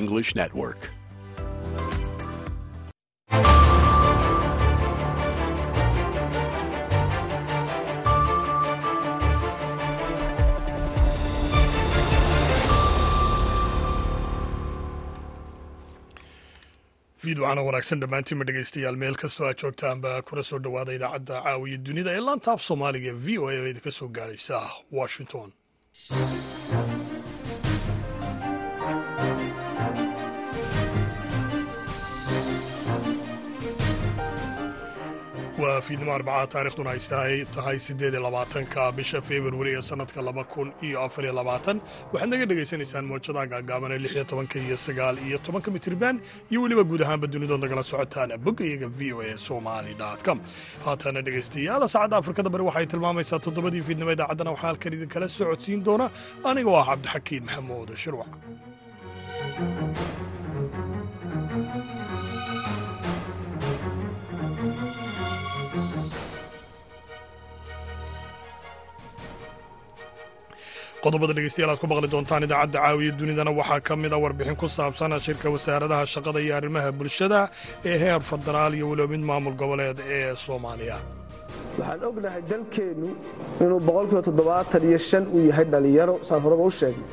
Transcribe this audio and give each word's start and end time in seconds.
English 0.00 0.34
Network. 0.40 0.90
fiidwacana 17.22 17.62
wanaagsan 17.68 18.00
dhammaantiinma 18.02 18.46
dhegaystayaal 18.50 18.98
meel 19.02 19.16
kastoo 19.22 19.46
aad 19.48 19.60
joogtaanba 19.62 20.12
kuna 20.30 20.42
soo 20.50 20.60
dhowaada 20.66 20.92
idaacadda 20.98 21.36
caawiya 21.46 21.78
dunida 21.88 22.10
ee 22.16 22.22
laanta 22.28 22.50
af 22.56 22.62
soomaaliga 22.68 23.12
v 23.24 23.38
o 23.42 23.48
a 23.50 23.54
oo 23.60 23.68
idinka 23.72 23.90
soo 23.98 24.08
gaadhaysa 24.18 24.58
washington 24.98 25.48
waa 35.62 35.80
fiidnimo 35.86 36.12
arbacaa 36.14 36.46
taarikhduna 36.54 36.90
ay 36.94 37.44
tahay 37.54 37.78
siddeed 37.86 38.14
iyo 38.14 38.22
labaatanka 38.26 38.82
bisha 38.98 39.18
februari 39.28 39.70
ee 39.78 39.82
sannadka 39.82 40.22
laba 40.28 40.44
kun 40.52 40.68
iyo 40.86 40.98
afar 41.06 41.24
iyo 41.26 41.32
labaatan. 41.38 41.76
Waxaad 42.12 42.30
naga 42.32 42.46
dhegaysanaysaan 42.50 43.04
moojadaha 43.10 43.46
gaagaaban 43.52 43.92
ee 43.94 43.98
lix 44.04 44.12
iyo 44.16 44.24
tobanka 44.30 44.56
iyo 44.66 44.76
sagaal 44.86 45.16
iyo 45.28 45.38
tobanka 45.46 45.68
mitriban 45.74 46.14
iyo 46.50 46.58
weliba 46.62 46.84
guud 46.90 47.02
ahaanba 47.04 47.26
dunidood 47.32 47.60
nagala 47.64 47.82
socotaan 47.92 48.30
boggayaga 48.46 48.88
v 48.98 49.12
o 49.12 49.18
a 49.26 49.36
somali 49.48 49.92
com. 50.26 50.38
Haatana 50.86 51.20
dhegaystayaal 51.26 51.82
saacadda 51.94 52.16
afrikada 52.22 52.48
bari 52.54 52.64
waxay 52.68 52.86
tilmaamaysaa 52.92 53.38
toddobadii 53.46 53.82
fiidnimo 53.88 54.10
idaacaddana 54.16 54.50
waxaa 54.54 54.68
halkan 54.70 54.92
idinkala 54.96 55.26
socodsiin 55.38 55.80
doona. 55.88 56.06
Anigoo 56.50 56.76
ah 56.82 56.86
cabdixakiin 56.90 57.42
maxamuud 57.48 57.90
shirwac 58.02 58.30
qodobada 71.04 71.32
dhegeystayaal 71.36 71.70
aad 71.72 71.80
ku 71.82 71.86
maqli 71.92 72.08
doontaan 72.14 72.42
idaacadda 72.46 72.78
caawiya 72.84 73.12
dunidana 73.20 73.52
waxaa 73.60 73.80
ka 73.88 73.94
mid 74.02 74.12
a 74.16 74.18
warbixin 74.24 74.56
ku 74.62 74.66
saabsan 74.78 75.12
shirka 75.26 75.48
wasaaradaha 75.54 76.04
shaqada 76.14 76.38
iyo 76.44 76.52
arrimaha 76.58 76.90
bulshada 76.98 77.40
ee 77.90 77.96
heer 78.02 78.20
federaal 78.30 78.72
iyo 78.78 78.86
weliba 78.90 79.08
mid 79.14 79.22
maamul 79.30 79.54
goboleed 79.62 79.98
ee 80.16 80.34
soomaaliya. 80.44 80.98
Waxaan 81.78 82.00
ognahay 82.10 82.42
dalkeennu 82.52 83.08
inuu 83.64 83.80
uu 85.34 85.40
yahay 85.50 85.66
dhallinyaro 85.72 86.14
saan 86.28 86.40
horeba 86.44 86.64
u 86.70 86.72
sheegnay. 86.80 87.08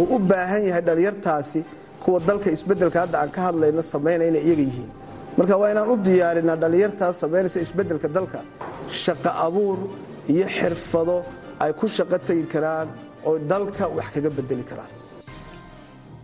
Uu 0.00 0.06
u 0.14 0.18
baahan 0.30 0.62
yahay 0.68 0.82
dhallinyartaasi 0.88 1.60
kuwa 2.02 2.18
dalka 2.28 2.48
isbeddelka 2.56 2.98
hadda 3.04 3.16
aan 3.22 3.30
ka 3.36 3.40
hadlayno 3.48 3.82
samaynaya 3.94 4.28
inay 4.32 4.42
iyaga 4.48 4.64
yihiin. 4.70 4.90
Marka 5.38 5.54
waa 5.60 5.70
inaan 5.74 5.88
u 5.92 5.96
diyaarinaa 6.06 6.56
dhallinyartaas 6.62 7.14
samaynaysa 7.22 7.58
isbeddelka 7.66 8.08
dalka. 8.16 8.40
Shaqo 9.04 9.30
abuur 9.46 9.78
iyo 10.34 10.46
xirfado 10.56 11.16
ay 11.64 11.72
ku 11.80 11.86
shaqo 11.96 12.16
tegi 12.26 12.44
karaan 12.54 12.88
oo 13.28 13.38
dalka 13.50 13.84
wax 13.96 14.08
kaga 14.14 14.30
bedeli 14.36 14.64
karaan. 14.70 14.92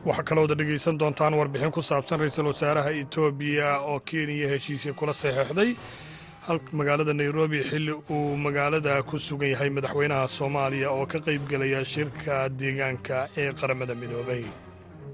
Waxaa 0.09 0.27
kalooda 0.29 0.55
dhegaysan 0.61 0.99
doontaan 1.01 1.35
warbixin 1.41 1.73
ku 1.77 1.83
saabsan 1.91 2.19
ra'iisul 2.21 2.47
wasaaraha 2.53 2.91
etoobiya 3.03 3.69
oo 3.91 3.99
kenya 4.09 4.47
heshiisya 4.53 4.93
kula 4.99 5.13
saxeexday 5.23 5.71
magaalada 6.79 7.13
nairobi 7.21 7.59
xilli 7.71 7.93
uu 8.15 8.37
magaalada 8.47 9.03
ku 9.09 9.17
sugan 9.27 9.51
yahay 9.55 9.71
madaxweynaha 9.77 10.29
soomaaliya 10.39 10.89
oo 10.97 11.05
ka 11.13 11.19
qaybgelaya 11.27 11.81
shirka 11.93 12.49
deegaanka 12.61 13.17
ee 13.43 13.53
qaramada 13.61 13.95
midoobay. 14.01 14.43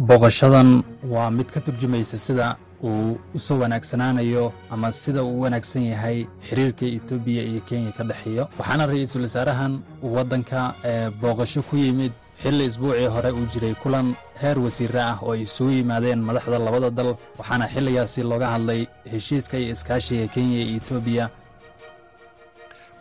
Booqashadan 0.08 0.68
waa 1.12 1.30
mid 1.38 1.48
ka 1.54 1.60
turjumaysa 1.66 2.16
sida 2.26 2.46
uu 2.88 3.10
u 3.36 3.38
soo 3.46 3.58
wanaagsanaanayo 3.62 4.44
ama 4.74 4.88
sida 5.02 5.20
uu 5.24 5.34
u 5.38 5.40
wanaagsan 5.44 5.84
yahay 5.92 6.18
xiriirka 6.48 6.84
etoobiya 6.96 7.42
iyo 7.50 7.60
kenya 7.68 7.92
ka 7.98 8.02
dhexeeyo 8.10 8.44
waxaana 8.58 8.84
ra'iisul 8.90 9.22
wasaarahan 9.26 9.72
waddanka 10.16 10.58
booqasho 11.20 11.60
ku 11.68 11.74
yimid 11.84 12.12
xilli 12.42 12.64
isbuucii 12.70 13.08
hore 13.14 13.30
uu 13.38 13.46
jiray 13.52 13.74
kulan 13.82 14.06
heer 14.42 14.58
wasiire 14.64 15.00
ah 15.10 15.16
oo 15.22 15.32
ay 15.34 15.40
isugu 15.46 15.70
yimaadeen 15.78 16.20
madaxda 16.28 16.58
labada 16.66 16.90
dal 16.98 17.10
waxaana 17.38 17.66
xilligaasi 17.74 18.20
looga 18.30 18.48
hadlay 18.54 18.80
heshiiska 19.12 19.54
iyo 19.62 19.72
iskaashiga 19.76 20.26
kenya 20.34 20.58
iyo 20.64 20.76
etoobiya 20.80 21.24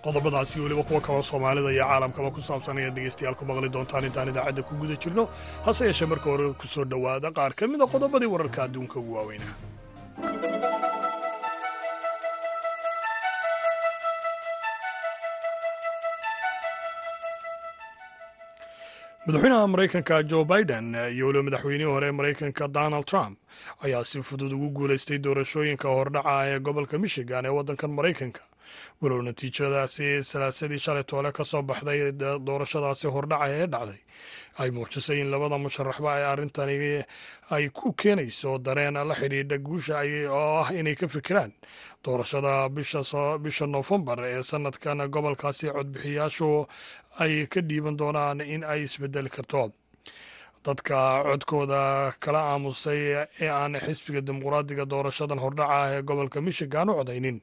qodobadaasi 0.03 0.59
weliba 0.63 0.83
kuwa 0.88 1.01
kaloo 1.01 1.23
soomaalida 1.31 1.69
iyo 1.75 1.83
caalamkaba 1.89 2.29
ku 2.35 2.41
saabsan 2.47 2.77
ayaad 2.77 2.95
dhegaystayaal 2.97 3.35
ku 3.39 3.44
maqli 3.50 3.69
doontaan 3.75 4.05
intaan 4.09 4.29
idaacadda 4.31 4.61
ku 4.67 4.73
guda 4.81 4.95
jirno 5.03 5.23
hase 5.65 5.81
yeeshee 5.88 6.05
marka 6.11 6.27
hore 6.31 6.45
ku 6.61 6.67
soo 6.67 6.85
dhowaada. 6.91 7.31
Qaar 7.38 7.53
ka 7.55 7.63
mida 7.71 7.85
qodobadii 7.94 8.29
wararka 8.35 8.59
adduunka 8.67 8.95
ugu 9.00 9.13
waaweynaa 9.17 9.53
madaxweynaha 19.28 19.68
maraykanka 19.74 20.16
jo 20.31 20.40
biden 20.51 20.88
iyo 21.16 21.25
weliba 21.28 21.44
madaxweynihii 21.47 21.91
hore 21.94 22.12
maraykanka 22.12 22.68
donald 22.78 23.06
trump 23.06 23.38
ayaa 23.84 24.03
si 24.03 24.22
fudud 24.29 24.51
ugu 24.53 24.69
guulaystay 24.78 25.18
doorashooyinka 25.25 25.88
hordhaca 25.97 26.34
ee 26.50 26.59
gobolka 26.59 26.97
michigan 27.03 27.45
ee 27.45 27.53
waddankan 27.57 27.91
maraykanka 27.97 28.41
walow 29.01 29.22
natiijadaasi 29.22 30.24
salaasadii 30.24 30.79
shalay 30.79 31.03
toole 31.03 31.31
ka 31.31 31.44
soo 31.44 31.62
baxday 31.62 32.12
doorashadaasi 32.47 33.07
hordhaca 33.07 33.47
ee 33.50 33.68
dhacday. 33.68 34.00
Ay 34.57 34.69
muujisay 34.72 35.19
in 35.22 35.29
labada 35.31 35.57
musharaxba 35.57 36.09
ay 36.16 36.24
arrintani 36.31 37.03
ay 37.50 37.69
ku 37.69 37.94
keenayso 37.94 38.57
dareen 38.66 38.94
la 39.09 39.16
xidhiidha 39.16 39.57
guusha 39.57 40.01
oo 40.29 40.62
ah 40.63 40.69
inay 40.74 40.96
ka 40.96 41.07
fikiraan. 41.07 41.51
Doorashada 42.03 42.69
bisha 43.44 43.66
noofembar 43.68 44.19
ee 44.25 44.44
sanadkan 44.44 45.09
gobolkaasi 45.09 45.68
codbixiyaashu 45.75 46.68
ay 47.19 47.47
ka 47.47 47.62
dhiiban 47.62 47.97
doonaan 47.97 48.41
in 48.41 48.63
ay 48.63 48.84
isbedeli 48.84 49.30
karto 49.30 49.72
dadka 50.66 51.24
codkooda 51.28 52.13
kala 52.24 52.40
aamusay 52.51 53.01
ee 53.44 53.50
aan 53.50 53.74
xisbiga 53.85 54.22
dimuqraadiga 54.28 54.85
doorashadan 54.94 55.40
hordhaca 55.44 55.74
ah 55.79 55.90
ee 55.96 56.01
gobolka 56.01 56.41
michigan 56.41 56.90
u 56.90 56.94
codaynin. 57.00 57.41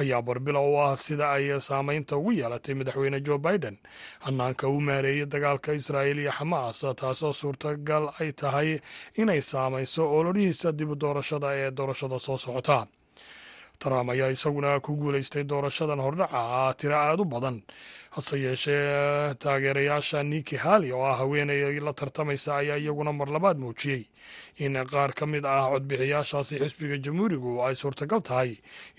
Ayaa 0.00 0.22
barbilo 0.22 0.60
u 0.72 0.76
ah 0.78 0.96
sida 0.96 1.26
ay 1.36 1.60
saameynta 1.60 2.16
ugu 2.16 2.32
yeelatay 2.32 2.74
madaxweyne 2.74 3.20
jo 3.26 3.38
biden. 3.38 3.76
Hanaanka 4.20 4.68
uu 4.68 4.80
maareeyey 4.80 5.26
dagaalka 5.26 5.72
israa'iil 5.72 6.18
iyo 6.24 6.32
xamaas 6.38 6.80
taasoo 7.00 7.32
suurtagal 7.32 8.04
ay 8.20 8.32
tahay 8.32 8.78
inay 9.18 9.40
saamayso 9.42 10.02
ololihiisa 10.18 10.72
dib 10.78 10.90
doorashada 11.02 11.48
ee 11.58 11.70
doorashada 11.70 12.18
soo 12.18 12.38
socota 12.38 12.86
trump 13.82 14.10
ayaa 14.14 14.30
isaguna 14.36 14.70
ku 14.84 14.92
guulaystay 15.00 15.44
doorashadan 15.50 16.00
hordhaca 16.06 16.74
tiro 16.78 16.94
aada 16.96 17.22
u 17.22 17.24
badan. 17.34 17.56
Hase 18.14 18.36
yeeshee 18.44 19.34
taageerayaasha 19.42 20.22
niki 20.30 20.56
hali 20.64 20.88
oo 20.92 21.04
ah 21.10 21.16
haweeney 21.20 21.80
la 21.86 21.92
tartamaysa 22.00 22.50
ayaa 22.60 22.76
iyaguna 22.82 23.12
mar 23.12 23.28
labaad 23.36 23.58
muujiyey 23.64 24.02
in 24.64 24.74
qaar 24.92 25.12
ka 25.18 25.26
mid 25.32 25.44
ah 25.46 25.70
codbixiyaashaasi 25.72 26.54
xisbiga 26.62 26.96
jamhuurigu 27.04 27.52
ay 27.66 27.74
suurtagal 27.82 28.20
tahay 28.28 28.50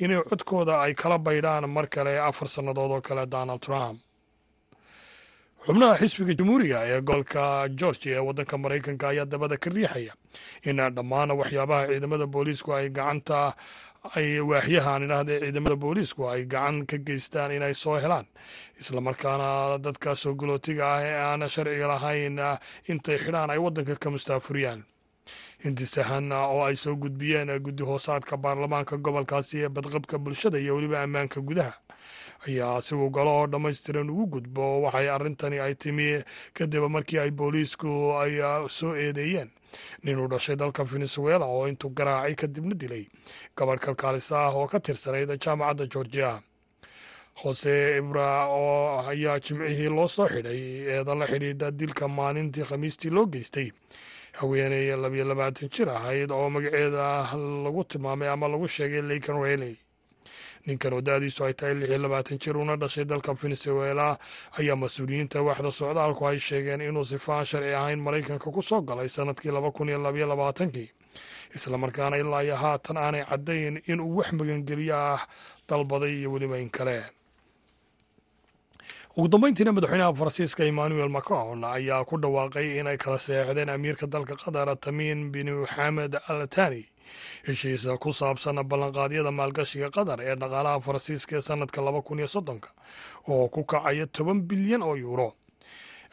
inay 0.04 0.24
codkooda 0.30 0.76
ay 0.86 0.94
kala 1.02 1.18
baydhaan 1.28 1.68
mar 1.76 1.88
kale 1.96 2.14
afar 2.30 2.48
sannadood 2.56 2.92
oo 2.98 3.02
kale 3.02 3.26
donald 3.36 3.62
trump. 3.68 4.00
Xubnaha 5.66 5.98
xisbiga 6.02 6.34
jamhuuriga 6.40 6.80
ee 6.92 7.02
gobolka 7.08 7.44
georgia 7.80 8.16
ee 8.18 8.24
waddanka 8.28 8.56
maraykanka 8.64 9.06
ayaa 9.12 9.26
dabada 9.34 9.58
ka 9.64 9.70
riixaya 9.76 10.14
in 10.70 10.78
dhammaan 10.96 11.32
waxyaabaha 11.40 11.84
ciidamada 11.92 12.26
booliisku 12.34 12.70
ay 12.78 12.88
gacanta 12.90 13.40
ay 14.16 14.40
waaxyahan 14.42 15.04
idhahdee 15.06 15.40
ciidamada 15.40 15.76
booliisku 15.78 16.26
ay 16.30 16.46
gacan 16.46 16.86
ka 16.90 16.98
geystaan 16.98 17.52
inay 17.52 17.74
soo 17.74 17.98
helaan. 18.02 18.26
Islamarkaana 18.82 19.78
dadka 19.78 20.16
soo 20.16 20.34
galootiga 20.34 20.86
ah 20.96 21.02
ee 21.06 21.16
aan 21.22 21.50
sharciga 21.50 21.88
lahayn 21.88 22.40
intay 22.90 23.18
xidhaan 23.22 23.50
ay 23.54 23.60
waddanka 23.62 23.96
ka 24.02 24.10
mustaafuriyaan. 24.10 24.82
Intisahan 25.66 26.32
oo 26.34 26.66
ay 26.66 26.76
soo 26.76 26.96
gudbiyeen 26.98 27.54
guddi 27.62 27.84
hoosaadka 27.84 28.38
baarlamaanka 28.38 28.98
gobolkaasi 28.98 29.62
ee 29.64 29.70
badqabka 29.70 30.18
bulshada 30.18 30.58
iyo 30.60 30.76
weliba 30.76 31.04
ammaanka 31.04 31.38
gudaha 31.42 31.74
ayaa 32.48 32.82
si 32.82 32.96
uu 32.96 33.10
galo 33.14 33.32
oo 33.40 33.48
dhammaystiran 33.48 34.10
ugu 34.10 34.26
gudbo 34.28 34.82
waxay 34.82 35.10
arrintani 35.10 35.60
ay 35.62 35.76
timi 35.76 36.24
kadib 36.58 36.84
markii 36.90 37.20
ay 37.22 37.32
booliisku 37.32 38.18
ay 38.18 38.42
soo 38.70 38.96
eedeeyeen 38.98 39.50
nin 40.04 40.20
uu 40.20 40.28
dhashay 40.28 40.56
dalka 40.56 40.84
venezuela 40.84 41.46
oo 41.46 41.68
intuu 41.68 41.90
garaacay 41.90 42.36
kadibna 42.36 42.76
dilay 42.76 43.06
gabadh 43.58 43.80
kalkaalisa 43.86 44.36
ah 44.48 44.54
oo 44.56 44.68
ka 44.68 44.80
tirsanayd 44.80 45.30
jaamacadda 45.44 45.86
georgia. 45.94 46.42
Hose 47.44 47.98
ibra 47.98 48.46
oo 48.48 49.00
ayaa 49.08 49.40
jimcihii 49.40 49.90
loo 49.90 50.08
soo 50.08 50.28
xidhay 50.28 50.62
eeda 50.94 51.16
la 51.16 51.26
xidhiidha 51.28 51.72
dilka 51.72 52.08
maalintii 52.08 52.64
khamiistii 52.70 53.10
loo 53.10 53.26
geystay. 53.26 53.72
Haweeney 54.40 54.96
labiyo 54.96 55.26
labaatan 55.26 55.70
jir 55.70 55.90
ahayd 55.90 56.32
oo 56.32 56.50
magaceeda 56.50 57.32
lagu 57.64 57.84
tilmaamay 57.84 58.28
ama 58.30 58.48
lagu 58.48 58.68
sheegay 58.68 59.02
leykan 59.02 59.40
reley 59.44 59.76
ninkan 60.66 60.94
oo 60.94 61.02
da-diisu 61.02 61.44
ay 61.46 61.54
tahay 61.54 61.76
lix 61.76 61.90
iyo 61.90 61.98
labaatan 61.98 62.38
jir 62.40 62.58
una 62.58 62.76
dhashay 62.78 63.06
dalka 63.06 63.34
venezuela 63.34 64.18
ayaa 64.60 64.76
mas'uuliyiinta 64.76 65.42
waaxda 65.42 65.72
socdaalku 65.72 66.28
ay 66.28 66.40
sheegeen 66.40 66.82
inuu 66.82 67.06
sifaan 67.06 67.46
sharci 67.46 67.74
ahayn 67.74 68.00
maraykanka 68.00 68.52
ku 68.52 68.62
soo 68.62 68.82
galay 68.82 69.10
sannadkii 69.10 69.52
laba 69.52 69.72
kun 69.72 69.90
iyo 69.90 69.98
labaiyo 70.00 70.28
labaatankii. 70.28 70.90
Islamarkaana 71.56 72.18
ilaa 72.18 72.42
iyo 72.44 72.56
haatan 72.56 72.98
aanay 72.98 73.24
caddayn 73.30 73.82
inuu 73.88 74.18
wax 74.18 74.32
magangeliyo 74.34 74.96
ah 74.96 75.22
dalbaday 75.70 76.14
iyo 76.20 76.32
weliba 76.32 76.58
in 76.60 76.70
kale. 76.70 77.04
Ugu 79.18 79.28
dambeyntiina 79.28 79.72
madaxweynaha 79.76 80.14
faransiiska 80.14 80.64
emmanuel 80.64 81.10
macron 81.10 81.64
ayaa 81.64 82.06
ku 82.08 82.16
dhawaaqay 82.18 82.80
inay 82.80 82.98
kala 82.98 83.20
seexdeen 83.20 83.70
amiirka 83.70 84.08
dalka 84.08 84.36
qatar 84.40 84.72
tamiin 84.80 85.32
bin 85.34 85.52
maxamed 85.52 86.16
al 86.32 86.48
tani 86.48 86.88
heshiisa 87.48 87.98
ku 87.98 88.14
saabsan 88.14 88.64
ballanqaadyada 88.64 89.32
maalgashiga 89.32 89.90
qatar 89.96 90.20
ee 90.22 90.36
dhaqaalaha 90.36 90.80
faransiiska 90.86 91.38
ee 91.38 91.42
sanadka 91.42 91.82
laba 91.82 92.02
kun 92.02 92.20
iyo 92.20 92.28
soddonka 92.28 92.70
oo 93.28 93.48
ku 93.48 93.64
kacaya 93.64 94.06
toban 94.08 94.42
bilyan 94.42 94.82
oo 94.84 94.96
yuuro. 94.96 95.34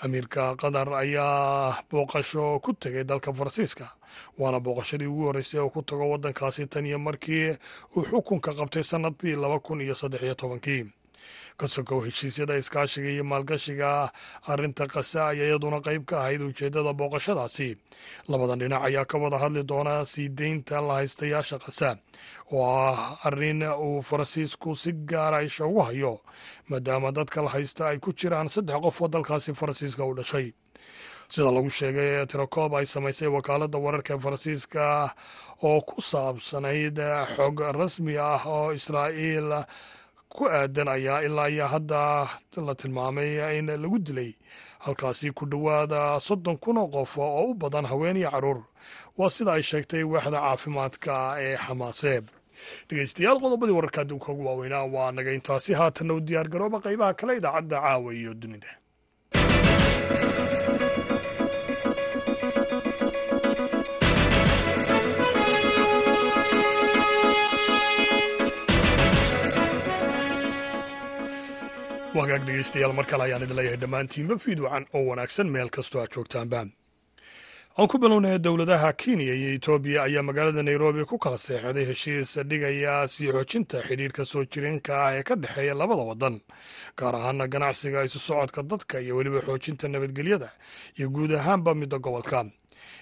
Amiirka 0.00 0.54
qatar 0.56 0.88
ayaa 0.94 1.82
booqasho 1.90 2.60
ku 2.62 2.72
tegay 2.72 3.04
dalka 3.04 3.32
faransiiska 3.32 3.86
waana 4.38 4.60
booqashadii 4.60 5.06
ugu 5.10 5.24
horreysay 5.26 5.60
oo 5.60 5.70
ku 5.70 5.82
tago 5.82 6.06
waddankaasi 6.10 6.66
tan 6.66 6.86
iyo 6.86 6.98
markii 6.98 7.56
uu 7.96 8.02
xukunka 8.06 8.54
qabtay 8.54 8.82
sannadkii 8.84 9.34
laba 9.36 9.58
kun 9.60 9.80
iyo 9.80 9.94
saddex 9.94 10.22
iyo 10.22 10.34
tobankii 10.34 10.86
ka 11.60 11.66
sokow 11.69 12.00
heshiisyada 12.06 12.56
iskaashiga 12.62 13.10
iyo 13.14 13.25
maalgashiga 13.25 14.10
arrinta 14.52 14.86
kasa 14.86 15.28
ayaa 15.32 15.46
iyaduna 15.50 15.80
qayb 15.86 16.02
ka 16.10 16.16
ahayd 16.20 16.40
ujeeddada 16.48 16.92
booqashadaasi 17.00 17.69
labadan 18.28 18.58
dhinac 18.62 18.82
ayaa 18.88 19.04
ka 19.10 19.16
wada 19.19 19.38
hadli 19.42 19.62
doona 19.70 20.04
sii 20.04 20.28
deynta 20.28 20.80
lahaystayaasha 20.88 21.58
kasa 21.58 21.96
oo 22.52 22.62
ah 22.64 23.19
arrin 23.28 23.62
uu 23.86 24.02
faransiisku 24.02 24.76
si 24.76 24.92
gaara 24.92 25.42
isha 25.48 25.66
ugu 25.66 25.80
hayo 25.88 26.20
maadaama 26.70 27.12
dadka 27.12 27.42
la 27.42 27.50
haysta 27.54 27.88
ay 27.88 27.98
ku 27.98 28.12
jiraan 28.12 28.48
saddex 28.48 28.78
qof 28.84 28.96
oo 29.02 29.08
dalkaasi 29.08 29.52
faransiiska 29.54 30.04
u 30.04 30.14
dhashay. 30.14 30.52
Sida 31.28 31.50
lagu 31.52 31.69
sheegay 31.70 32.25
tirakoob 32.26 32.72
ay 32.78 32.86
samaysay 32.88 33.28
wakaaladda 33.28 33.78
wararka 33.84 34.14
ee 34.16 34.19
faransiiska 34.25 34.84
oo 35.69 35.80
ku 35.88 36.00
saabsanayd 36.00 36.96
xog 37.36 37.60
rasmi 37.80 38.14
ah 38.16 38.40
oo 38.48 38.72
israa'iil 38.72 39.50
ku 40.34 40.42
aadan 40.48 40.88
ayaa 40.88 41.22
ilaa 41.26 41.48
iyo 41.48 41.66
hadda 41.66 42.28
la 42.66 42.75
tilmaamay 42.75 43.58
in 43.58 43.66
lagu 43.82 43.98
dilay. 43.98 44.30
Halkaasi 44.84 45.30
ku 45.32 45.44
dhowaada 45.46 46.20
soddon 46.20 46.56
kun 46.62 46.78
oo 46.78 46.88
qof 46.94 47.19
oo 47.19 47.44
u 47.50 47.54
badan 47.54 47.84
haween 47.90 48.16
iyo 48.16 48.30
carruur. 48.30 48.60
Waa 49.19 49.30
sida 49.30 49.52
ay 49.52 49.62
sheegtay 49.62 50.02
waaxda 50.12 50.38
caafimaadka 50.44 51.14
ee 51.44 51.56
xamaaseeb 51.56 52.25
dhegeystayaal 52.88 53.38
qodobadii 53.42 53.76
wararka 53.78 54.00
adduunka 54.02 54.32
ugu 54.32 54.44
waaweynaa 54.46 54.84
waa 54.94 55.12
naga 55.12 55.32
intaasi. 55.32 55.72
Haatanna 55.75 56.14
u 56.14 56.20
diyaar 56.20 56.48
garooba 56.52 56.78
qaybaha 56.84 57.14
kale 57.19 57.32
idaacadda 57.40 57.76
caawa 57.80 58.10
iyo 58.14 58.34
dunida 58.34 58.70
wagaag 72.16 72.43
dhegeystayaal 72.46 72.93
mar 72.99 73.06
kale 73.10 73.22
ayaan 73.25 73.43
idin 73.44 73.56
leeyahay 73.58 73.81
dhammaantiinba 73.82 74.34
fiidwacan 74.44 74.84
oo 74.96 75.02
wanaagsan 75.10 75.49
meel 75.55 75.70
kastoo 75.70 76.00
aad 76.02 76.10
joogtaanba. 76.14 76.60
Aan 77.78 77.88
ku 77.90 77.96
bilownay 78.02 78.38
dowladaha 78.38 78.93
kenya 79.00 79.34
iyo 79.38 79.49
etoobiya 79.56 80.02
ayaa 80.08 80.22
magaalada 80.28 80.62
nairobi 80.62 81.05
ku 81.10 81.19
kala 81.19 81.38
seexday 81.38 81.84
heshiis 81.90 82.31
dhigaya 82.50 83.08
sii 83.08 83.31
xoojinta 83.34 83.82
xidhiirka 83.87 84.25
soo 84.25 84.44
jireenka 84.50 84.93
ah 85.06 85.12
ee 85.19 85.22
ka 85.22 85.34
dhexeeya 85.43 85.75
labada 85.75 86.02
waddan 86.10 86.40
gaar 86.99 87.14
ahaana 87.16 87.46
ganacsiga 87.52 88.05
isu 88.05 88.19
socodka 88.19 88.62
dadka 88.62 89.00
iyo 89.00 89.16
weliba 89.16 89.40
xoojinta 89.46 89.88
nabadgelyada 89.88 90.49
iyo 90.99 91.06
guud 91.14 91.32
ahaanba 91.34 91.75
midda 91.75 91.99
gobolka. 91.99 92.46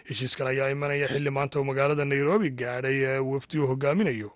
Heshiiskan 0.09 0.47
ayaa 0.53 0.71
imanaya 0.71 1.09
xilli 1.09 1.31
maanta 1.31 1.61
uu 1.61 1.65
magaalada 1.65 2.05
nairobi 2.05 2.51
gaadhay 2.51 3.19
wafdi 3.19 3.59
uu 3.59 3.67
hogaaminayo 3.73 4.31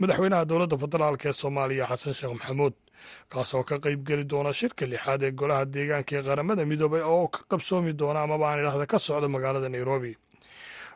madaxweynaha 0.00 0.44
dowladda 0.44 0.76
federaalk 0.82 1.24
ee 1.24 1.32
soomaaliya 1.32 1.86
xasan 1.90 2.14
sheekh 2.14 2.34
maxamuud 2.36 2.74
kaasoo 3.32 3.62
ka 3.68 3.76
qayb 3.84 4.00
geli 4.08 4.24
doona 4.24 4.52
shirka 4.52 4.84
lixaad 4.92 5.22
ee 5.22 5.32
golaha 5.40 5.64
deegaanka 5.74 6.12
ee 6.18 6.22
qaramada 6.28 6.62
midoobay 6.70 7.02
oo 7.12 7.28
ka 7.28 7.40
qabsoomi 7.50 7.92
doona 8.00 8.20
amaba 8.26 8.44
aan 8.50 8.60
idhahda 8.62 8.86
ka 8.86 8.98
socda 8.98 9.28
magaalada 9.28 9.68
nairobi. 9.68 10.12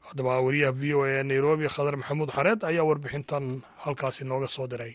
Haddaba 0.09 0.41
wariyaha 0.45 0.73
v 0.81 0.95
o 0.95 1.01
a 1.05 1.23
nairobi 1.23 1.67
khadar 1.75 1.97
maxamuud 2.01 2.31
xareed 2.37 2.61
ayaa 2.71 2.85
warbixintan 2.89 3.63
halkaasi 3.85 4.25
nooga 4.25 4.49
soo 4.49 4.67
diray. 4.67 4.95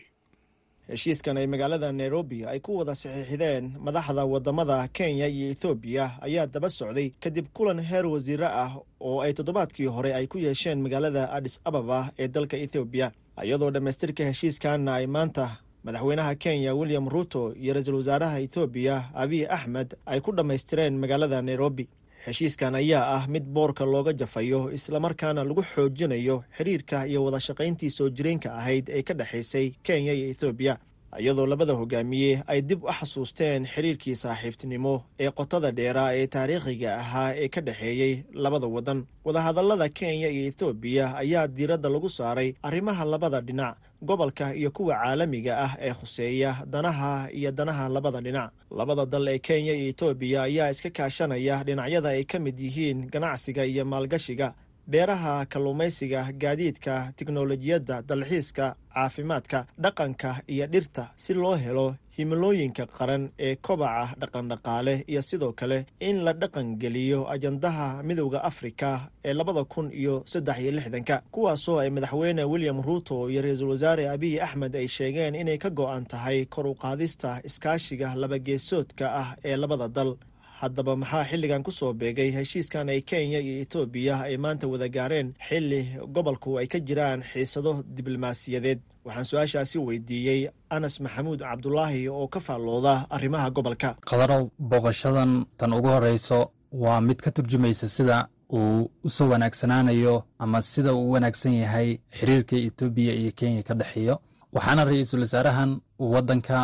Heshiiskan 0.86 1.36
ay 1.40 1.46
magaalada 1.50 1.88
nairobi 1.92 2.44
ay 2.46 2.60
ku 2.62 2.78
wada 2.78 2.94
saxiixdeen 2.94 3.74
madaxda 3.86 4.22
waddamada 4.32 4.86
kenya 4.96 5.26
iyo 5.26 5.50
ethoobiya 5.54 6.04
ayaa 6.26 6.46
daba 6.46 6.68
socday 6.70 7.10
kadib 7.22 7.46
kulan 7.56 7.80
heer 7.82 8.06
wasiire 8.06 8.46
ah 8.46 8.72
oo 9.00 9.18
ay 9.24 9.32
toddobaadkii 9.34 9.86
hore 9.90 10.14
ay 10.14 10.26
ku 10.30 10.38
yeesheen 10.38 10.78
magaalada 10.84 11.22
adis 11.36 11.58
ababa 11.68 12.12
ee 12.18 12.28
dalka 12.28 12.56
ethoobiya 12.64 13.10
iyadoo 13.44 13.70
dhammaystirka 13.74 14.22
heshiiskanna 14.30 14.90
ay 15.00 15.06
maanta 15.06 15.46
madaxweynaha 15.86 16.34
kenya 16.34 16.74
william 16.74 17.06
ruto 17.08 17.54
iyo 17.62 17.72
ra'iisul 17.74 17.94
wasaaraha 18.00 18.40
etoobiya 18.46 18.96
abiy 19.14 19.46
axmed 19.56 19.94
ay 20.06 20.20
ku 20.20 20.32
dhammaystireen 20.32 20.98
magaalada 20.98 21.38
nairobi. 21.42 21.86
Heshiiskan 22.26 22.74
ayaa 22.74 23.06
ah 23.16 23.24
mid 23.30 23.44
boorka 23.46 23.84
looga 23.86 24.12
jafayo 24.12 24.60
islamarkaana 24.74 25.44
lagu 25.46 25.62
xoojinayo 25.62 26.42
xiriirka 26.56 27.06
iyo 27.06 27.24
wada 27.24 27.38
shaqayntii 27.40 27.90
soo 27.90 28.08
jireenka 28.10 28.50
ahayd 28.54 28.88
ee 28.90 29.02
ka 29.02 29.14
dhexaysay 29.14 29.66
kenya 29.86 30.12
iyo 30.12 30.26
ethoobiya 30.34 30.74
iyadoo 31.20 31.46
labada 31.46 31.72
hogaamiye 31.72 32.42
ay 32.46 32.60
dib 32.62 32.82
u 32.84 32.90
xasuusteen 32.98 33.62
xiriirkii 33.64 34.14
saaxiibtinimo 34.22 34.94
ee 35.22 35.30
qotada 35.30 35.70
dheeraa 35.78 36.10
ee 36.18 36.26
taariikhiga 36.26 36.90
ahaa 37.02 37.30
ee 37.42 37.48
ka 37.48 37.60
dhexeeyey 37.60 38.12
labada 38.34 38.66
waddan 38.66 39.06
wadahadallada 39.24 39.88
kenya 39.88 40.28
iyo 40.28 40.42
ethoobiya 40.50 41.06
ayaa 41.22 41.46
diiradda 41.56 41.88
lagu 41.88 42.08
saaray 42.18 42.54
arrimaha 42.62 43.04
labada 43.04 43.40
dhinac 43.40 43.76
gobolka 44.02 44.54
iyo 44.54 44.70
kuwa 44.70 44.94
caalamiga 44.94 45.58
ah 45.58 45.72
ee 45.80 45.92
khuseeya 45.94 46.64
danaha 46.66 47.28
iyo 47.32 47.50
danaha 47.52 47.88
labada 47.88 48.20
dhinac. 48.20 48.50
Labada 48.70 49.06
dal 49.06 49.28
ee 49.28 49.38
kenya 49.38 49.72
iyo 49.72 49.88
etoobiya 49.92 50.42
ayaa 50.42 50.70
iska 50.70 50.90
kaashanaya 50.90 51.64
dhinacyada 51.64 52.08
ay 52.08 52.24
ka 52.24 52.38
mid 52.38 52.58
yihiin 52.58 53.08
ganacsiga 53.10 53.64
iyo 53.64 53.84
maalgashiga 53.84 54.54
beeraha 54.90 55.46
kalluumaysiga 55.52 56.20
gaadiidka 56.42 57.12
tiknolojiyadda 57.16 58.02
dalxiiska 58.08 58.66
caafimaadka 58.94 59.66
dhaqanka 59.82 60.30
iyo 60.48 60.66
dhirta 60.66 61.04
si 61.16 61.34
loo 61.34 61.54
helo 61.64 61.86
himilooyinka 62.18 62.86
qaran 62.96 63.24
ee 63.46 63.56
kobaca 63.56 64.14
dhaqandhaqaale 64.20 64.94
iyo 65.08 65.22
sidoo 65.22 65.52
kale 65.52 65.78
in 66.00 66.16
la 66.24 66.32
dhaqangeliyo 66.32 67.20
ajandaha 67.34 68.02
midowda 68.02 68.38
afrika 68.50 68.90
ee 69.24 69.34
labada 69.34 69.64
kun 69.64 69.90
iyo 69.92 70.22
saddex 70.32 70.58
iyo 70.62 70.72
lixdanka 70.76 71.22
kuwaasoo 71.34 71.78
ay 71.82 71.90
madaxweyne 71.90 72.44
william 72.44 72.78
ruuto 72.82 73.30
iyo 73.30 73.42
ra'iisul 73.42 73.68
wasaare 73.74 74.08
abiy 74.14 74.40
axmed 74.46 74.74
ay 74.76 74.88
sheegeen 74.88 75.34
inay 75.34 75.58
ka 75.58 75.70
go-an 75.70 76.04
tahay 76.06 76.38
kor 76.46 76.66
u 76.66 76.74
qaadista 76.74 77.40
iskaashiga 77.48 78.14
labageesoodka 78.14 79.06
ah 79.22 79.28
ee 79.44 79.56
labada 79.56 79.88
dal 79.88 80.16
haddaba 80.60 80.92
maxaa 80.96 81.24
xilligan 81.30 81.62
ku 81.66 81.72
soo 81.78 81.92
beegay 82.00 82.30
heshiiskan 82.36 82.88
ay 82.88 83.00
kenya 83.10 83.38
iyo 83.46 83.54
etoobiya 83.64 84.14
ay 84.28 84.36
maanta 84.44 84.66
wada 84.72 84.88
gaareen 84.96 85.28
xilli 85.48 85.80
gobolku 86.14 86.58
ay 86.60 86.66
ka 86.72 86.78
jiraan 86.88 87.20
xiisado 87.30 87.72
diblomaasiyadeed? 87.96 88.80
Waxaan 89.06 89.24
su'aashaasi 89.30 89.78
weydiiyey 89.86 90.40
anas 90.76 90.94
maxamuud 91.04 91.40
cabdulaahi 91.48 92.08
oo 92.08 92.26
ka 92.28 92.40
faallooda 92.40 92.94
arrimaha 93.10 93.50
gobolka. 93.56 93.90
Qadarow 94.10 94.42
booqashadan 94.70 95.32
tan 95.58 95.72
ugu 95.78 95.88
horreyso 95.94 96.38
waa 96.72 97.00
mid 97.00 97.18
ka 97.24 97.30
turjumaysa 97.30 97.88
sida 97.88 98.28
uu 98.52 98.90
u 99.06 99.08
soo 99.10 99.28
wanaagsanaanayo 99.32 100.14
ama 100.38 100.62
sida 100.62 100.94
uu 100.94 101.08
u 101.08 101.12
wanaagsan 101.12 101.54
yahay 101.62 101.98
xiriirka 102.18 102.56
etoobiya 102.56 103.12
iyo 103.20 103.30
kenya 103.38 103.62
ka 103.62 103.74
dhexeeyo 103.74 104.14
waxaana 104.54 104.84
ra'iisul 104.88 105.20
wasaarahan 105.20 105.70
waddanka 105.98 106.56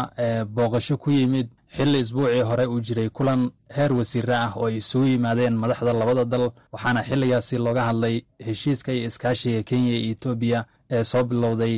booqasho 0.56 0.96
ku 1.02 1.11
yimid 1.11 1.49
xilli 1.76 1.98
isbuucii 2.04 2.42
hore 2.48 2.64
uu 2.66 2.80
jiray 2.86 3.08
kulan 3.16 3.50
heer 3.76 3.92
wasiire 3.98 4.34
ah 4.36 4.52
oo 4.56 4.66
ay 4.66 4.76
isugu 4.76 5.06
yimaadeen 5.06 5.54
madaxda 5.62 5.92
labada 5.92 6.24
dal 6.24 6.44
waxaana 6.72 7.00
xilligaasi 7.08 7.58
looga 7.58 7.82
hadlay 7.88 8.16
heshiiska 8.46 8.92
iyo 8.92 9.06
iskaashiga 9.10 9.62
kenya 9.68 9.92
iyo 9.98 10.10
etoobiya 10.12 10.60
ee 10.90 11.04
soo 11.04 11.24
bilowday 11.24 11.74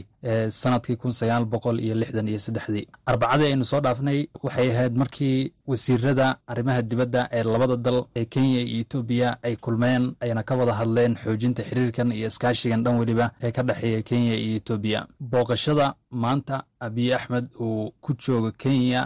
sannadkii 0.48 0.96
kun 0.96 1.12
sagaal 1.12 1.44
boqol 1.44 1.80
iyo 1.80 1.94
lixdan 1.94 2.28
iyo 2.28 2.38
saddexdii. 2.38 2.86
Arbacadii 3.06 3.46
aynu 3.52 3.64
soo 3.64 3.80
dhaafnay 3.80 4.28
waxay 4.42 4.68
ahayd 4.72 4.94
markii 4.96 5.52
wasiirada 5.66 6.36
arrimaha 6.46 6.82
dibadda 6.82 7.28
ee 7.32 7.42
labada 7.42 7.76
dal 7.76 8.04
ee 8.16 8.24
kenya 8.24 8.60
iyo 8.60 8.80
etoobiya 8.80 9.28
ay 9.42 9.56
kulmeen 9.56 10.14
ayna 10.20 10.42
ka 10.42 10.54
wada 10.56 10.72
hadleen 10.80 11.14
xoojinta 11.22 11.62
xiriirkan 11.68 12.12
iyo 12.12 12.26
iskaashigan 12.28 12.82
dhan 12.84 12.98
weliba 13.00 13.26
ee 13.42 13.50
ka 13.56 13.62
dhexeeya 13.62 14.02
kenya 14.02 14.34
iyo 14.44 14.56
etoobiya 14.60 15.00
booqashada 15.20 15.94
maanta 16.10 16.56
abiy 16.80 17.14
axmed 17.14 17.46
uu 17.60 17.90
ku 18.00 18.12
joogo 18.22 18.50
kenya 18.62 19.02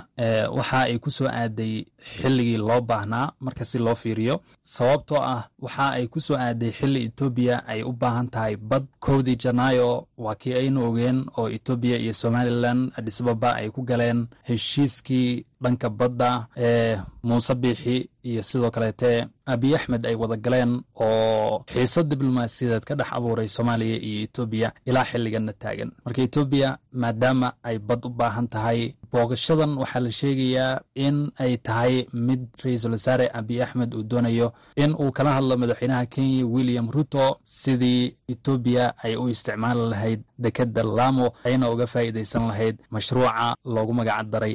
waxa 0.59 0.79
ay 0.91 0.99
ku 0.99 1.11
soo 1.11 1.29
aaday 1.41 1.75
xilligii 2.21 2.57
loo 2.69 2.81
baahnaa 2.81 3.33
marka 3.41 3.65
si 3.65 3.79
loo 3.79 3.95
fiiriyo. 3.95 4.41
Sababtoo 4.63 5.23
ah 5.35 5.43
waxa 5.65 5.87
ay 5.99 6.07
ku 6.13 6.21
soo 6.21 6.37
aaday 6.37 6.71
xilli 6.79 7.01
etoobiya 7.09 7.57
ay 7.73 7.81
u 7.83 7.93
baahan 7.93 8.29
tahay 8.35 8.57
bad. 8.57 8.85
Kowdii 9.05 9.37
janaayo 9.43 10.07
waa 10.25 10.35
kii 10.35 10.55
aynu 10.61 10.79
ogeen 10.89 11.08
oo 11.39 11.47
etoobiya 11.57 11.97
iyo 12.05 12.13
somalilan 12.23 12.81
adhisababa 12.99 13.51
ay 13.61 13.69
ku 13.75 13.81
galeen 13.91 14.21
heshiiskii 14.49 15.45
dhanka 15.63 15.89
badda 15.91 16.31
ee 16.57 16.97
muuse 17.23 17.55
biixi 17.63 17.97
iyo 18.29 18.43
sidoo 18.49 18.71
kaleete 18.71 19.27
abiy 19.53 19.75
axmed 19.77 20.03
ay 20.07 20.15
wada 20.21 20.37
galeen 20.45 20.73
oo 21.07 21.65
xiiso 21.73 22.01
diblomaasiyadeed 22.11 22.85
ka 22.89 22.95
dhex 22.99 23.09
abuuray 23.17 23.49
soomaaliya 23.49 23.97
iyo 24.09 24.21
etoobiya 24.27 24.69
ilaa 24.89 25.05
xilliganna 25.11 25.53
taagan. 25.53 25.91
Marka 26.05 26.21
etoobiya 26.23 26.69
maadaama 26.93 27.49
ay 27.69 27.77
bad 27.89 28.01
u 28.07 28.11
baahan 28.19 28.47
tahay 28.53 28.81
booqashadan 29.13 29.73
waxaa 29.83 30.01
la 30.07 30.11
sheegayaa 30.21 30.81
in 31.07 31.17
ay 31.45 31.53
tahay 31.67 31.95
mid 32.27 32.41
ra'iisul 32.65 32.93
wasaare 32.97 33.27
abiy 33.39 33.61
axmed 33.65 33.91
uu 33.95 34.03
doonayo 34.11 34.49
in 34.83 34.91
uu 35.03 35.11
kala 35.17 35.31
hadlo 35.37 35.55
madaxweynaha 35.63 36.07
kenya 36.15 36.47
william 36.55 36.87
ruto 36.97 37.25
sidii 37.61 38.03
etoobiya 38.33 38.85
ay 39.05 39.15
u 39.17 39.25
isticmaali 39.35 39.83
lahayd 39.93 40.21
dekedda 40.45 40.83
laamo 40.99 41.27
ayna 41.49 41.71
uga 41.73 41.87
faa'iidaysan 41.93 42.45
lahayd 42.51 42.77
mashruuca 42.95 43.47
loogu 43.75 43.93
magac 43.99 44.27
daray 44.33 44.55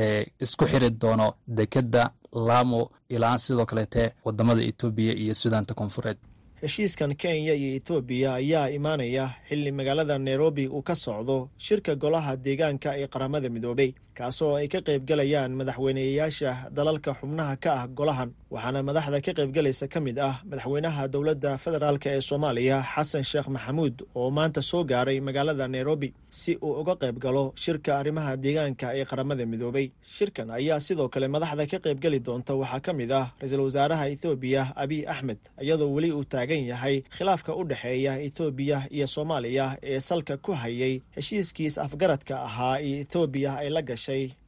ee 0.00 0.26
isku 0.44 0.64
xiri 0.70 0.90
doono 1.02 1.28
dekedda 1.58 2.02
laamo 2.48 2.80
ilaa 3.14 3.38
sidoo 3.44 3.66
kaleete 3.70 4.02
waddamada 4.24 4.62
etoobiya 4.70 5.12
iyo 5.22 5.34
sudaanta 5.40 5.72
koonfureed 5.78 6.18
heshiiskan 6.64 7.12
kenya 7.22 7.52
iyo 7.60 7.70
etoobiya 7.78 8.30
ayaa 8.40 8.66
imaanaya 8.78 9.24
xilli 9.48 9.70
magaalada 9.78 10.16
nairobi 10.18 10.64
uu 10.68 10.82
ka 10.88 10.94
socdo 11.04 11.36
shirka 11.66 11.92
golaha 12.02 12.32
deegaanka 12.44 12.90
ee 13.00 13.06
qaramada 13.14 13.48
midoobey 13.54 13.90
kaasoo 14.18 14.52
ay 14.60 14.68
ka 14.72 14.78
qaybgalayaan 14.88 15.52
madaxweyneyaasha 15.60 16.50
dalalka 16.78 17.10
xubnaha 17.20 17.54
ka 17.64 17.70
ah 17.80 17.86
golahan 17.98 18.30
waxaana 18.54 18.80
madaxda 18.88 19.18
ka 19.26 19.32
qaybgalaysa 19.38 19.86
ka 19.92 19.98
mid 20.06 20.18
ah 20.28 20.34
madaxweynaha 20.50 21.02
dowladda 21.14 21.52
federaalk 21.64 22.04
ee 22.12 22.20
soomaaliya 22.28 22.76
xasan 22.94 23.24
sheekh 23.30 23.48
maxamuud 23.54 23.96
oo 24.20 24.28
maanta 24.36 24.60
soo 24.70 24.82
gaaray 24.92 25.18
magaalada 25.28 25.66
nairobi 25.74 26.08
si 26.40 26.52
uu 26.66 26.72
uga 26.80 26.94
qayb 27.02 27.16
galo 27.24 27.44
shirka 27.64 27.90
arrimaha 28.00 28.32
deegaanka 28.44 28.86
ee 28.98 29.04
qaramada 29.10 29.44
midoobey 29.52 29.86
shirkan 30.16 30.48
ayaa 30.58 30.78
sidoo 30.86 31.08
kale 31.14 31.26
madaxda 31.34 31.64
ka 31.72 31.78
qaybgeli 31.86 32.18
doonta 32.26 32.52
waxaa 32.60 32.80
ka 32.86 32.92
mid 33.00 33.10
ah 33.20 33.26
ra'iisul 33.40 33.62
wasaaraha 33.68 34.04
ethoobiya 34.14 34.62
abiy 34.82 35.02
axmed 35.12 35.38
iyadoo 35.64 35.90
weli 35.96 36.10
uu 36.18 36.24
taagan 36.34 36.62
yahay 36.72 36.96
khilaafka 37.16 37.50
u 37.60 37.62
dhexeeya 37.70 38.12
etoobiya 38.26 38.78
iyo 38.96 39.06
soomaaliya 39.14 39.66
ee 39.92 40.00
salka 40.08 40.34
ku 40.46 40.52
hayay 40.62 40.94
heshiiskiis 41.16 41.74
afgaradka 41.86 42.34
ahaa 42.48 42.76
iyo 42.86 42.96
etoobiya 43.04 43.50
ay 43.62 43.68
la 43.76 43.82
gashay 43.90 44.02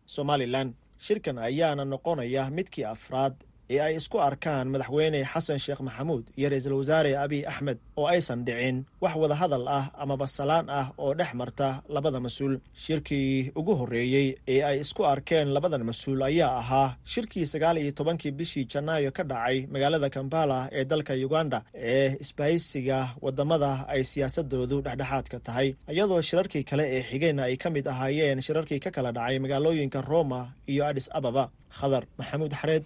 somalilan. 0.06 0.74
Shirkan 0.98 1.38
ayaana 1.38 1.84
noqonaya 1.84 2.50
midkii 2.50 2.84
afraad 2.84 3.34
ee 3.74 3.80
ay 3.86 3.92
isku 4.00 4.16
arkaan 4.28 4.66
madaxweyne 4.74 5.20
xasan 5.32 5.58
sheekh 5.64 5.80
maxamuud 5.86 6.24
iyo 6.38 6.48
ra'iisul 6.52 6.74
wasaare 6.80 7.12
abiy 7.24 7.42
axmed 7.52 7.78
oo 8.00 8.06
aysan 8.12 8.40
dhicin 8.46 8.76
wax 9.02 9.14
wadahadal 9.22 9.64
ah 9.78 9.84
amaba 10.02 10.26
salaan 10.36 10.66
ah 10.80 10.86
oo 11.02 11.12
dhex 11.18 11.30
marta 11.40 11.68
labada 11.94 12.18
mas'uul. 12.26 12.54
Shirkii 12.84 13.52
ugu 13.60 13.72
horreeyey 13.80 14.28
ee 14.54 14.60
ay 14.68 14.76
isku 14.84 15.02
arkeen 15.12 15.48
labadan 15.56 15.82
mas'uul 15.90 16.22
ayaa 16.28 16.52
ahaa 16.62 16.88
shirkii 17.12 17.46
sagaal 17.52 17.76
iyo 17.82 17.92
tobankii 17.98 18.32
bishii 18.38 18.64
janaayo 18.72 19.10
ka 19.16 19.22
dhacay 19.30 19.56
magaalada 19.72 20.08
kampala 20.16 20.58
ee 20.78 20.84
dalka 20.90 21.14
uganda 21.26 21.58
ee 21.92 22.08
isbahaysiga 22.24 22.98
waddamada 23.24 23.70
ay 23.94 24.02
siyaasadoodu 24.10 24.76
dhexdhexaadka 24.86 25.38
tahay. 25.46 25.68
Iyadoo 25.92 26.20
shirarkii 26.28 26.64
kale 26.70 26.84
ee 26.96 27.02
xigeenna 27.10 27.42
ay 27.48 27.56
ka 27.62 27.68
mid 27.74 27.86
ahaayeen 27.92 28.40
shirarkii 28.46 28.80
ka 28.84 28.90
kala 28.96 29.10
dhacay 29.16 29.38
magaalooyinka 29.44 30.00
roma 30.10 30.40
iyo 30.72 30.82
adis 30.90 31.08
ababa. 31.18 31.44
Khadar 31.78 32.04
maxamuud 32.18 32.52
xareed 32.60 32.84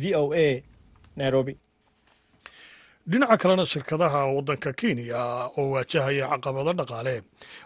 v 0.00 0.14
o 0.14 0.32
a 0.34 0.62
nairobi. 1.16 1.54
Dhinaca 3.08 3.36
kalena 3.38 3.64
shirkadaha 3.66 4.20
waddanka 4.34 4.72
kenya 4.72 5.16
oo 5.56 5.70
waajahaya 5.74 6.26
caqabado 6.32 6.72
dhaqaale 6.74 7.22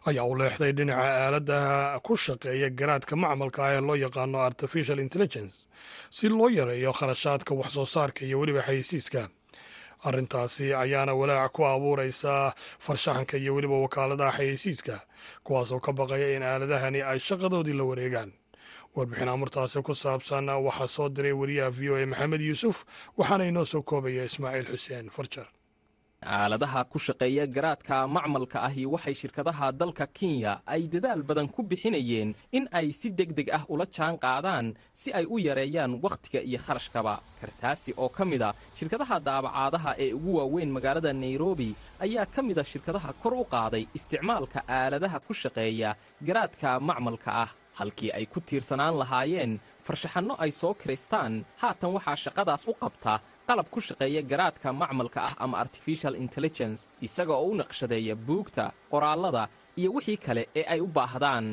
ayaa 0.08 0.24
u 0.28 0.34
leexday 0.36 0.72
dhinaca 0.72 1.00
aaladaha 1.24 2.00
ku 2.04 2.12
shaqeeya 2.16 2.68
garaadka 2.78 3.16
macmalka 3.16 3.72
ee 3.74 3.80
loo 3.80 3.96
yaqaano 3.96 4.38
artificial 4.48 4.98
intelligence 5.00 5.66
si 6.10 6.28
loo 6.28 6.48
yareeyo 6.48 6.92
kharashaadka 6.92 7.54
wax 7.56 7.72
soo 7.72 7.86
saarka 7.86 8.20
iyo 8.28 8.36
weliba 8.40 8.62
xayeysiiska. 8.68 9.28
Arrintaasi 10.04 10.74
ayaana 10.76 11.12
walaac 11.16 11.52
ku 11.52 11.64
abuuraysa 11.64 12.52
farshaxanka 12.84 13.36
iyo 13.40 13.54
weliba 13.56 13.80
wakaaladaha 13.80 14.36
xayeysiiska 14.38 15.00
kuwaasoo 15.44 15.80
ka 15.80 15.92
baqaya 15.92 16.36
in 16.36 16.42
aaladahani 16.42 17.00
ay 17.02 17.18
shaqadoodii 17.18 17.76
la 17.80 17.84
wareegaan 17.84 18.30
warbixin 18.96 19.28
amurtaasi 19.34 19.82
ku 19.86 19.94
saabsan 19.94 20.48
waxaa 20.66 20.88
soo 20.96 21.08
diray 21.08 21.32
wariyaha 21.40 21.70
v 21.70 21.80
o 21.90 21.94
a 21.96 22.06
maxamed 22.06 22.40
yuusuf 22.48 22.76
waxaana 23.18 23.44
inoo 23.50 23.64
soo 23.64 23.82
koobaya 23.82 24.24
ismaaciil 24.24 24.66
xuseen 24.72 25.06
farjar. 25.16 25.46
Aaladaha 26.22 26.84
ku 26.84 26.98
shaqeeya 26.98 27.46
garaadka 27.48 28.04
macmalka 28.14 28.58
ahi 28.68 28.84
waxay 28.86 29.14
shirkadaha 29.20 29.72
dalka 29.72 30.04
kenya 30.18 30.60
ay 30.66 30.82
dadaal 30.92 31.22
badan 31.28 31.48
ku 31.48 31.62
bixinayeen 31.64 32.34
in 32.52 32.68
ay 32.78 32.92
si 32.92 33.08
deg 33.18 33.30
deg 33.32 33.48
ah 33.56 33.64
ula 33.72 33.86
jaan 33.96 34.18
qaadaan 34.20 34.74
si 34.92 35.08
ay 35.18 35.24
u 35.24 35.38
yareeyaan 35.40 35.96
wakhtiga 36.04 36.40
iyo 36.44 36.58
kharashkaba. 36.60 37.14
Kartaasi 37.40 37.94
oo 37.96 38.08
ka 38.12 38.24
mid 38.28 38.42
a 38.42 38.50
shirkadaha 38.76 39.16
daabacaadaha 39.26 39.90
ee 40.04 40.12
ugu 40.12 40.30
waaweyn 40.38 40.70
magaalada 40.76 41.12
nairobi 41.16 41.72
ayaa 42.04 42.26
ka 42.34 42.42
mid 42.42 42.58
a 42.58 42.64
shirkadaha 42.64 43.12
kor 43.22 43.34
u 43.40 43.44
qaaday 43.54 43.86
isticmaalka 43.96 44.60
aaladaha 44.68 45.18
ku 45.24 45.32
shaqeeya 45.32 45.96
garaadka 46.26 46.68
macmalka 46.88 47.30
ah 47.44 47.50
halkii 47.80 48.10
ay 48.18 48.24
ku 48.32 48.38
tiirsanaan 48.48 48.94
lahaayeen 49.00 49.52
farshaxanno 49.86 50.34
ay 50.44 50.50
soo 50.60 50.74
kiraystaan 50.80 51.32
haatan 51.62 51.90
waxaa 51.96 52.16
shaqadaas 52.24 52.62
u 52.70 52.74
qabta 52.82 53.12
qalab 53.48 53.66
ku 53.74 53.80
shaqeeya 53.86 54.22
garaadka 54.30 54.68
macmalka 54.80 55.20
ah 55.28 55.34
ama 55.44 55.56
artificial 55.64 56.14
intelligence 56.24 56.80
isaga 57.06 57.34
oo 57.40 57.46
u 57.50 57.54
naqshadeeya 57.60 58.14
buugta 58.26 58.64
qoraallada 58.92 59.42
iyo 59.80 59.90
wixii 59.96 60.16
kale 60.26 60.42
ee 60.58 60.64
ay 60.72 60.80
u 60.80 60.86
baahdaan. 60.96 61.46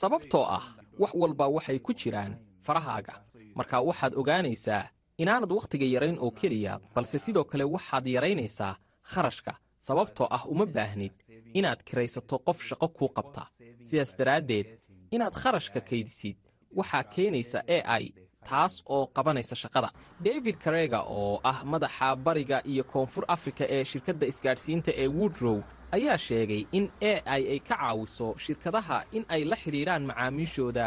Sababtoo 0.00 0.44
ah 0.58 0.64
wax 1.02 1.12
walba 1.22 1.46
waxay 1.56 1.78
ku 1.86 1.92
jiraan 2.00 2.32
farahaaga. 2.66 3.14
Marka 3.58 3.76
waxaad 3.88 4.12
ogaanaysaa 4.20 4.84
inaanad 5.22 5.50
wakhtiga 5.58 5.86
yarayn 5.94 6.18
oo 6.24 6.30
keliya 6.40 6.80
balse 6.94 7.18
sidoo 7.24 7.44
kale 7.44 7.64
waxaad 7.74 8.06
yaraynaysaa 8.06 8.74
kharashka. 9.12 9.52
Sababtoo 9.88 10.26
ah 10.36 10.44
uma 10.52 10.66
baahnid 10.76 11.12
inaad 11.58 11.80
kiraysato 11.88 12.38
qof 12.46 12.58
shaqo 12.68 12.88
kuu 12.96 13.08
qabta 13.16 13.42
sidaas 13.88 14.12
daraaddeed 14.18 14.66
inaad 15.14 15.34
kharashka 15.42 15.80
kaydisid 15.90 16.36
waxaa 16.78 17.02
keenaysa 17.14 17.58
e 17.66 17.78
i 18.02 18.04
taas 18.50 18.74
oo 18.94 19.06
qabanaysa 19.16 19.54
shaqada. 19.62 19.88
David 20.26 20.56
karega 20.64 21.00
oo 21.18 21.40
ah 21.44 21.58
madaxa 21.72 22.16
bariga 22.16 22.58
iyo 22.72 22.84
koonfur 22.92 23.24
afrika 23.28 23.64
ee 23.76 23.84
shirkadda 23.84 24.26
isgaadhsiinta 24.32 24.90
ee 25.02 25.08
woodrow 25.18 25.58
ayaa 25.96 26.18
sheegay 26.18 26.62
in 26.78 26.84
e 27.00 27.12
i 27.38 27.42
ay 27.54 27.58
ka 27.68 27.76
caawiso 27.76 28.34
shirkadaha 28.44 28.98
in 29.16 29.24
ay 29.28 29.44
la 29.44 29.56
xidhiidhaan 29.62 30.02
macaamiishooda. 30.10 30.86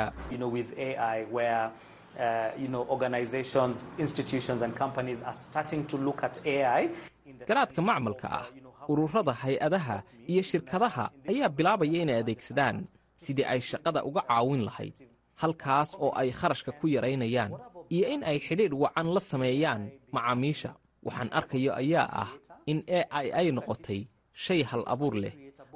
Garaadka 7.49 7.81
macmalka 7.81 8.27
ah 8.39 8.45
ururada 8.91 9.33
hay'adaha 9.43 9.97
iyo 10.31 10.41
shirkadaha 10.51 11.05
ayaa 11.31 11.49
bilaabaya 11.57 11.97
inay 12.03 12.17
adeegsadaan 12.23 12.77
sidii 13.23 13.45
ay 13.53 13.59
shaqada 13.61 13.99
uga 14.09 14.21
caawin 14.29 14.63
lahayd 14.67 14.95
halkaas 15.41 15.89
oo 15.99 16.11
ay 16.21 16.29
kharashka 16.39 16.71
ku 16.79 16.87
yaraynayaan 16.87 17.51
iyo 17.95 18.05
in 18.13 18.21
ay 18.23 18.37
xidhiidh 18.47 18.73
wacan 18.83 19.07
la 19.15 19.19
sameeyaan 19.31 19.81
macaamiisha. 20.11 20.71
Waxaan 21.05 21.29
arkayo 21.37 21.71
ayaa 21.81 22.07
ah 22.23 22.29
in 22.65 22.81
e 22.87 23.01
i 23.23 23.25
ay 23.39 23.47
noqotay 23.53 24.01
shay 24.33 24.61
hal 24.69 24.81
abuur 24.93 25.13
leh 25.23 25.33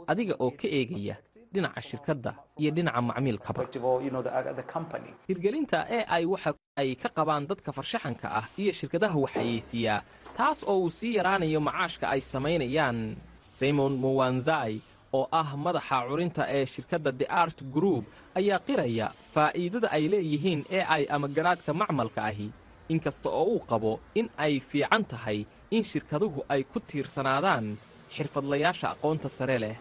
adiga 0.10 0.34
oo 0.42 0.50
ka 0.60 0.66
eegaya 0.78 1.16
dhinaca 1.54 1.82
shirkadda 1.90 2.32
iyo 2.58 2.70
dhinaca 2.74 3.02
macmiilkaba. 3.02 3.62
Hirgelinta 5.28 5.86
e 5.90 6.00
i 6.22 6.26
waxa 6.26 6.54
ay 6.82 6.96
ka 6.96 7.10
qabaan 7.14 7.46
dadka 7.50 7.70
farshaxanka 7.72 8.28
ah 8.40 8.46
iyo 8.58 8.72
shirkadaha 8.74 9.18
waxayeysiiyaa 9.26 10.02
taas 10.40 10.60
oo 10.72 10.78
uu 10.84 10.90
sii 10.98 11.12
yaraanayo 11.18 11.60
macaashka 11.68 12.06
ay 12.14 12.22
samaynayaan 12.34 13.00
simon 13.58 13.94
muwanzai 14.04 14.74
oo 15.18 15.26
ah 15.42 15.50
madaxa 15.66 15.98
curinta 16.10 16.44
ee 16.58 16.66
shirkadda 16.74 17.12
the 17.20 17.28
art 17.44 17.60
group 17.76 18.06
ayaa 18.40 18.60
qiraya 18.68 19.08
faa'iidada 19.36 19.88
ay 19.98 20.04
leeyihiin 20.14 20.62
e 20.70 20.80
i 21.00 21.04
ama 21.16 21.28
garaadka 21.38 21.72
macmalka 21.82 22.22
ahi. 22.30 22.48
Inkasta 22.94 23.30
oo 23.40 23.46
uu 23.54 23.62
qabo 23.72 23.92
in 24.20 24.28
ay 24.46 24.54
fiican 24.70 25.04
tahay 25.12 25.40
in 25.76 25.84
shirkaduhu 25.92 26.40
ay 26.54 26.62
ku 26.72 26.78
tiirsanaadaan 26.90 27.66
xirfadlayaasha 28.16 28.88
aqoonta 28.94 29.30
sare 29.38 29.58
leh. 29.64 29.76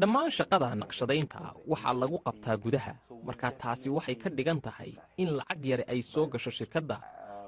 Dhammaan 0.00 0.30
shaqada 0.38 0.68
naqshadaynta 0.82 1.38
waxaa 1.72 1.94
lagu 2.02 2.18
qabtaa 2.26 2.56
gudaha. 2.64 2.92
Markaa 3.28 3.52
taasi 3.62 3.88
waxay 3.96 4.14
ka 4.22 4.28
dhigan 4.36 4.60
tahay 4.66 4.90
in 5.22 5.28
lacag 5.38 5.64
yare 5.70 5.84
ay 5.92 6.00
soo 6.12 6.26
gasho 6.32 6.50
shirkadda 6.58 6.96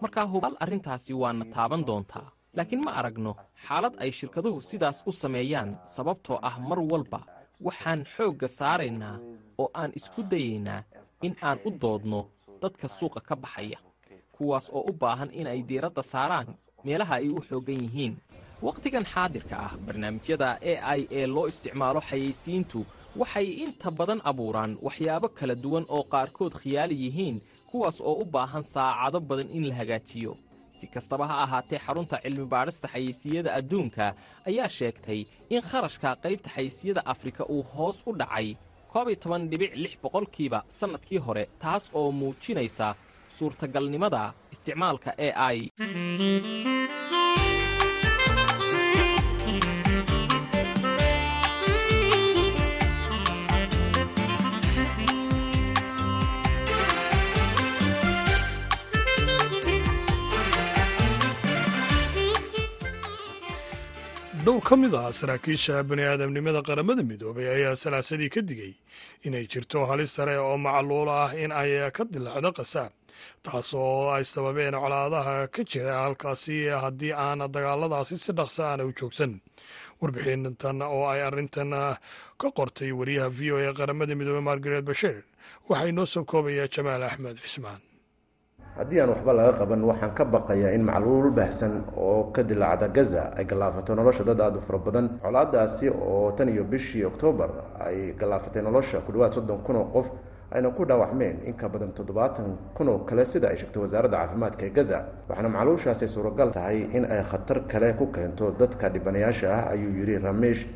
markaa 0.02 0.26
hubal 0.32 0.54
arrintaasi 0.64 1.12
waana 1.22 1.44
taaban 1.54 1.82
doontaa 1.88 2.26
laakiin 2.56 2.82
ma 2.86 2.92
aragno 3.00 3.32
xaalad 3.66 3.94
ay 4.02 4.10
shirkaduhu 4.18 4.58
sidaas 4.70 4.98
u 5.08 5.12
sameeyaan 5.22 5.70
sababtoo 5.94 6.38
ah 6.48 6.56
mar 6.68 6.80
walba 6.92 7.20
waxaan 7.66 8.00
xoogga 8.14 8.48
saaraynaa 8.58 9.16
oo 9.62 9.68
aan 9.80 9.90
isku 9.98 10.20
dayaynaa 10.32 10.80
in 11.26 11.34
aan 11.48 11.58
u 11.68 11.70
doodno 11.82 12.20
dadka 12.62 12.86
suuqa 12.98 13.20
ka 13.28 13.34
baxaya 13.42 13.78
kuwaas 14.34 14.66
oo 14.76 14.82
u 14.90 14.92
baahan 15.02 15.30
in 15.38 15.46
ay 15.52 15.60
diiradda 15.68 16.02
saaraan 16.12 16.48
meelaha 16.84 17.14
ay 17.20 17.28
u 17.28 17.40
xooggan 17.48 17.80
yihiin. 17.84 18.14
Wakhtigan 18.66 19.06
xaadirka 19.12 19.54
ah 19.66 19.72
barnaamijyada 19.86 20.48
e 20.70 20.74
i 20.98 21.00
ee 21.18 21.26
loo 21.34 21.46
isticmaalo 21.50 22.00
xayeysiintu 22.10 22.80
waxay 23.20 23.46
inta 23.64 23.88
badan 23.98 24.20
abuuraan 24.30 24.72
waxyaabo 24.86 25.28
kala 25.38 25.54
duwan 25.64 25.84
oo 25.96 26.02
qaarkood 26.12 26.52
khiyaali 26.60 26.96
yihiin 27.04 27.36
kuwaas 27.70 27.98
oo 28.00 28.14
u 28.22 28.24
baahan 28.34 28.62
saacado 28.74 29.18
badan 29.20 29.48
in 29.56 29.64
la 29.68 29.74
hagaajiyo. 29.80 30.32
Si 30.78 30.86
kastaba 30.94 31.24
ha 31.30 31.36
ahaatee 31.44 31.78
xarunta 31.86 32.16
cilmi-baadhista 32.24 32.88
xayeysiiyada 32.92 33.50
adduunka 33.58 34.04
ayaa 34.48 34.68
sheegtay 34.78 35.20
in 35.54 35.62
kharashka 35.70 36.08
qaybta 36.24 36.48
xayeysiiyada 36.56 37.02
afrika 37.12 37.42
uu 37.54 37.62
hoos 37.72 37.98
u 38.08 38.12
dhacay. 38.20 38.48
Koob 38.92 39.08
iyo 39.08 39.16
toban 39.22 39.42
dhibic 39.50 39.72
lix 39.82 39.92
boqolkiiba 40.02 40.58
sannadkii 40.78 41.20
hore 41.26 41.44
taas 41.62 41.84
oo 41.98 42.10
muujinaysa 42.20 42.86
suurtagalnimada 43.36 44.22
isticmaalka 44.52 45.10
e 45.26 45.28
i 45.54 47.19
dhow 64.50 64.58
ka 64.68 64.74
mid 64.76 64.94
ah 64.98 65.12
saraakiisha 65.14 65.74
bani 65.88 66.02
aadamnimada 66.10 66.60
qaramada 66.68 67.02
midoobay 67.10 67.46
ayaa 67.56 67.76
salaasadii 67.82 68.30
ka 68.34 68.40
digay 68.48 68.72
inay 69.26 69.44
jirto 69.52 69.86
halis 69.90 70.10
sare 70.16 70.34
oo 70.42 70.56
macluul 70.64 71.08
ah 71.22 71.30
in 71.42 71.52
ay 71.60 71.70
ka 71.96 72.02
dilaacdo 72.12 72.50
khasaar 72.58 72.90
taas 73.46 73.70
oo 73.74 74.10
ay 74.16 74.24
sababeen 74.32 74.74
colaadaha 74.82 75.34
ka 75.54 75.62
jira 75.70 75.92
halkaasi 76.04 76.56
haddii 76.84 77.12
aan 77.26 77.40
dagaaladaasi 77.54 78.18
si 78.24 78.32
dhaqso 78.38 78.62
aana 78.66 78.82
u 78.90 78.92
joogsan. 78.98 79.32
Warbixintan 80.00 80.82
oo 80.82 81.04
ay 81.12 81.20
arrintan 81.28 81.70
ka 82.40 82.48
qortay 82.56 82.90
wariyaha 82.98 83.30
v 83.38 83.40
o 83.54 83.56
e 83.62 83.70
qaramada 83.78 84.14
midoobey 84.18 84.42
margaret 84.50 84.84
basheer 84.88 85.22
waxaa 85.68 85.90
inoo 85.92 86.06
soo 86.12 86.24
koobayaa 86.30 86.66
jamaal 86.74 87.02
axmed 87.08 87.36
cismaan 87.44 87.80
haddii 88.76 89.00
aan 89.00 89.08
waxba 89.12 89.32
laga 89.38 89.52
qaban 89.60 89.82
waxaan 89.84 90.14
ka 90.14 90.24
baqayaa 90.24 90.72
in 90.74 90.82
macluul 90.84 91.30
baahsan 91.30 91.84
oo 91.96 92.30
ka 92.34 92.42
dilaacda 92.42 92.88
gaza 92.88 93.22
ay 93.36 93.44
gallaafato 93.44 93.94
nolosha 93.94 94.24
dad 94.24 94.40
aada 94.40 94.58
u 94.58 94.60
fara 94.60 94.78
badan. 94.78 95.06
Colaadaasi 95.22 95.88
oo 95.90 96.32
tan 96.32 96.48
iyo 96.48 96.64
bishii 96.64 97.04
oktoobar 97.04 97.50
ay 97.86 98.12
gallaafatay 98.18 98.62
nolosha 98.62 99.00
ku 99.00 99.12
dhawaad 99.12 99.32
soddon 99.32 99.58
kun 99.62 99.76
oo 99.76 99.84
qof 99.92 100.10
ayna 100.52 100.70
ku 100.70 100.84
dhaawacmeen 100.84 101.36
in 101.46 101.54
ka 101.54 101.68
badan 101.68 101.92
toddobaatan 101.92 102.56
kun 102.74 102.88
oo 102.88 102.98
kale 103.04 103.24
sida 103.24 103.48
ay 103.48 103.56
sheegtay 103.56 103.82
wasaaradda 103.82 104.16
caafimaadka 104.16 104.64
ee 104.66 104.70
gaza. 104.70 105.04
Waxaana 105.28 105.48
macluushaasi 105.48 106.08
suuragal 106.08 106.50
tahay 106.50 106.88
in 106.96 107.04
ay 107.04 107.22
khatar 107.22 107.66
kale 107.68 107.92
ku 107.98 108.06
keento 108.12 108.50
dadka 108.58 108.88
dhibanayaasha 108.88 109.48
ah 109.54 109.70
ayuu 109.74 109.92
yidhi 109.98 110.18
ramesh 110.18 110.66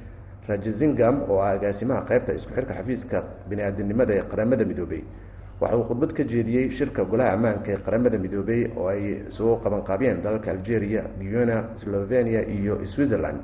rajazingam 0.49 1.23
oo 1.31 1.39
ah 1.41 1.51
agaasimaha 1.57 2.05
qaybta 2.05 2.35
isku 2.35 2.53
xirka 2.55 2.75
xafiiska 2.75 3.23
bini-aadamnimada 3.49 4.13
ee 4.19 4.23
qaramada 4.31 4.65
midoobey 4.65 5.03
waxa 5.61 5.76
uu 5.78 5.84
khudbad 5.88 6.12
ka 6.12 6.23
jeediyey 6.25 6.70
shirka 6.70 7.04
golaha 7.04 7.32
ammaanka 7.37 7.68
ee 7.73 7.78
qaramada 7.87 8.18
midoobey 8.18 8.62
oo 8.76 8.88
ay 8.88 9.02
soo 9.28 9.56
qabanqaabiyeen 9.64 10.23
dalalka 10.23 10.50
algeria 10.50 11.02
guyana 11.20 11.56
slovenia 11.75 12.42
iyo 12.56 12.75
switzerland 12.84 13.42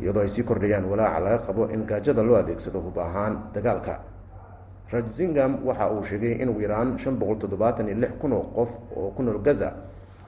iyadoo 0.00 0.22
ay 0.22 0.28
sii 0.28 0.42
kordhayaan 0.44 0.84
walaaca 0.90 1.20
laga 1.20 1.38
qabo 1.46 1.62
in 1.74 1.84
gaajada 1.90 2.22
loo 2.22 2.36
adeegsado 2.36 2.80
hub 2.80 2.96
ahaan 2.98 3.34
dagaalka. 3.54 3.94
Rajzingam 4.92 5.52
waxa 5.66 5.90
uu 5.92 6.02
sheegay 6.02 6.32
in 6.42 6.48
ugu 6.48 6.60
yaraan 6.66 6.98
shan 6.98 7.14
boqol 7.18 7.36
toddobaatan 7.38 7.86
iyo 7.88 7.96
lix 8.02 8.12
kun 8.20 8.32
oo 8.32 8.42
qof 8.56 8.70
oo 8.96 9.10
ku 9.10 9.22
nool 9.22 9.38
gaza 9.42 9.72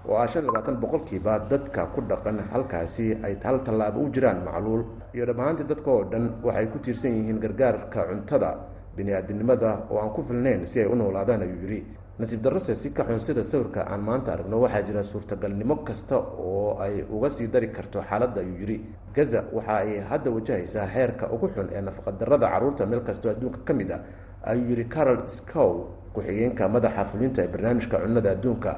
oo 0.09 0.17
ah 0.17 0.27
shan 0.27 0.45
labaatan 0.45 0.77
boqolkiiba 0.83 1.39
dadka 1.51 1.87
ku 1.95 2.01
dhaqan 2.03 2.39
halkaasi 2.53 3.19
ay 3.23 3.37
hal 3.43 3.59
tallaabo 3.65 4.01
u 4.07 4.11
jiraan 4.11 4.45
macluul. 4.45 4.85
Iyo 5.15 5.25
dhab 5.27 5.39
dadka 5.69 5.91
oo 5.91 6.05
dhan 6.05 6.35
waxay 6.45 6.67
ku 6.67 6.79
tiirsan 6.79 7.11
yihiin 7.17 7.39
gargaarka 7.41 8.05
cuntada 8.11 8.51
bini-aadinimada 8.97 9.87
oo 9.91 9.99
aan 10.01 10.11
ku 10.13 10.23
filnayn 10.23 10.67
si 10.67 10.81
ay 10.81 10.87
u 10.87 10.95
noolaadaan 10.95 11.43
ayuu 11.43 11.61
yidhi. 11.65 11.81
Nasiib 12.19 12.43
darrose 12.45 12.75
si 12.75 12.91
ka 12.93 13.05
xun 13.05 13.19
sida 13.19 13.43
sawirka 13.43 13.83
aan 13.89 14.01
maanta 14.05 14.33
aragno 14.33 14.61
waxaa 14.61 14.83
jira 14.87 15.03
suurtagalnimo 15.03 15.77
kasta 15.85 16.17
oo 16.19 16.77
ay 16.79 17.03
uga 17.11 17.29
sii 17.31 17.49
dari 17.49 17.69
karto 17.73 18.03
xaaladda 18.03 18.41
ayuu 18.41 18.59
yidhi. 18.61 18.77
Gaza 19.15 19.45
waxa 19.53 19.75
ay 19.77 20.01
hadda 20.01 20.31
wajahaysaa 20.31 20.87
heerka 20.95 21.25
ugu 21.33 21.49
xun 21.55 21.69
ee 21.73 21.81
nafaqadarrada 21.81 22.47
carruurta 22.53 22.87
meel 22.87 23.01
kastoo 23.01 23.31
adduunka 23.33 23.61
ka 23.65 23.73
mid 23.75 23.91
a 23.91 23.99
ayuu 24.45 24.69
yidhi 24.71 24.85
carol 24.89 25.21
scow 25.27 25.71
ku-xigeenka 26.15 26.69
madaxa 26.69 27.05
fulinta 27.11 27.43
ee 27.45 27.49
barnaamijka 27.49 27.97
cunnada 28.03 28.31
adduunka. 28.37 28.73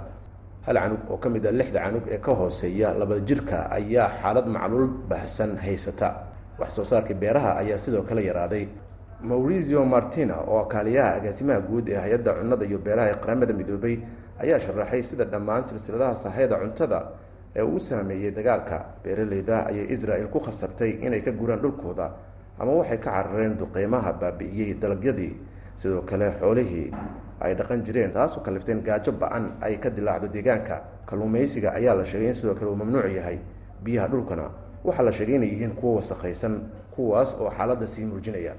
Hal 0.67 0.77
canug 0.81 1.01
oo 1.11 1.19
ka 1.19 1.29
mid 1.29 1.45
a 1.47 1.51
lixda 1.53 1.81
canug 1.85 2.05
ee 2.09 2.19
ka 2.19 2.33
hooseeya 2.41 2.95
labada 2.95 3.21
jirka 3.29 3.57
ayaa 3.71 4.09
xaalad 4.23 4.47
macluul 4.47 4.87
baahsan 5.11 5.59
haysata. 5.65 6.09
Wax 6.59 6.71
soo 6.79 6.85
saarkii 6.87 7.15
beeraha 7.19 7.59
ayaa 7.61 7.77
sidoo 7.77 8.03
kale 8.09 8.23
yaraaday 8.25 8.65
maurizio 9.25 9.85
martina 9.85 10.37
oo 10.47 10.65
kaaliyaha 10.65 11.15
agaasimaha 11.17 11.61
guud 11.61 11.89
ee 11.89 11.97
hay'adda 11.97 12.35
cunnada 12.35 12.65
iyo 12.67 12.79
beeraha 12.79 13.09
ee 13.11 13.15
qaramada 13.23 13.53
midoobay 13.55 13.97
ayaa 14.43 14.59
sharaxay 14.61 15.03
sida 15.03 15.25
dhammaan 15.25 15.63
silsiladaha 15.65 16.15
sahayda 16.15 16.57
cuntada 16.63 16.99
ee 17.57 17.63
uu 17.63 17.79
saameeyey 17.79 18.31
dagaalka. 18.31 18.85
Beeraleyda 19.05 19.67
ayay 19.67 19.87
israel 19.93 20.29
ku 20.29 20.41
khasabtay 20.41 20.91
inay 21.07 21.21
ka 21.23 21.31
guraan 21.33 21.61
dhulkooda 21.63 22.11
ama 22.59 22.73
waxay 22.73 22.99
ka 22.99 23.11
carareen 23.11 23.57
duqeymaha 23.59 24.13
baabi'iyey 24.13 24.75
dalagyadii. 24.75 25.33
Sidoo 25.77 26.03
kale 26.03 26.31
xoolihii 26.41 26.93
ay 27.41 27.55
dhaqan 27.55 27.83
jireen 27.85 28.13
taasoo 28.13 28.43
kalifteen 28.45 28.83
gaajo 28.83 29.13
ba'an 29.13 29.57
ay 29.61 29.77
ka 29.79 29.91
dilaacdo 29.91 30.29
deegaanka. 30.29 30.83
Kalluumaysiga 31.07 31.73
ayaa 31.73 31.95
la 31.95 32.05
sheegay 32.05 32.29
in 32.29 32.35
sidoo 32.35 32.55
kale 32.55 32.71
uu 32.71 32.77
mamnuuc 32.77 33.09
yahay 33.17 33.39
biyaha 33.85 34.09
dhulkana. 34.09 34.51
Waxaa 34.85 35.03
la 35.03 35.13
sheegay 35.13 35.35
inay 35.37 35.49
yihiin 35.49 35.75
kuwo 35.75 35.97
wasakhaysan 35.97 36.61
kuwaas 36.95 37.35
oo 37.41 37.51
xaaladda 37.51 37.87
sii 37.87 38.05
muujinaya 38.05 38.53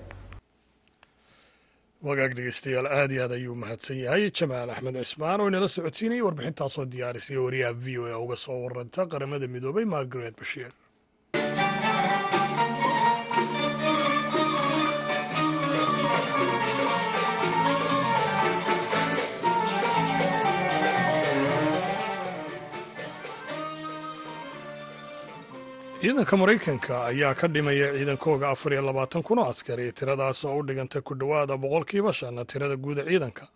wagaag 2.08 2.32
dhegeystayaal 2.38 2.88
aad 3.00 3.12
iyo 3.16 3.22
aad 3.26 3.34
ayuu 3.38 3.56
mahadsan 3.64 3.98
yahay 4.06 4.24
jamaal 4.40 4.70
axmed 4.76 4.96
cismaan 5.04 5.42
oo 5.42 5.48
inala 5.52 5.68
socodsiinayay 5.76 6.24
warbixintaasoo 6.28 6.86
diyaarisay 6.94 7.38
wariyaha 7.46 7.74
v 7.84 7.86
o 8.00 8.04
a 8.16 8.18
uga 8.26 8.36
soo 8.46 8.58
waranta 8.66 9.02
qaramada 9.12 9.48
midoobay 9.56 9.86
margaret 9.96 10.36
bashiir 10.42 10.72
ciidanka 26.06 26.38
maraykanka 26.38 27.06
ayaa 27.10 27.34
ka 27.34 27.48
dhimaya 27.48 27.94
ciidankooga 27.98 28.50
afar 28.54 28.74
iyo 28.74 28.82
labaatan 28.82 29.24
kun 29.24 29.40
askari 29.40 29.92
tiradaas 29.92 30.46
oo 30.46 30.60
u 30.60 30.64
dhiganta 30.64 31.02
ku 31.02 31.16
dhowaada 31.16 31.58
boqolkiiba 31.58 32.14
shan 32.14 32.38
tirada 32.46 32.76
guuda 32.78 33.04
ciidanka. 33.06 33.48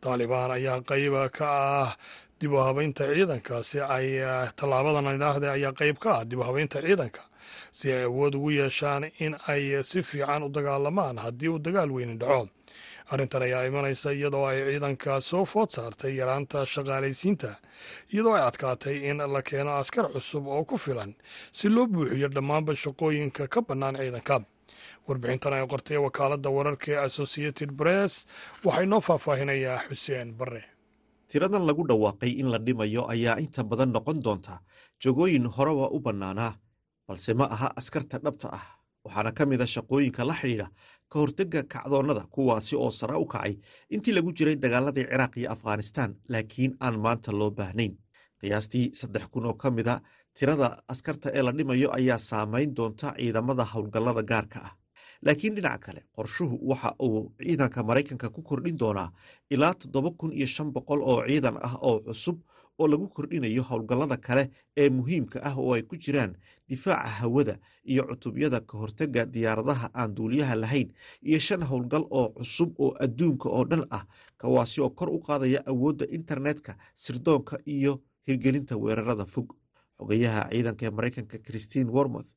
Taalibaan 0.00 0.50
ayaa 0.50 0.80
qayba 0.80 1.28
ka 1.28 1.46
ah 1.84 1.96
dib 2.40 2.52
u 2.52 2.56
habeynta 2.56 3.04
ciidanka 3.12 3.62
si 3.62 3.80
ay 3.80 4.16
tallaabadan 4.56 5.12
idhaahde 5.16 5.48
ayaa 5.50 5.72
qayb 5.76 5.98
ka 6.00 6.10
ah 6.20 6.24
dib 6.24 6.38
u 6.38 6.42
habeynta 6.42 6.80
ciidanka 6.80 7.20
si 7.72 7.92
ay 7.92 8.04
awood 8.08 8.34
ugu 8.34 8.50
yeeshaan 8.50 9.04
in 9.20 9.36
ay 9.48 9.82
si 9.84 10.02
fiican 10.02 10.42
u 10.42 10.48
dagaalamaan 10.48 11.18
haddii 11.20 11.48
uu 11.48 11.58
dagaal 11.58 11.90
weyni 11.92 12.16
dhaco 12.16 12.48
arrintan 13.10 13.42
ayaa 13.42 13.66
imanaysa 13.70 14.12
iyadoo 14.18 14.46
ay 14.50 14.58
ciidanka 14.70 15.20
soo 15.30 15.44
food 15.52 15.70
saartay 15.76 16.12
yaraanta 16.20 16.58
shaqaalaysiinta 16.74 17.50
iyadoo 18.12 18.34
ay 18.38 18.42
adkaatay 18.48 18.96
in 19.10 19.18
la 19.34 19.42
keeno 19.42 19.72
askar 19.82 20.06
cusub 20.14 20.46
oo 20.46 20.64
ku 20.64 20.76
filan 20.78 21.14
si 21.52 21.68
loo 21.68 21.86
buuxiyo 21.86 22.28
dhammaanba 22.36 22.72
shaqooyinka 22.82 23.48
ka 23.48 23.60
bannaan 23.68 23.96
ciidanka. 24.00 24.36
Warbixintan 25.08 25.52
ay 25.56 25.66
qortay 25.72 25.98
wakaaladda 26.06 26.50
wararka 26.56 26.86
ee 26.94 27.00
associated 27.08 27.70
press 27.80 28.12
waxay 28.64 28.86
noo 28.86 29.00
faahfaahinayaa 29.00 29.78
xuseen 29.90 30.28
barre. 30.38 30.62
Tiradan 31.30 31.66
lagu 31.66 31.82
dhawaaqay 31.90 32.30
in 32.40 32.48
la 32.52 32.58
dhimayo 32.66 33.02
ayaa 33.14 33.36
inta 33.44 33.62
badan 33.70 33.90
noqon 33.96 34.18
doonta 34.24 34.54
jagooyin 35.02 35.46
horeba 35.56 35.86
u 35.90 35.98
bannaanaa 36.06 36.52
balse 37.08 37.34
ma 37.34 37.46
aha 37.54 37.68
askarta 37.80 38.16
dhabta 38.24 38.48
ah 38.58 38.66
waxaana 39.04 39.32
ka 39.32 39.46
mid 39.46 39.60
a 39.60 39.66
shaqooyinka 39.66 40.24
la 40.24 40.34
xidhiidha 40.34 40.66
ka 41.10 41.18
hortega 41.18 41.62
kacdoonnada 41.62 42.24
kuwaasi 42.30 42.76
oo 42.76 42.90
sare 42.90 43.16
u 43.16 43.26
kacay 43.26 43.56
intii 43.90 44.12
lagu 44.14 44.32
jiray 44.32 44.56
dagaaladii 44.56 45.04
ciraaq 45.10 45.36
iyo 45.36 45.50
afghanistaan 45.52 46.14
laakiin 46.28 46.76
aan 46.80 46.98
maanta 47.00 47.32
loo 47.32 47.50
baahnayn. 47.50 47.96
Qiyaastii 48.40 48.90
saddex 48.94 49.26
kun 49.32 49.46
oo 49.46 49.54
ka 49.54 49.70
mid 49.70 49.88
a 49.88 50.00
tirada 50.34 50.68
askarta 50.88 51.30
ee 51.34 51.42
la 51.42 51.52
dhimayo 51.52 51.88
ayaa 51.98 52.18
saamayn 52.18 52.74
doonta 52.76 53.14
ciidamada 53.18 53.64
howlgallada 53.72 54.22
gaarka 54.22 54.58
ah. 54.68 54.72
Laakiin 55.26 55.54
dhinaca 55.56 55.78
kale 55.84 56.00
qorshuhu 56.16 56.56
waxa 56.70 56.94
uu 57.02 57.32
ciidanka 57.38 57.82
maraykanka 57.82 58.28
ku 58.30 58.42
kordhin 58.42 58.76
doonaa 58.78 59.10
ilaa 59.50 59.74
toddoba 59.74 60.10
kun 60.18 60.32
iyo 60.32 60.46
shan 60.46 60.72
boqol 60.72 61.00
oo 61.02 61.24
ciidan 61.28 61.56
ah 61.62 61.74
oo 61.88 62.00
cusub 62.06 62.38
oo 62.80 62.86
lagu 62.92 63.06
kordhinayo 63.16 63.62
howlgallada 63.70 64.16
kale 64.26 64.44
ee 64.76 64.88
muhiimka 64.98 65.38
ah 65.48 65.54
oo 65.58 65.74
ay 65.76 65.82
ku 65.82 65.96
jiraan 66.04 66.32
difaaca 66.68 67.08
hawada 67.20 67.54
iyo 67.92 68.02
cutubyada 68.10 68.60
ka 68.60 68.78
hortega 68.82 69.22
diyaaradaha 69.34 69.90
aan 69.94 70.14
duuliyaha 70.14 70.54
lahayn 70.62 70.88
iyo 71.22 71.38
shan 71.38 71.62
howlgal 71.70 72.04
oo 72.10 72.28
cusub 72.38 72.70
oo 72.84 72.90
adduunka 73.04 73.48
oo 73.48 73.64
dhan 73.70 73.84
ah 73.90 74.04
kawaasi 74.40 74.80
oo 74.80 74.90
kor 74.90 75.10
u 75.10 75.18
qaadaya 75.28 75.60
awoodda 75.72 76.06
internetka 76.18 76.76
sirdoonka 76.94 77.58
iyo 77.66 77.92
hirgelinta 78.26 78.76
weerarada 78.76 79.26
fog. 79.34 79.48
Xogayaha 79.98 80.42
ciidanka 80.50 80.86
ee 80.86 80.90
maraykanka 80.98 81.38
christine 81.46 81.90
wormoth 81.96 82.28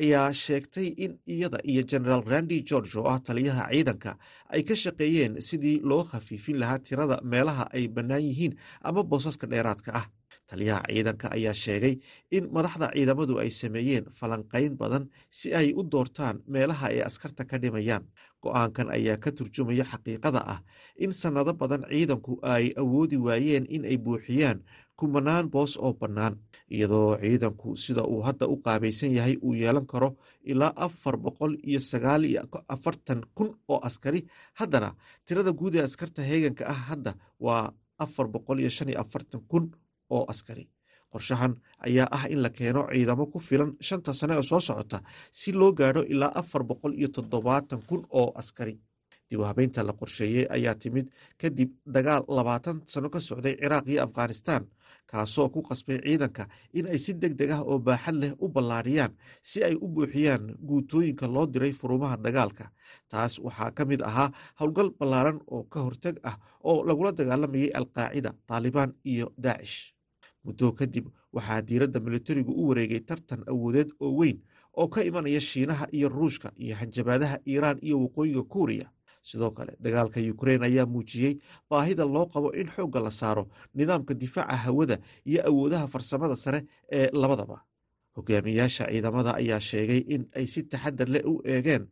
ayaa 0.00 0.32
sheegtay 0.32 0.86
in 1.04 1.12
iyada 1.34 1.58
iyo 1.64 1.82
generaal 1.92 2.22
randy 2.32 2.62
george 2.62 2.92
oo 2.98 3.06
ah 3.12 3.18
taliyaha 3.26 3.64
ciidanka 3.72 4.12
ay 4.54 4.62
ka 4.62 4.74
shaqeeyeen 4.82 5.40
sidii 5.48 5.80
loo 5.90 6.04
khafiifin 6.10 6.58
lahaa 6.62 6.78
tirada 6.78 7.16
meelaha 7.32 7.64
ay 7.76 7.88
bannaan 7.88 8.22
yihiin 8.28 8.54
ama 8.82 9.02
boosaska 9.04 9.46
dheeraadka 9.52 9.90
ah 10.00 10.06
taliyaha 10.52 10.84
ciidanka 10.92 11.26
ayaa 11.36 11.54
sheegay 11.64 11.94
in 12.36 12.44
madaxda 12.56 12.86
ciidamadu 12.94 13.34
ay 13.42 13.48
sameeyeen 13.60 14.04
falanqayn 14.18 14.76
badan 14.80 15.04
si 15.38 15.48
ay 15.60 15.72
u 15.72 15.82
doortaan 15.92 16.36
meelaha 16.54 16.86
ay 16.92 17.00
askarta 17.08 17.44
ka 17.50 17.56
dhimayaan. 17.62 18.04
Go'aankan 18.44 18.88
ayaa 18.96 19.16
ka 19.24 19.30
turjumaya 19.32 19.84
xaqiiqada 19.92 20.40
ah 20.54 20.60
in 21.04 21.12
sannado 21.20 21.52
badan 21.62 21.82
ciidanku 21.90 22.32
ay 22.54 22.64
awoodi 22.82 23.16
waayeen 23.26 23.64
in 23.74 23.84
ay 23.88 23.96
buuxiyaan 23.96 24.58
kumanaan 24.98 25.46
boos 25.54 25.72
oo 25.80 25.92
bannaan 26.00 26.34
iyadoo 26.74 27.16
ciidanku 27.22 27.68
sida 27.84 28.02
uu 28.12 28.20
hadda 28.26 28.46
u 28.52 28.56
qaabaysan 28.64 29.14
yahay 29.16 29.36
uu 29.46 29.54
yeelan 29.62 29.86
karo 29.92 30.10
ilaa 30.52 30.72
afar 30.86 31.16
boqol 31.24 31.54
iyo 31.70 31.80
sagaal 31.80 32.22
iyo 32.30 32.42
afartan 32.74 33.20
kun 33.36 33.48
oo 33.72 33.78
askari. 33.88 34.20
Haddana 34.58 34.90
tirada 35.26 35.52
guud 35.58 35.74
ee 35.78 35.82
askarta 35.88 36.20
heeganka 36.30 36.64
ah 36.72 36.80
hadda 36.90 37.12
waa 37.46 37.70
afar 38.04 38.26
boqol 38.34 38.58
iyo 38.62 38.70
shan 38.76 38.88
iyo 38.90 38.98
afartan 39.04 39.40
kun 39.50 39.64
oo 40.16 40.24
askari. 40.32 40.64
Qorshahan 41.12 41.52
ayaa 41.86 42.08
ah 42.16 42.24
in 42.32 42.40
la 42.44 42.50
keeno 42.58 42.82
ciidamo 42.92 43.24
ku 43.32 43.38
filan 43.48 43.70
shanta 43.86 44.12
sane 44.20 44.34
oo 44.36 44.42
soo 44.50 44.60
socota 44.68 44.98
si 45.38 45.52
loo 45.52 45.72
gaadho 45.80 46.02
ilaa 46.12 46.32
afar 46.40 46.62
boqol 46.70 46.94
iyo 46.98 47.08
toddobaatan 47.16 47.80
kun 47.88 48.02
oo 48.20 48.32
askari. 48.40 48.74
Dib 49.28 49.40
u 49.40 49.44
habeynta 49.48 49.80
la 49.88 49.92
qorsheeyey 50.00 50.44
ayaa 50.56 50.74
timid 50.82 51.06
kadib 51.40 51.70
dagaal 51.94 52.22
labaatan 52.36 52.76
sano 52.92 53.08
ka 53.14 53.20
socday 53.28 53.54
ciraaq 53.60 53.86
iyo 53.92 54.00
afghanistan 54.06 54.62
kaasoo 55.10 55.48
ku 55.54 55.60
qasbay 55.68 55.98
ciidanka 56.04 56.44
in 56.78 56.86
ay 56.92 56.98
si 57.04 57.12
deg 57.22 57.32
deg 57.40 57.50
ah 57.56 57.62
oo 57.70 57.78
baaxad 57.86 58.16
leh 58.22 58.32
u 58.44 58.46
ballaadhiyaan 58.54 59.12
si 59.50 59.58
ay 59.68 59.74
u 59.84 59.86
buuxiyaan 59.94 60.44
guutooyinka 60.68 61.26
loo 61.34 61.46
diray 61.52 61.72
furumaha 61.80 62.16
dagaalka. 62.24 62.66
Taas 63.12 63.32
waxaa 63.46 63.70
ka 63.76 63.82
mid 63.90 64.00
ahaa 64.10 64.28
howlgal 64.60 64.90
ballaaran 64.98 65.38
oo 65.54 65.62
ka 65.72 65.78
horteg 65.86 66.16
ah 66.30 66.36
oo 66.70 66.84
lagula 66.88 67.10
dagaalamayay 67.18 67.70
alqaacida 67.78 68.30
taalibaan 68.48 68.90
iyo 69.12 69.26
daacish 69.44 69.92
muddo 70.44 70.72
kadib 70.78 71.06
waxaa 71.32 71.60
diiradda 71.68 72.00
militarigu 72.00 72.52
u 72.52 72.68
wareegay 72.68 73.00
tartan 73.08 73.42
awoodeed 73.52 73.90
oo 74.00 74.10
weyn 74.18 74.38
oo 74.80 74.88
ka 74.88 75.00
imanaya 75.08 75.40
shiinaha 75.40 75.86
iyo 75.96 76.08
ruushka 76.08 76.48
iyo 76.56 76.74
hanjabaadaha 76.80 77.36
iiraan 77.46 77.78
iyo 77.86 77.96
waqooyiga 78.02 78.42
kuuriya. 78.52 78.88
Sidoo 79.22 79.50
kale 79.50 79.72
dagaalka 79.80 80.18
ukrein 80.34 80.62
ayaa 80.62 80.86
muujiyey 80.86 81.34
baahida 81.70 82.04
loo 82.04 82.26
qabo 82.26 82.50
in 82.60 82.66
xoogga 82.74 83.00
la 83.00 83.10
saaro 83.10 83.44
nidaamka 83.74 84.14
difaaca 84.14 84.56
hawada 84.64 84.96
iyo 85.30 85.40
awoodaha 85.48 85.86
farsamada 85.92 86.36
sare 86.36 86.60
ee 86.90 87.06
labadaba. 87.12 87.62
Hogaamiyaasha 88.16 88.84
ciidamada 88.90 89.34
ayaa 89.40 89.60
sheegay 89.60 90.00
in 90.14 90.22
ay 90.36 90.46
si 90.46 90.62
taxadar 90.70 91.08
leh 91.14 91.22
u 91.24 91.40
eegeen 91.44 91.84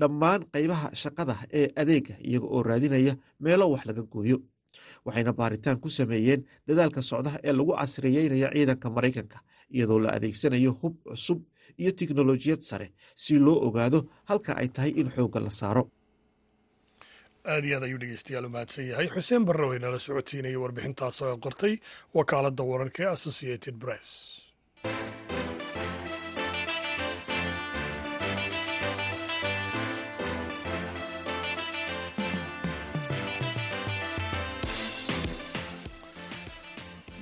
dhammaan 0.00 0.42
qaybaha 0.54 0.88
shaqada 1.02 1.34
ee 1.52 1.66
adeega 1.80 2.14
iyaga 2.28 2.46
oo 2.54 2.62
raadinaya 2.62 3.14
meelo 3.44 3.64
wax 3.72 3.82
laga 3.88 4.02
gooyo 4.02 4.38
waxayna 5.06 5.32
baaritaan 5.40 5.78
ku 5.82 5.88
sameeyeen 5.98 6.40
dadaalka 6.68 7.02
socda 7.10 7.30
ee 7.48 7.52
lagu 7.58 7.72
casriyeynayo 7.80 8.48
ciidanka 8.54 8.86
maraykanka 8.96 9.38
iyadoo 9.74 9.98
la 10.04 10.10
adeegsanayo 10.16 10.72
hub 10.80 10.94
cusub 11.08 11.40
iyo 11.80 11.90
tiknolojiyad 11.98 12.60
sare 12.68 12.86
si 13.22 13.34
loo 13.38 13.58
ogaado 13.68 13.98
halka 14.30 14.52
ay 14.60 14.68
tahay 14.68 14.92
in 15.00 15.08
xoogga 15.16 15.40
la 15.46 15.50
saaro. 15.60 15.84
Aad 17.52 17.64
iyo 17.64 17.76
aad 17.76 17.84
ayuu 17.88 18.00
dhegeystayaal 18.02 18.46
u 18.46 18.50
mahadsan 18.54 18.84
yahay. 18.90 19.08
Xuseen 19.14 19.44
barre 19.48 19.66
way 19.70 19.78
nala 19.78 19.98
socotiinayay 20.06 20.56
warbixintaas 20.62 21.18
qortay 21.44 21.74
wakaaladda 22.18 22.62
wararka 22.70 23.00
ee 23.04 23.12
associated 23.16 23.74
press 23.84 24.08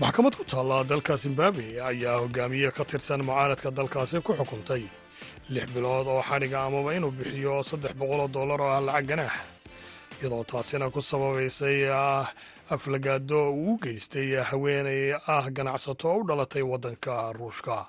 maxkamad 0.00 0.35
ku 0.37 0.44
taalla 0.44 0.85
dalka 0.85 1.16
zimbabwe 1.16 1.80
ayaa 1.88 2.18
hogaamiye 2.22 2.70
ka 2.70 2.85
tirsan 2.85 3.22
mucaaradka 3.24 3.70
dalkaasi 3.70 4.20
ku 4.20 4.32
xukuntay 4.38 4.85
lix 5.48 5.66
bilood 5.74 6.06
oo 6.09 6.22
xadhiga 6.28 6.59
amaba 6.66 6.94
inuu 6.96 7.11
bixiyo 7.18 7.62
saddex 7.62 7.94
boqol 8.00 8.20
oo 8.20 8.28
dollar 8.28 8.61
oo 8.61 8.70
ah 8.76 8.80
lacag 8.80 9.06
ganaax. 9.09 9.35
Iyadoo 10.20 10.44
taasina 10.44 10.90
ku 10.90 11.00
sababaysay 11.02 11.88
aflagaado 12.74 13.52
uu 13.54 13.74
u 13.74 13.78
geystay 13.82 14.37
haweenay 14.48 15.14
ah 15.26 15.46
ganacsato 15.56 16.09
oo 16.12 16.20
u 16.20 16.26
dhalatay 16.28 16.62
waddanka 16.62 17.32
ruushka. 17.32 17.87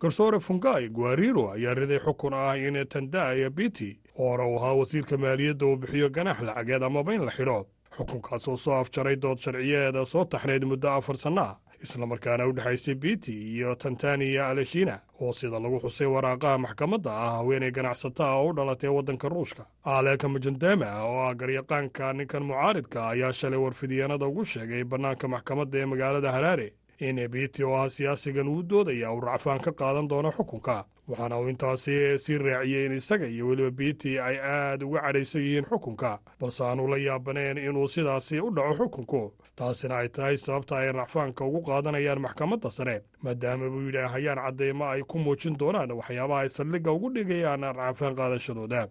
Garsoore 0.00 0.40
fungai 0.40 0.88
guariro 0.88 1.52
ayaa 1.54 1.74
riday 1.74 1.98
xukun 2.02 2.34
ah 2.34 2.56
in 2.56 2.76
tandaya 2.88 3.50
biti 3.50 3.98
oo 4.18 4.26
hore 4.30 4.44
uu 4.46 4.56
ahaa 4.58 4.74
wasiirka 4.80 5.16
maaliyadda 5.18 5.66
uu 5.66 5.76
bixiyo 5.76 6.08
ganaax 6.10 6.40
lacageed 6.42 6.82
amaba 6.82 7.14
in 7.14 7.24
la 7.24 7.30
xidho 7.36 7.66
xukunkaas 7.98 8.48
oo 8.48 8.56
soo 8.56 8.74
afjaray 8.80 9.16
dood 9.16 9.38
sharciyeed 9.38 9.96
soo 10.12 10.24
taxnayd 10.24 10.64
muddo 10.64 10.88
afar 10.98 11.16
sanno 11.16 11.42
ah 11.42 11.56
islamarkaana 11.82 12.46
u 12.46 12.52
dhexaysay 12.52 12.94
biti 12.94 13.32
iyo 13.54 13.74
tantaniya 13.74 14.48
aleshina 14.48 14.98
oo 15.20 15.32
sida 15.32 15.58
lagu 15.60 15.78
xusay 15.84 16.06
waraaqaha 16.14 16.58
maxkamadda 16.58 17.10
ah 17.24 17.30
haweenay 17.38 17.70
ganacsataa 17.70 18.32
oo 18.38 18.48
u 18.50 18.52
dhalatay 18.56 18.90
waddanka 18.90 19.28
ruushka. 19.28 19.62
Aaleka 19.86 20.28
majandema 20.28 20.88
oo 21.04 21.20
ah 21.28 21.34
garyaqaanka 21.34 22.12
ninkan 22.12 22.42
mucaaridka 22.42 23.08
ayaa 23.12 23.32
shalay 23.32 23.58
warfidyaenada 23.64 24.26
ugu 24.26 24.44
sheegay 24.44 24.84
bannaanka 24.84 25.28
maxkamadda 25.28 25.78
ee 25.78 25.86
magaalada 25.86 26.32
haraare 26.32 26.68
in 26.98 27.28
biti 27.30 27.62
oo 27.64 27.76
ah 27.82 27.88
siyaasigan 27.90 28.48
uu 28.48 28.62
doodaya 28.70 29.12
uu 29.14 29.20
racfaan 29.20 29.60
ka 29.60 29.72
qaadan 29.72 30.08
doono 30.10 30.30
xukunka 30.36 30.84
waxaana 31.08 31.38
uu 31.40 31.48
intaasi 31.48 32.18
sii 32.18 32.38
raaciyey 32.38 32.86
in 32.86 32.92
isaga 32.92 33.26
iyo 33.26 33.46
weliba 33.48 33.70
biti 33.70 34.18
ay 34.18 34.36
aad 34.38 34.82
uga 34.82 35.00
cadhaysan 35.00 35.42
yihiin 35.42 35.64
xukunka 35.64 36.18
balse 36.40 36.64
aanu 36.64 36.88
la 36.88 36.96
yaabaneen 36.96 37.58
inuu 37.58 37.88
sidaasi 37.88 38.40
u 38.40 38.50
dhaco 38.50 38.74
xukunku. 38.84 39.32
Taasina 39.56 39.96
ay 39.98 40.08
tahay 40.08 40.36
sababta 40.36 40.78
ay 40.78 40.92
racfaanka 40.92 41.44
ugu 41.44 41.60
qaadanayaan 41.62 42.20
maxkamadda 42.20 42.70
sare 42.70 43.02
maadaama 43.22 43.70
buu 43.70 43.80
yidhi 43.86 43.98
hayaan 44.12 44.38
cadeymo 44.44 44.84
ay 44.84 45.02
ku 45.02 45.18
muujin 45.18 45.56
doonaan 45.58 45.90
waxyaabaha 45.92 46.40
ay 46.40 46.48
saldhigga 46.48 46.92
ugu 46.92 47.10
dhigayaan 47.14 47.62
racfaan 47.76 48.14
qaadashadooda. 48.16 48.88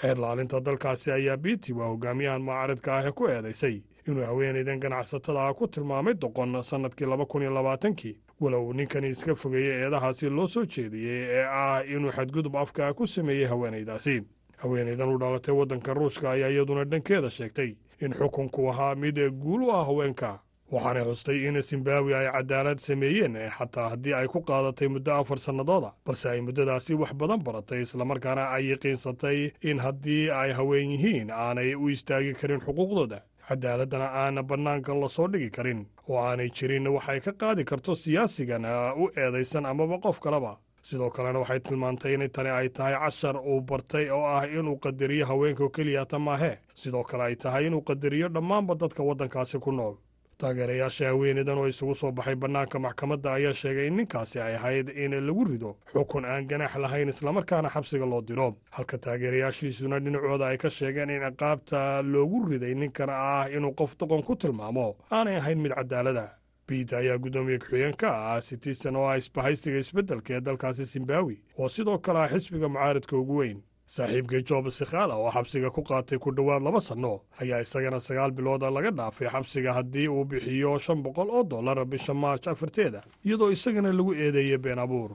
Xeer 0.00 0.16
laalinta 0.18 0.60
dalkaasi 0.60 1.10
ayaa 1.12 1.36
biti 1.36 1.72
waa 1.72 1.88
hogaamiyahan 1.88 2.42
mucaaridka 2.42 2.96
ah 2.96 3.04
ee 3.08 3.12
ku 3.12 3.28
eedaysay 3.28 3.76
inuu 4.08 4.24
haweenaydan 4.24 4.80
ganacsatada 4.80 5.40
ah 5.48 5.54
ku 5.54 5.68
tilmaamay 5.68 6.14
doqon 6.14 6.62
sannadkii 6.62 7.06
laba 7.08 7.24
kun 7.26 7.42
iyo 7.42 7.50
labaatankii 7.54 8.16
walow 8.40 8.72
ninkani 8.72 9.08
iska 9.08 9.34
fogeeyey 9.34 9.82
eedahaasi 9.84 10.30
loo 10.30 10.46
soo 10.46 10.64
jeediyey 10.64 11.22
ee 11.36 11.44
ah 11.44 11.84
inuu 11.86 12.10
xadgudub 12.12 12.56
afka 12.56 12.94
ku 12.94 13.06
sameeyey 13.06 13.46
haweenaydaasi 13.46 14.22
haweenaydan 14.56 15.08
u 15.14 15.18
dhalatay 15.18 15.54
waddanka 15.54 15.94
ruushka 15.94 16.30
ayaa 16.30 16.48
iyaduna 16.50 16.84
dhankeeda 16.84 17.30
sheegtay 17.30 17.74
in 18.00 18.12
xukunku 18.14 18.68
ahaa 18.70 18.94
mid 18.94 19.16
guul 19.30 19.62
u 19.62 19.70
ah 19.72 19.84
haweenka 19.84 20.38
waxaanay 20.72 21.04
xustay 21.04 21.38
in 21.48 21.60
zimbabwe 21.62 22.16
ay 22.16 22.26
cadaalad 22.32 22.78
sameeyeen 22.78 23.36
xataa 23.58 23.88
haddii 23.88 24.12
ay 24.14 24.26
ku 24.28 24.40
qaadatay 24.42 24.88
muddo 24.88 25.12
afar 25.14 25.38
sannadooda 25.38 25.92
balse 26.06 26.26
ay 26.30 26.40
muddadaasi 26.40 26.94
wax 26.94 27.14
badan 27.14 27.42
baratay 27.42 27.82
islamarkaana 27.82 28.50
ay 28.50 28.70
yaqiinsatay 28.70 29.50
in 29.60 29.78
haddii 29.78 30.30
ay 30.30 30.52
haween 30.52 30.90
yihiin 30.90 31.30
aanay 31.30 31.74
u 31.74 31.88
istaagi 31.88 32.34
karin 32.34 32.60
xuquuqdooda. 32.60 33.20
Cadaaladana 33.48 34.04
aana 34.10 34.42
bannaanka 34.42 34.94
la 34.94 35.08
soo 35.08 35.28
dhigi 35.28 35.50
karin 35.50 35.86
oo 36.08 36.18
aanay 36.18 36.50
jirin 36.56 36.86
waxay 36.88 37.20
ka 37.20 37.32
qaadi 37.32 37.64
karto 37.64 37.94
siyaasigan 37.94 38.64
u 39.02 39.10
eedaysan 39.16 39.66
amaba 39.66 39.98
qof 39.98 40.20
kaleba 40.20 40.52
sidoo 40.82 41.10
kalena 41.10 41.38
waxay 41.42 41.60
tilmaantay 41.60 42.14
in 42.14 42.30
tani 42.30 42.50
ay 42.50 42.68
tahay 42.68 42.94
cashar 42.94 43.36
uu 43.36 43.60
bartay 43.60 44.10
oo 44.10 44.24
ah 44.26 44.44
inuu 44.46 44.76
qadariyo 44.84 45.26
haweenka 45.26 45.68
keliyata 45.68 46.18
maahe 46.18 46.52
sidoo 46.74 47.02
kale 47.04 47.22
ay 47.24 47.36
tahay 47.36 47.66
inuu 47.66 47.82
qadariyo 47.82 48.28
dhammaanba 48.28 48.74
dadka 48.74 49.02
waddankaasi 49.02 49.58
ku 49.58 49.72
nool 49.72 49.94
taageerayaasha 50.38 51.06
haweeneydan 51.08 51.58
oo 51.58 51.66
isugu 51.68 51.94
soo 51.94 52.12
baxay 52.12 52.34
bannaanka 52.36 52.78
maxkamadda 52.78 53.32
ayaa 53.32 53.52
sheegay 53.54 53.86
in 53.86 53.96
ninkaasi 53.96 54.40
ay 54.40 54.54
ahayd 54.56 54.88
in 54.88 55.12
lagu 55.26 55.44
rido 55.44 55.76
xukun 55.92 56.24
aan 56.24 56.46
ganaax 56.48 56.76
lahayn 56.76 57.08
islamarkaana 57.08 57.68
xabsiga 57.70 58.06
loo 58.06 58.20
diro. 58.22 58.56
Halka 58.70 58.98
taageerayaashiisuna 58.98 60.00
dhinacooda 60.00 60.46
ay 60.48 60.56
ka 60.58 60.68
sheegeen 60.70 61.10
in 61.10 61.22
ciqaabta 61.24 62.02
loogu 62.02 62.44
riday 62.48 62.74
ninkan 62.74 63.10
ah 63.10 63.48
inuu 63.48 63.72
qof 63.74 63.96
doqon 63.98 64.22
ku 64.22 64.36
tilmaamo. 64.36 64.96
Aanay 65.10 65.36
ahayn 65.36 65.58
mid 65.60 65.72
cadaalada 65.72 66.36
biit 66.68 66.92
ayaa 66.92 67.16
guddoomiye 67.18 67.58
ku-xigeenka 67.58 68.08
ah 68.12 68.40
citizen 68.40 68.96
oo 68.96 69.06
ah 69.08 69.16
isbahaysiga 69.16 69.78
isbeddelka 69.78 70.34
ee 70.36 70.40
dalkaasi 70.40 70.84
zimbabwe 70.84 71.36
oo 71.58 71.68
sidoo 71.68 71.98
kale 71.98 72.18
ah 72.18 72.28
xisbiga 72.28 72.68
mucaaridka 72.68 73.16
ugu 73.16 73.36
weyn 73.36 73.62
saaxiibkii 73.94 74.42
job 74.48 74.68
sikhala 74.70 75.14
oo 75.16 75.30
xabsiga 75.30 75.70
ku 75.70 75.82
qaatay 75.82 76.18
ku 76.18 76.30
dhowaad 76.36 76.62
laba 76.62 76.80
sanno 76.80 77.20
ayaa 77.40 77.60
isagana 77.64 78.00
sagaal 78.00 78.30
bilooda 78.36 78.70
laga 78.70 78.90
dhaafay 78.90 79.28
xabsiga 79.34 79.72
haddii 79.78 80.08
uu 80.08 80.24
bixiyo 80.24 80.78
shan 80.78 81.02
boqol 81.02 81.28
oo 81.30 81.42
dollar 81.44 81.84
bisha 81.84 82.14
maarj 82.14 82.48
afarteeda 82.48 83.00
iyadoo 83.24 83.50
isagana 83.56 83.92
lagu 83.92 84.12
eedeeyay 84.14 84.58
been 84.58 84.78
abuur. 84.78 85.10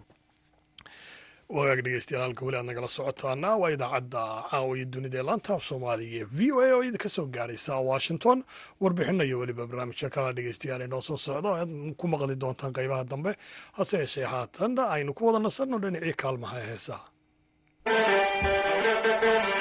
Wagaag 1.51 1.79
dhegeystayaal 1.83 2.23
halka 2.25 2.45
weli 2.47 2.57
aad 2.57 2.65
nagala 2.69 2.87
socotaana 2.87 3.49
waa 3.59 3.71
idaacadda 3.75 4.21
caawiya 4.51 4.85
dunida 4.93 5.17
ee 5.19 5.25
laanta 5.29 5.51
af 5.55 5.63
soomaaliga 5.67 6.23
v 6.37 6.51
o 6.55 6.59
a 6.63 6.67
oo 6.75 6.83
idinka 6.87 7.09
soo 7.15 7.25
gaaraysa 7.35 7.75
washington. 7.91 8.37
Warbixin 8.81 9.19
iyo 9.27 9.39
weliba 9.39 9.67
barnaamijka 9.67 10.09
kala 10.15 10.31
dhegeystayaal 10.37 10.81
inoo 10.87 11.01
soo 11.01 11.17
socda 11.25 11.49
aad 11.59 11.69
ku 11.99 12.07
maqli 12.07 12.35
doontaan 12.39 12.71
qaybaha 12.77 13.03
dambe 13.11 13.31
hase 13.77 13.97
yeeshee 13.99 14.23
haatan 14.33 14.79
aynu 14.79 15.11
ku 15.13 15.27
wada 15.27 15.39
nasanno 15.43 15.75
dhinacii 15.83 16.15
kaalmaha 16.23 16.57
Thank 19.03 19.55
you. 19.55 19.60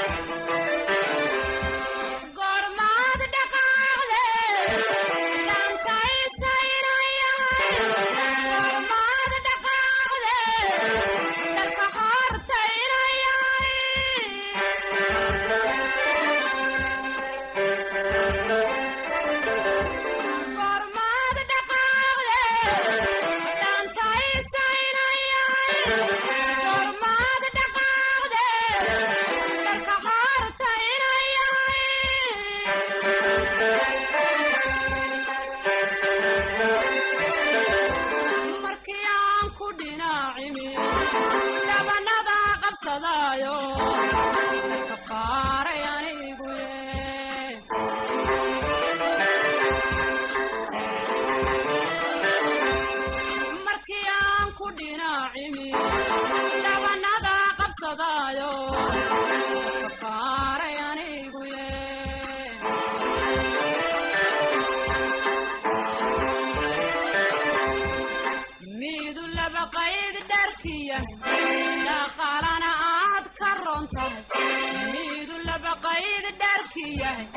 qayd 75.85 76.25
dharki 76.41 76.85
yahay 77.01 77.27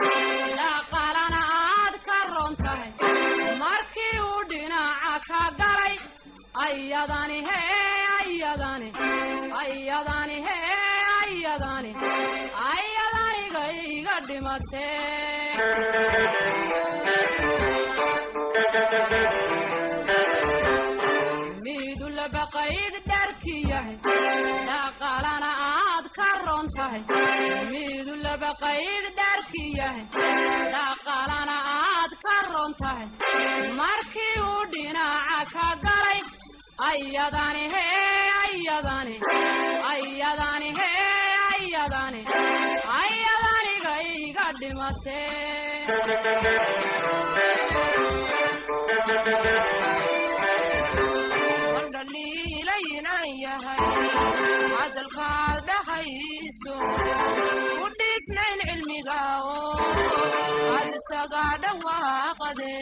ilaa 0.51 0.81
aad 1.59 1.95
ka 2.09 2.19
ron 2.35 2.53
tahay 2.65 2.91
markii 3.63 4.17
uu 4.29 4.41
dhinaca 4.53 5.15
ka 5.29 5.43
galay 5.61 5.95
ayadani 6.67 7.39
he 7.49 7.61
ayadani 8.19 8.89
ayadani 9.63 10.37
he 10.49 10.59
ayadani 11.23 11.93
ayadanigaiga 12.73 14.17
dhimatee 14.29 15.85
miidulaba 21.65 22.43
qayd 22.55 22.95
dharki 23.11 23.57
yahay 23.71 23.97
ilaa 24.15 24.91
aad 25.51 26.07
ka 26.17 26.29
ron 26.47 26.67
tahay 26.77 27.03
baqayd 28.45 29.05
dhaarki 29.19 29.65
yahay 29.79 30.05
dhaqalana 30.75 31.57
aad 31.75 32.13
ka 32.25 32.37
ron 32.55 32.73
tahay 32.83 33.07
markii 33.81 34.33
uu 34.49 34.63
dhinaca 34.75 35.41
ka 35.55 35.67
galay 35.85 36.21
ayadani 36.91 37.65
he 37.75 37.85
ayadani 38.45 39.17
ayadani 39.93 40.71
he 40.81 40.91
ayadani 41.55 42.23
ayadanigaiga 43.03 44.47
dhimatee 44.61 46.45
hadalkaad 54.79 55.59
dhahayso 55.69 56.75
ku 57.79 57.87
dhiisnayn 57.99 58.59
cilmiga 58.69 59.19
aad 60.77 60.89
isaga 60.99 61.45
dhawaaqade 61.65 62.73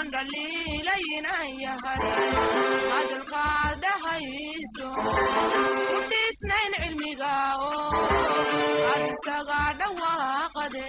wandhaliilayna 0.00 1.34
yahay 1.62 2.04
hadalkaad 2.92 3.82
dhahayso 3.84 4.88
ku 5.90 5.98
dhiisnayn 6.10 6.72
cilmiga 6.82 7.32
aad 8.92 9.02
isaga 9.12 9.60
dhawaaqade 9.80 10.88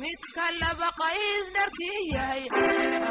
midka 0.00 0.46
laba 0.60 0.88
qays 1.00 1.44
dharkii 1.56 2.00
yahay 2.14 2.42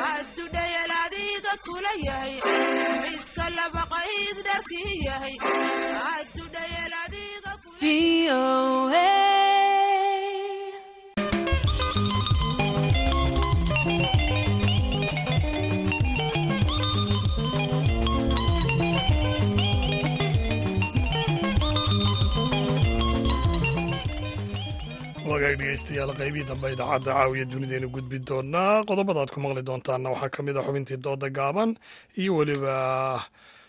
haddudhayal 0.02 0.92
adiga 1.04 1.54
kula 1.66 1.94
yahay 2.08 2.34
midka 3.04 3.46
laba 3.58 3.84
qays 3.94 4.38
dharkii 4.48 4.94
yahay 5.08 5.36
haddudhayal 6.06 6.94
adiga 7.04 7.54
wagaag 25.46 25.60
dhegeystayaal 25.62 26.12
qaybihii 26.20 26.48
dambe 26.50 26.68
idaacadda 26.74 27.14
caawiya 27.14 27.46
dunideenu 27.46 27.88
gudbi 27.96 28.18
doonaa 28.30 28.84
qodobadaad 28.90 29.30
ku 29.34 29.40
maqli 29.40 29.62
doontaana 29.62 30.10
waxaa 30.14 30.30
ka 30.36 30.44
mid 30.44 30.58
a 30.58 30.64
xubintii 30.66 30.98
dooda 30.98 31.30
gaaban 31.30 31.78
iyo 32.18 32.36
weliba 32.38 33.22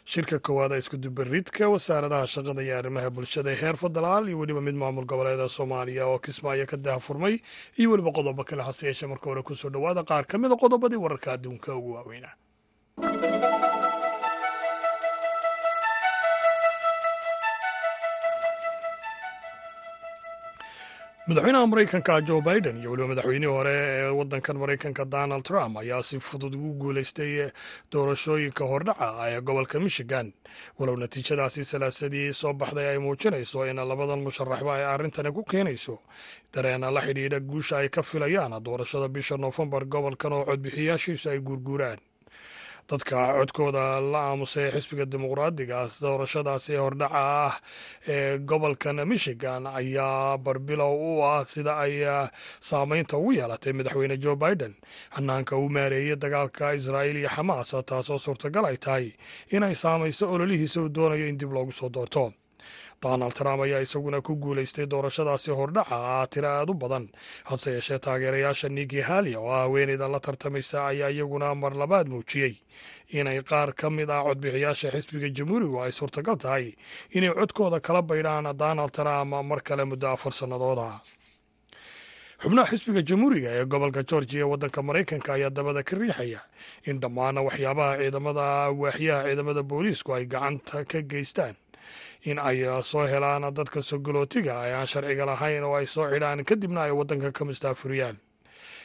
shirka 0.04 0.38
koowaad 0.38 0.72
ee 0.72 0.78
iskudubaridka 0.80 1.68
wasaaradaha 1.68 2.26
shaqada 2.34 2.62
iyo 2.64 2.78
arrimaha 2.80 3.10
bulshada 3.10 3.50
ee 3.52 3.60
heer 3.60 3.76
federaal 3.76 4.24
iyo 4.28 4.38
weliba 4.40 4.60
mid 4.60 4.74
maamul 4.74 5.04
goboleeda 5.04 5.48
soomaaliya 5.48 6.06
oo 6.08 6.18
kismaayo 6.18 6.64
ka 6.66 6.76
dahafurmay 6.76 7.34
iyo 7.76 7.90
weliba 7.92 8.10
qodobo 8.16 8.44
kale 8.48 8.62
hase 8.62 8.86
yeeshee 8.88 9.06
marka 9.12 9.26
hore 9.30 9.42
ku 9.42 9.52
soo 9.54 9.68
dhowaada 9.70 10.00
qaar 10.08 10.24
ka 10.24 10.38
mid 10.38 10.52
a 10.52 10.56
qodobadii 10.56 10.96
wararka 11.04 11.32
adduunka 11.36 11.76
ugu 11.76 11.92
waaweynaa 11.96 12.32
madaxweynaha 21.28 21.66
maraykanka 21.66 22.20
jo 22.28 22.40
biden 22.40 22.76
iyo 22.80 22.90
weliba 22.90 23.08
madaxweynihii 23.08 23.50
hore 23.56 23.70
ee 23.74 24.10
wadankan 24.10 24.56
maraykanka 24.58 25.04
donald 25.04 25.42
trump 25.44 25.76
ayaa 25.78 26.02
si 26.02 26.20
fudud 26.20 26.54
ugu 26.54 26.72
guuleystay 26.74 27.50
doorashooyinka 27.92 28.64
hordhaca 28.64 29.08
ee 29.28 29.40
gobolka 29.40 29.80
michigan. 29.80 30.32
Walow 30.78 30.96
natiijadaasi 30.96 31.64
salaasadii 31.64 32.32
soo 32.32 32.52
baxday 32.52 32.88
ay 32.88 32.98
muujinayso 32.98 33.66
in 33.66 33.76
labadan 33.76 34.22
musharaxba 34.22 34.74
ay 34.76 34.84
arrintani 34.84 35.32
ku 35.32 35.42
keenayso. 35.44 35.98
Dareena 36.54 36.90
la 36.90 37.00
xidhiidha 37.00 37.40
guusha 37.40 37.78
ay 37.78 37.88
ka 37.88 38.02
filayaan 38.02 38.62
doorashada 38.62 39.08
bisha 39.08 39.36
noofembar 39.36 39.84
gobolkan 39.84 40.32
oo 40.32 40.44
codbixiyaashiisu 40.44 41.30
ay 41.30 41.40
guurguuraan 41.40 41.98
dadka 42.90 43.18
codkooda 43.38 44.00
la 44.12 44.20
aamusay 44.30 44.70
xisbiga 44.74 45.04
dimuqraadiga 45.12 45.78
doorashadaasi 46.02 46.74
hordhaca 46.82 47.18
ah 47.18 47.54
ee 48.08 48.38
gobolkan 48.38 48.98
michigan 49.10 49.66
ayaa 49.66 50.38
barbilow 50.38 50.94
u 50.94 51.22
ah 51.24 51.44
sida 51.44 51.72
ay 51.84 51.94
saameynta 52.60 53.16
ugu 53.18 53.32
yeelatay 53.38 53.72
madaxweyne 53.72 54.16
joe 54.24 54.36
biden. 54.36 54.74
Hanaanka 55.10 55.56
uu 55.58 55.68
maareeyey 55.68 56.16
dagaalka 56.16 56.74
israa'iil 56.78 57.16
iyo 57.22 57.28
xamaas 57.36 57.74
taasoo 57.86 58.18
suurtagal 58.18 58.64
ay 58.70 58.76
tahay 58.76 59.06
inay 59.50 59.74
saamayso 59.74 60.24
ololihiisa 60.34 60.80
uu 60.82 60.88
doonayo 60.96 61.26
in 61.26 61.38
dib 61.38 61.52
loogu 61.52 61.72
soo 61.72 61.88
doorto 61.88 62.32
donald 63.02 63.34
trump 63.34 63.60
ayaa 63.62 63.80
isaguna 63.86 64.20
ku 64.26 64.32
guulaystay 64.36 64.86
doorashadaasi 64.92 65.50
hordhaca 65.58 65.96
ah 66.20 66.26
tiro 66.32 66.48
aad 66.48 66.70
u 66.70 66.74
badan. 66.74 67.04
Hase 67.44 67.70
yeeshee 67.76 67.98
taageerayaasha 67.98 68.68
niki 68.68 69.00
hali 69.08 69.36
oo 69.36 69.50
ah 69.50 69.60
haweeneyda 69.64 70.08
la 70.08 70.20
tartamaysa 70.20 70.86
ayaa 70.90 71.10
iyaguna 71.14 71.54
mar 71.54 71.72
labaad 71.82 72.08
muujiyey 72.08 72.54
inay 73.18 73.42
qaar 73.50 73.72
ka 73.80 73.90
mid 73.90 74.10
ah 74.10 74.22
codbixiyaasha 74.26 74.88
xisbiga 74.94 75.28
jamhuurigu 75.38 75.76
ay 75.84 75.92
suurtagal 75.98 76.36
tahay 76.44 76.66
inay 77.16 77.30
codkooda 77.38 77.80
kala 77.86 78.02
baydhaan 78.02 78.48
donald 78.64 78.92
trump 78.98 79.32
mar 79.50 79.60
kale 79.68 79.84
muddo 79.90 80.06
afar 80.16 80.32
sannadooda 80.40 80.88
xubnaha 82.42 82.68
xisbiga 82.72 83.02
jamhuuriga 83.10 83.50
ee 83.58 83.64
gobolka 83.72 84.02
georgia 84.10 84.40
ee 84.44 84.48
waddanka 84.52 84.80
maraykanka 84.88 85.30
ayaa 85.36 85.50
dabada 85.58 85.82
ka 85.88 85.94
riixaya 86.00 86.40
in 86.90 86.96
dhammaan 87.02 87.38
waxyaabaha 87.46 87.92
ciidamada 88.02 88.46
waaxyaha 88.82 89.22
ciidamada 89.28 89.62
booliisku 89.70 90.10
ay 90.16 90.24
gacanta 90.34 90.84
ka 90.90 90.98
geystaan 91.12 91.54
in 92.22 92.38
ay 92.38 92.58
soo 92.82 93.06
helaan 93.06 93.54
dadka 93.54 93.82
sogolootiga 93.82 94.54
ee 94.68 94.74
aan 94.74 94.86
sharciga 94.86 95.24
lahayn 95.26 95.64
oo 95.64 95.74
ay 95.76 95.86
soo 95.86 96.06
xidhaan 96.10 96.44
kadibna 96.44 96.82
ay 96.82 96.90
waddanka 96.90 97.32
ka 97.32 97.44
mustaafuriyaan 97.44 98.16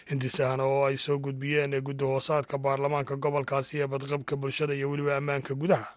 hindisahan 0.09 0.59
oo 0.59 0.85
ay 0.85 0.97
soo 0.97 1.17
gudbiyeen 1.19 1.81
guddi 1.81 2.03
hoosaadka 2.03 2.57
baarlamaanka 2.57 3.15
gobolkaasi 3.15 3.81
ee 3.81 3.87
badqabka 3.87 4.35
bulshada 4.35 4.73
iyo 4.73 4.89
weliba 4.91 5.17
ammaanka 5.17 5.53
gudaha 5.53 5.87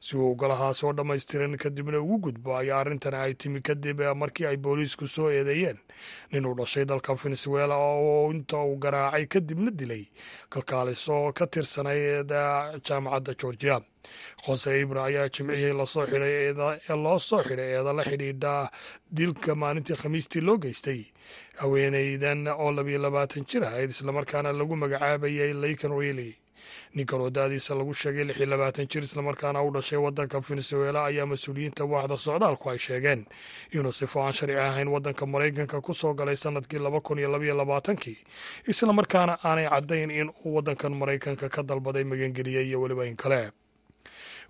si 0.00 0.16
uu 0.16 0.34
golahaas 0.34 0.84
oo 0.84 0.92
dhammaystiran 0.92 1.56
kadibna 1.56 2.00
ugu 2.00 2.18
gudbo 2.18 2.56
ayaa 2.56 2.80
arrintan 2.80 3.14
ay 3.14 3.34
timi 3.34 3.60
kadib 3.60 4.00
markii 4.22 4.46
ay 4.46 4.56
booliisku 4.56 5.08
soo 5.08 5.30
eedeeyeen. 5.30 5.78
Nin 6.32 6.46
uu 6.46 6.54
dhashay 6.54 6.84
dalka 6.84 7.14
venezuela 7.14 7.76
oo 7.76 8.30
inta 8.32 8.56
uu 8.64 8.76
garaacay 8.76 9.26
kadibna 9.26 9.70
dilay 9.70 10.04
kalkaaliso 10.50 11.32
ka 11.32 11.46
tirsanayd 11.46 12.28
jaamacadda 12.84 13.34
georgia. 13.34 13.80
Jose 14.46 14.80
ibra 14.80 15.04
ayaa 15.04 15.28
jimcihii 15.28 15.72
la 15.78 15.86
soo 15.86 16.06
loo 17.04 17.18
soo 17.18 17.42
xidhay 17.42 17.70
eeda 17.78 17.92
la 17.92 18.02
xidhiidha 18.04 18.70
dilka 19.10 19.54
maalintii 19.54 19.96
khamiistii 19.96 20.40
loo 20.42 20.58
geystay. 20.58 21.04
Haweeneydan 21.62 22.48
oo 22.48 22.72
labiyo 22.72 22.98
labaatan 22.98 23.44
jir 23.46 23.64
ahayd 23.64 23.90
islamarkaana 23.90 24.52
lagu 24.52 24.76
magacaabayay 24.76 25.52
laykan 25.54 25.92
reely 25.98 26.34
ninkan 26.94 27.20
oo 27.20 27.30
da-diisa 27.30 27.74
lagu 27.74 27.94
sheegay 27.94 28.24
lix 28.24 28.36
iyo 28.36 28.46
labaatan 28.46 28.86
jir 28.88 29.02
islamarkaana 29.04 29.62
u 29.62 29.70
dhashay 29.70 29.98
waddanka 29.98 30.40
venezuela 30.40 31.04
ayaa 31.04 31.26
mas'uuliyiinta 31.26 31.84
waaxda 31.84 32.16
socdaalku 32.16 32.70
ay 32.70 32.78
sheegeen. 32.78 33.26
Inuu 33.72 33.92
sifo 33.92 34.22
aan 34.22 34.32
sharci 34.32 34.56
ahayn 34.56 34.88
waddanka 34.88 35.26
maraykanka 35.26 35.80
ku 35.80 35.94
soo 35.94 36.14
galay 36.14 36.36
sannadkii 36.36 36.78
laba 36.78 37.00
kun 37.00 37.18
iyo 37.18 37.28
labaiyo 37.32 37.54
labaatankii. 37.56 38.18
Islamarkaana 38.68 39.38
aanay 39.44 39.68
caddayn 39.68 40.10
in 40.10 40.30
uu 40.44 40.54
waddankan 40.56 40.92
maraykanka 40.94 41.48
ka 41.48 41.62
dalbaday 41.62 42.04
magangeliye 42.04 42.62
iyo 42.68 42.80
weliba 42.80 43.06
in 43.06 43.16
kale. 43.16 43.50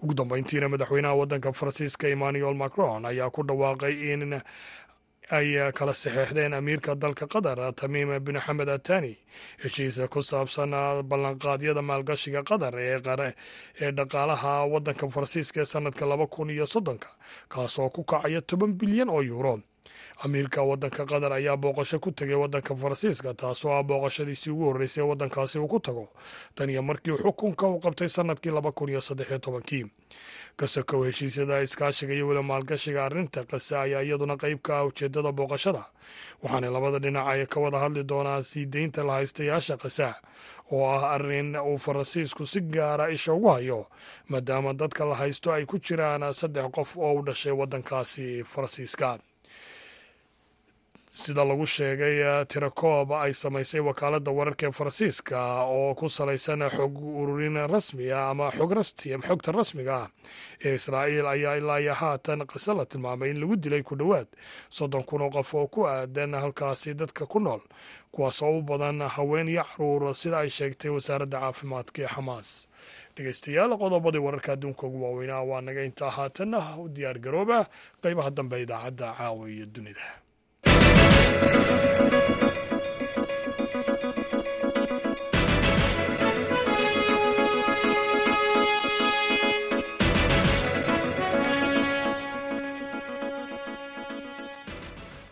Ugu 0.03 0.15
dambeyntiina 0.15 0.69
madaxweynaha 0.69 1.15
waddanka 1.15 1.53
faransiiska 1.53 2.09
emmanuel 2.09 2.55
macron 2.55 3.07
ayaa 3.07 3.31
ku 3.31 3.43
dhawaaqay 3.47 3.95
in 4.13 4.41
ay 5.31 5.73
kala 5.73 5.95
saxeexdeen 5.95 6.55
amiirka 6.55 6.95
dalka 6.95 7.27
qatar 7.27 7.73
tamiim 7.75 8.19
bin 8.25 8.41
xamed 8.41 8.69
atani 8.69 9.17
heshiisa 9.63 10.09
ku 10.09 10.23
saabsan 10.23 10.71
ballanqaadyada 11.09 11.83
maalgashiga 11.83 12.43
qatar 12.43 12.75
ee 12.79 13.91
dhaqaalaha 13.93 14.67
waddanka 14.73 15.09
faransiiska 15.09 15.61
ee 15.61 15.65
sanadka 15.65 16.07
laba 16.07 16.27
kun 16.27 16.51
iyo 16.51 16.67
soddonka 16.67 17.09
kaasoo 17.49 17.89
ku 17.91 18.05
kacaya 18.05 18.41
toban 18.43 18.73
bilyan 18.75 19.09
oo 19.09 19.23
yuuro. 19.23 19.61
Amiirka 20.25 20.63
waddanka 20.63 21.07
qatar 21.07 21.33
ayaa 21.33 21.57
booqasho 21.57 21.99
ku 22.01 22.11
tegay 22.13 22.35
waddanka 22.37 22.75
faransiiska 22.77 23.35
taasoo 23.35 23.73
ah 23.73 23.83
booqashadiisii 23.83 24.51
ugu 24.51 24.65
horreysay 24.65 25.05
waddankaasi 25.05 25.59
uu 25.59 25.69
ku 25.69 25.81
tago. 25.81 26.09
Tan 26.55 26.71
iyo 26.71 26.83
markii 26.83 27.17
xukunka 27.17 27.67
uu 27.69 27.81
qabtay 27.81 28.09
sannadkii 28.09 28.51
laba 28.53 28.73
kun 28.73 28.89
iyo 28.89 29.01
saddex 29.01 29.29
iyo 29.31 29.39
tobankii 29.39 29.85
kasakow 30.57 31.05
heshiisyada 31.05 31.63
iskaashiga 31.63 32.15
iyo 32.15 32.29
weli 32.29 32.43
maalgashiga 32.43 33.05
arrinta 33.05 33.45
qase 33.45 33.77
ayaa 33.77 34.03
iyaduna 34.03 34.37
qayb 34.37 34.59
ka 34.63 34.73
ah 34.79 34.85
ujeeddada 34.87 35.33
booqashada. 35.33 35.85
Waxaana 36.43 36.71
labada 36.71 36.99
dhinac 36.99 37.27
ay 37.33 37.47
ka 37.47 37.61
wada 37.61 37.79
hadli 37.79 38.05
doonaan 38.05 38.43
sii 38.43 38.67
deynta 38.67 39.03
lahaystayaasha 39.05 39.77
qasa 39.77 40.15
oo 40.73 40.87
ah 40.87 41.15
arrin 41.15 41.57
uu 41.57 41.79
faransiisku 41.79 42.47
si 42.47 42.61
gaara 42.61 43.09
isha 43.11 43.33
ugu 43.33 43.49
hayo 43.49 43.87
maadaama 44.29 44.73
dadka 44.75 45.05
la 45.05 45.15
haysto 45.15 45.53
ay 45.53 45.65
ku 45.67 45.79
jiraan 45.79 46.33
saddex 46.35 46.71
qof 46.73 46.97
oo 46.97 47.13
u 47.19 47.23
dhashay 47.23 47.53
waddankaasi 47.53 48.45
faransiiska 48.45 49.19
sida 51.13 51.45
lagu 51.45 51.67
sheegay 51.67 52.45
tirakoob 52.49 53.13
ay 53.13 53.33
samaysay 53.37 53.81
wakaaladda 53.89 54.31
wararka 54.39 54.65
ee 54.69 54.73
faransiiska 54.73 55.39
oo 55.69 55.95
ku 55.95 56.09
salaysan 56.09 56.63
xog 56.77 56.97
ururin 57.21 57.57
rasmiga 57.69 58.19
ama 58.33 58.49
xogta 58.51 59.53
rasmiga 59.53 59.95
ah 60.03 60.09
ee 60.65 60.75
israa'iil 60.81 61.27
ayaa 61.35 61.57
ilaa 61.61 61.81
iyo 61.85 61.95
haatan 61.95 62.47
qise 62.49 62.73
la 62.75 62.85
tilmaamay 62.89 63.31
in 63.31 63.41
lagu 63.41 63.57
dilay 63.57 63.83
ku 63.83 63.95
dhowaad 63.97 64.27
soddon 64.77 65.05
kun 65.05 65.21
oo 65.23 65.31
qof 65.31 65.55
oo 65.55 65.67
ku 65.69 65.85
aadan 65.87 66.33
halkaasi 66.35 66.95
dadka 66.95 67.27
ku 67.29 67.39
nool 67.41 67.61
kuwaas 68.13 68.41
oo 68.43 68.59
u 68.59 68.63
badan 68.63 69.05
haween 69.17 69.49
iyo 69.53 69.65
carruur 69.69 70.15
sida 70.15 70.39
ay 70.41 70.49
sheegtay 70.51 70.91
wasaaradda 70.91 71.41
caafimaadka 71.45 72.03
ee 72.03 72.09
xamaas 72.15 72.49
dhegeystayaal 73.17 73.77
qodobadii 73.77 74.19
wararka 74.27 74.53
adduunka 74.57 74.87
ugu 74.89 75.05
waaweynaa 75.05 75.45
waa 75.45 75.61
naga 75.61 75.85
intaa 75.85 76.11
haatanna 76.11 76.61
u 76.81 76.89
diyaar 76.89 77.19
garooba 77.21 77.69
qeybaha 78.03 78.31
dambe 78.31 78.63
idaacadda 78.65 79.13
caawa 79.19 79.45
iyo 79.51 79.67
dunida 79.67 80.22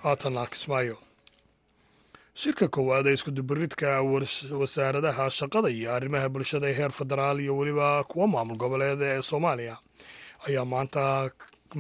haatan 0.03 0.37
arkismaayo 0.43 0.97
shirka 2.41 2.67
koowaad 2.75 3.07
ee 3.11 3.13
iskudubaridka 3.19 3.89
wasaaradaha 4.61 5.25
shaqada 5.39 5.69
iyo 5.77 5.89
arrimaha 5.97 6.29
bulshada 6.35 6.67
ee 6.71 6.77
heer 6.79 6.93
federaal 7.01 7.39
iyo 7.45 7.53
weliba 7.59 7.89
kuwa 8.11 8.27
maamul 8.33 8.57
goboleed 8.63 9.01
ee 9.11 9.23
soomaaliya 9.31 9.77
ayaa 10.47 10.65
maanta 10.73 11.03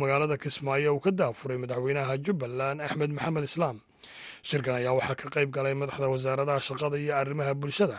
magaalada 0.00 0.36
kismaayo 0.44 0.90
uu 0.96 1.00
ka 1.04 1.10
daafuray 1.20 1.58
madaxweynaha 1.62 2.14
jubbaland 2.24 2.78
axmed 2.86 3.10
maxamed 3.16 3.44
islaam 3.50 3.76
shirkan 4.48 4.74
ayaa 4.80 4.94
waxaa 4.98 5.16
ka 5.22 5.26
qayb 5.34 5.50
galay 5.56 5.74
madaxda 5.82 6.06
wasaaradaha 6.14 6.60
shaqada 6.68 6.96
iyo 7.04 7.12
arrimaha 7.22 7.52
bulshada 7.62 7.98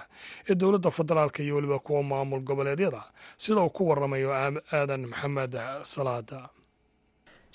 ee 0.49 0.55
dowladda 0.61 0.89
federaalka 0.97 1.39
iyo 1.45 1.53
weliba 1.57 1.79
kuwa 1.85 2.01
maamul 2.11 2.41
goboleedyada 2.49 3.01
sida 3.43 3.61
uu 3.65 3.69
ku 3.77 3.81
waramayo 3.89 4.29
aadan 4.77 5.01
maxamed 5.11 5.53
salaada. 5.93 6.39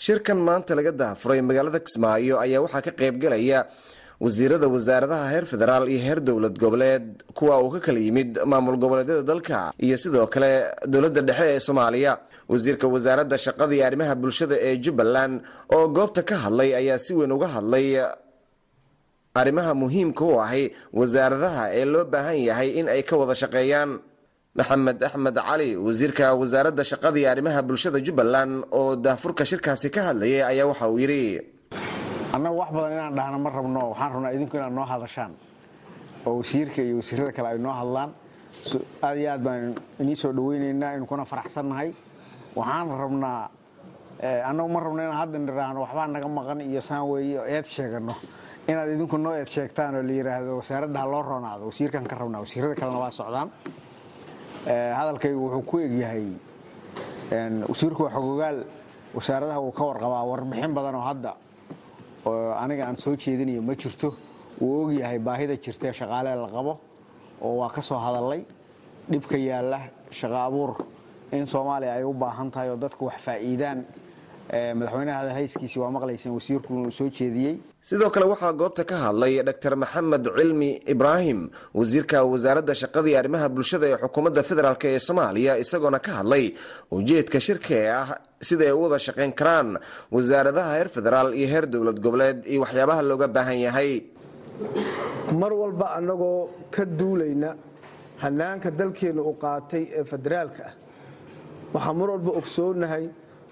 Shirkan 0.04 0.38
maanta 0.46 0.72
laga 0.78 0.92
daafuray 1.00 1.40
magaalada 1.48 1.80
kismaayo 1.86 2.34
ayaa 2.44 2.60
waxaa 2.64 2.82
ka 2.86 2.92
qaybgalaya 3.00 3.58
wasiirada 4.24 4.66
wasaaradaha 4.74 5.24
heer 5.32 5.44
federaal 5.52 5.84
iyo 5.92 6.00
heer 6.06 6.20
dowlad 6.28 6.56
goboleed 6.62 7.04
kuwa 7.38 7.54
uu 7.64 7.70
ka 7.74 7.80
kala 7.86 8.00
yimid 8.06 8.30
maamul 8.50 8.76
goboleedyada 8.82 9.22
dalka 9.30 9.58
iyo 9.86 9.96
sidoo 10.02 10.26
kale 10.34 10.50
dowladda 10.92 11.20
dhexe 11.28 11.46
ee 11.54 11.60
soomaaliya. 11.66 12.12
Wasiirka 12.52 12.86
wasaaradda 12.94 13.36
shaqada 13.44 13.72
iyo 13.76 13.84
arrimaha 13.88 14.14
bulshada 14.22 14.56
ee 14.68 14.74
jubbaland 14.84 15.34
oo 15.76 15.84
goobta 15.96 16.22
ka 16.28 16.36
hadlay 16.44 16.70
ayaa 16.80 16.98
si 17.04 17.12
weyn 17.18 17.32
uga 17.36 17.48
hadlay 17.56 17.86
arrimaha 19.40 19.72
muhiimka 19.82 20.24
u 20.24 20.40
ahi 20.46 20.64
wasaaradaha 20.98 21.64
ee 21.78 21.84
loo 21.92 22.04
baahan 22.12 22.38
yahay 22.48 22.68
in 22.80 22.86
ay 22.88 23.02
ka 23.02 23.14
wada 23.20 23.34
shaqeeyaan. 23.42 23.90
Maxamed 24.58 24.98
axmed 25.08 25.36
cali 25.36 25.70
wasiirka 25.86 26.32
wasaaradda 26.40 26.82
shaqada 26.90 27.18
iyo 27.20 27.28
arrimaha 27.32 27.60
bulshada 27.68 27.98
jubbaland 28.06 28.64
oo 28.72 28.96
daafurka 28.96 29.44
shirkaasi 29.50 29.88
ka 29.94 30.00
hadlayay 30.08 30.42
ayaa 30.50 30.66
waxa 30.72 30.88
uu 30.88 30.98
yidhi. 31.02 31.40
Annagu 32.34 32.56
wax 32.60 32.70
badan 32.76 32.92
inaan 32.96 33.14
dhahno 33.18 33.38
ma 33.44 33.50
rabno. 33.56 33.80
Waxaan 33.92 34.10
rabnaa 34.14 34.32
idinku 34.36 34.54
inaad 34.56 34.72
noo 34.78 34.84
hadashaan. 34.92 35.32
Oo 36.26 36.40
wasiirka 36.40 36.80
iyo 36.82 36.96
wasiirada 37.00 37.32
kale 37.36 37.48
ay 37.52 37.58
noo 37.64 37.72
hadlaan. 37.80 38.10
Aad 39.04 39.16
iyo 39.20 39.28
aad 39.34 39.42
baan 39.44 39.74
inii 40.00 40.16
soo 40.16 40.32
dhaweynaynaa 40.32 40.96
inu 40.96 41.04
kuna 41.10 41.24
faraxsannahay. 41.28 41.88
Waxaan 42.56 42.88
rabnaa 43.02 43.40
annagu 44.48 44.68
ma 44.74 44.80
rabno 44.80 45.00
inaan 45.04 45.18
hadda 45.20 45.36
nidhaahno 45.44 45.78
waxbaa 45.84 46.08
naga 46.14 46.28
maqan 46.38 46.60
iyo 46.64 46.80
saan 46.80 47.04
weeye 47.12 47.40
eed 47.54 47.66
sheegano 47.74 48.14
inaad 48.68 48.88
idinku 48.94 49.16
noo 49.18 49.34
eed 49.34 49.48
sheegtaan 49.48 49.94
oo 49.94 50.02
la 50.02 50.12
yidhaahdo 50.12 50.56
wasaaradda 50.60 50.98
ha 51.00 51.06
loo 51.12 51.22
roonaado 51.22 51.64
wasiirkan 51.70 52.04
ka 52.10 52.16
rabnaa 52.16 52.40
wasiirada 52.44 52.74
kalena 52.80 52.98
waa 52.98 53.10
socdaan 53.10 53.48
hadalkaygu 54.98 55.40
wuxuu 55.44 55.62
ku 55.70 55.76
egyahay 55.78 56.24
wasiirku 57.68 58.02
waa 58.02 58.10
xogogaal 58.16 58.58
wasaaradaha 59.14 59.60
wuu 59.60 59.72
ka 59.72 59.84
warqabaa 59.84 60.24
warbixin 60.30 60.74
badan 60.74 60.94
oo 60.94 61.00
hadda 61.10 61.32
oo 62.26 62.52
aniga 62.62 62.86
aan 62.86 62.96
soo 62.96 63.14
jeedinayo 63.16 63.62
ma 63.62 63.74
jirto 63.74 64.14
wuu 64.60 64.84
ogyahay 64.86 65.18
baahida 65.18 65.56
jirtae 65.56 65.92
shaqaalee 65.92 66.34
la 66.34 66.48
qabo 66.56 66.72
oo 67.42 67.54
waa 67.60 67.70
ka 67.70 67.82
soo 67.82 67.98
hadallay 67.98 68.42
dhibka 69.10 69.36
yaalla 69.38 69.78
shaqo 70.10 70.36
abuur 70.36 70.70
in 71.32 71.46
soomaaliya 71.46 71.92
ay 71.94 72.04
u 72.04 72.12
baahan 72.12 72.50
tahay 72.50 72.70
oo 72.70 72.76
dadku 72.76 73.04
wax 73.06 73.18
faa'iidaan 73.26 73.84
madaxweynaha 74.50 75.18
hadalhayskiisii 75.20 75.80
waa 75.80 75.90
maqlayseen 75.90 76.32
wasiirku 76.34 76.90
soo 76.92 77.08
jeediyey. 77.10 77.54
Sidoo 77.82 78.10
kale 78.10 78.26
waxaa 78.26 78.52
goobta 78.52 78.84
ka 78.84 78.96
hadlay 78.96 79.42
dr. 79.42 79.74
Maxamed 79.76 80.24
cilmi 80.36 80.70
ibraahim 80.86 81.50
wasiirka 81.74 82.22
wasaaradda 82.24 82.74
shaqada 82.74 83.08
iyo 83.10 83.18
arrimaha 83.18 83.48
bulshada 83.48 83.86
ee 83.90 83.96
xukuumadda 84.02 84.42
federaalk 84.42 84.84
ee 84.84 84.98
soomaaliya 84.98 85.58
isagoona 85.58 85.98
ka 85.98 86.12
hadlay 86.22 86.54
ujeedka 86.90 87.40
shirka 87.40 87.74
ee 87.74 87.88
ah 88.00 88.08
sida 88.48 88.64
ay 88.64 88.72
u 88.72 88.80
wada 88.82 88.98
shaqayn 89.06 89.32
karaan 89.40 89.78
wasaaradaha 90.14 90.70
heer 90.76 90.88
federaal 90.96 91.28
iyo 91.34 91.46
heer 91.52 91.66
dowlad 91.66 91.98
goboleed 92.06 92.38
iyo 92.46 92.60
waxyaabaha 92.64 93.02
looga 93.10 93.28
baahan 93.28 93.58
yahay. 93.66 93.90
Mar 95.40 95.52
walba 95.52 95.86
annagoo 95.98 96.48
ka 96.70 96.84
duulayna 96.84 97.50
hanaanka 98.22 98.70
dalkeennu 98.70 99.22
uu 99.30 99.36
qaatay 99.44 99.84
ee 99.98 100.04
federaalka 100.12 100.64
ah 100.70 100.74
waxaan 101.74 101.96
mar 102.00 102.08
walba 102.14 102.30
ogsoonahay 102.40 103.04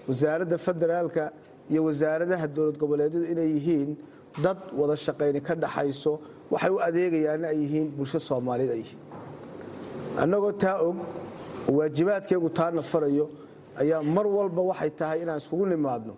wasaaradda 0.09 0.59
federaalka 0.59 1.33
iyo 1.71 1.85
wasaaradaha 1.89 2.47
dowlad 2.57 2.77
goboleedyadu 2.83 3.27
inay 3.33 3.49
yihiin 3.57 3.91
dad 4.45 4.59
wada 4.79 4.97
shaqayni 4.97 5.41
ka 5.47 5.55
dhaxayso 5.55 6.13
waxay 6.53 6.71
u 6.71 6.79
adeegayaanna 6.89 7.47
ay 7.53 7.59
yihiin 7.63 7.89
bulsho 7.97 8.19
soomaaliyeed 8.29 8.73
ay 8.73 8.79
yihiin. 8.83 9.01
Annagoo 10.23 10.53
taa 10.63 10.77
og 10.87 10.97
waajibaadkeegu 11.77 12.49
taana 12.59 12.83
farayo 12.83 13.27
ayaa 13.81 14.03
mar 14.03 14.27
walba 14.37 14.63
waxay 14.71 14.91
tahay 14.91 15.19
inaan 15.23 15.39
iskugu 15.43 15.67
nimaadno 15.73 16.15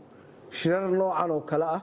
shirar 0.58 0.90
noocan 0.90 1.30
oo 1.30 1.40
kale 1.50 1.64
ah 1.76 1.82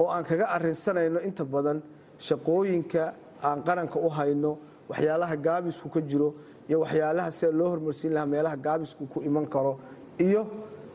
oo 0.00 0.06
aan 0.14 0.24
kaga 0.28 0.44
arinsanayno 0.56 1.20
inta 1.28 1.44
badan 1.44 1.78
shaqooyinka 2.26 3.02
aan 3.42 3.58
qaranka 3.66 3.98
u 4.06 4.08
hayno 4.16 4.58
waxyaalaha 4.90 5.36
gaabisku 5.46 5.88
ka 5.94 6.00
jiro 6.00 6.34
iyo 6.68 6.80
waxyaalaha 6.84 7.30
sida 7.38 7.52
loo 7.58 7.68
hormarsiin 7.72 8.12
lahaa 8.14 8.26
meelaha 8.26 8.56
gaabisku 8.56 9.06
ku 9.12 9.18
iman 9.28 9.46
karo 9.46 9.78
iyo 10.26 10.42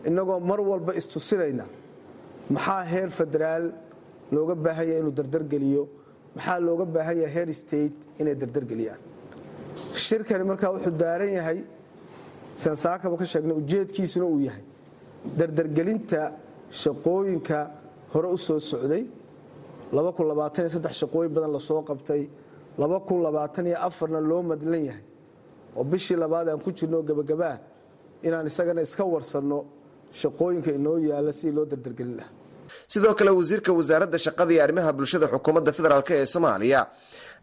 inagoo 0.08 0.39
mar 0.39 0.60
walba 0.62 0.91
istusinayna. 0.99 1.66
Maxaa 2.49 2.84
heer 2.91 3.10
federaal 3.10 3.64
looga 4.32 4.56
baahan 4.66 4.86
yahay 4.88 4.99
inuu 5.01 5.12
dardargeliyo 5.20 5.84
maxaa 6.36 6.60
looga 6.68 6.86
baahan 6.95 7.18
yahay 7.24 7.34
heer 7.36 7.49
state 7.54 7.95
inay 8.20 8.36
dardargeliyaan 8.41 8.99
shirkani 10.06 10.43
markaa 10.49 10.72
wuxuu 10.76 10.91
daaran 11.04 11.32
yahay 11.39 11.60
sansaakaba 12.54 13.16
ka 13.22 13.26
sheegnay 13.32 13.56
ujeedkiisuna 13.62 14.26
uu 14.26 14.39
yahay. 14.47 14.64
Dardargelinta 15.39 16.22
shaqooyinka 16.70 17.58
hore 18.14 18.28
u 18.36 18.38
soo 18.38 18.60
socday 18.60 19.04
shaqooyin 20.99 21.32
badan 21.36 21.51
la 21.54 21.60
soo 21.60 21.82
qabtay 21.89 22.28
na 22.78 24.20
loo 24.20 24.41
madlan 24.43 24.84
yahay. 24.89 25.04
Oo 25.76 25.84
bishii 25.84 26.16
labaad 26.18 26.47
aan 26.49 26.60
ku 26.60 26.72
jirno 26.72 27.01
gabagabaa 27.04 27.58
inaan 28.24 28.45
isagana 28.45 28.82
iska 28.82 29.04
warsanno 29.06 29.66
shaqooyinka 30.22 30.70
inoo 30.78 30.97
yaalla 31.09 31.32
sidii 31.39 31.55
loo 31.57 31.66
dardargelin 31.72 32.16
lahaa 32.20 32.32
sidoo 32.93 33.14
kale 33.20 33.32
wasiirka 33.39 33.72
wasaaradda 33.80 34.18
shaqada 34.26 34.51
iyo 34.53 34.61
arrimaha 34.66 34.91
bulshada 34.97 35.28
xukuumadda 35.34 35.72
federaalk 35.78 36.09
ee 36.20 36.26
soomaaliya 36.34 36.82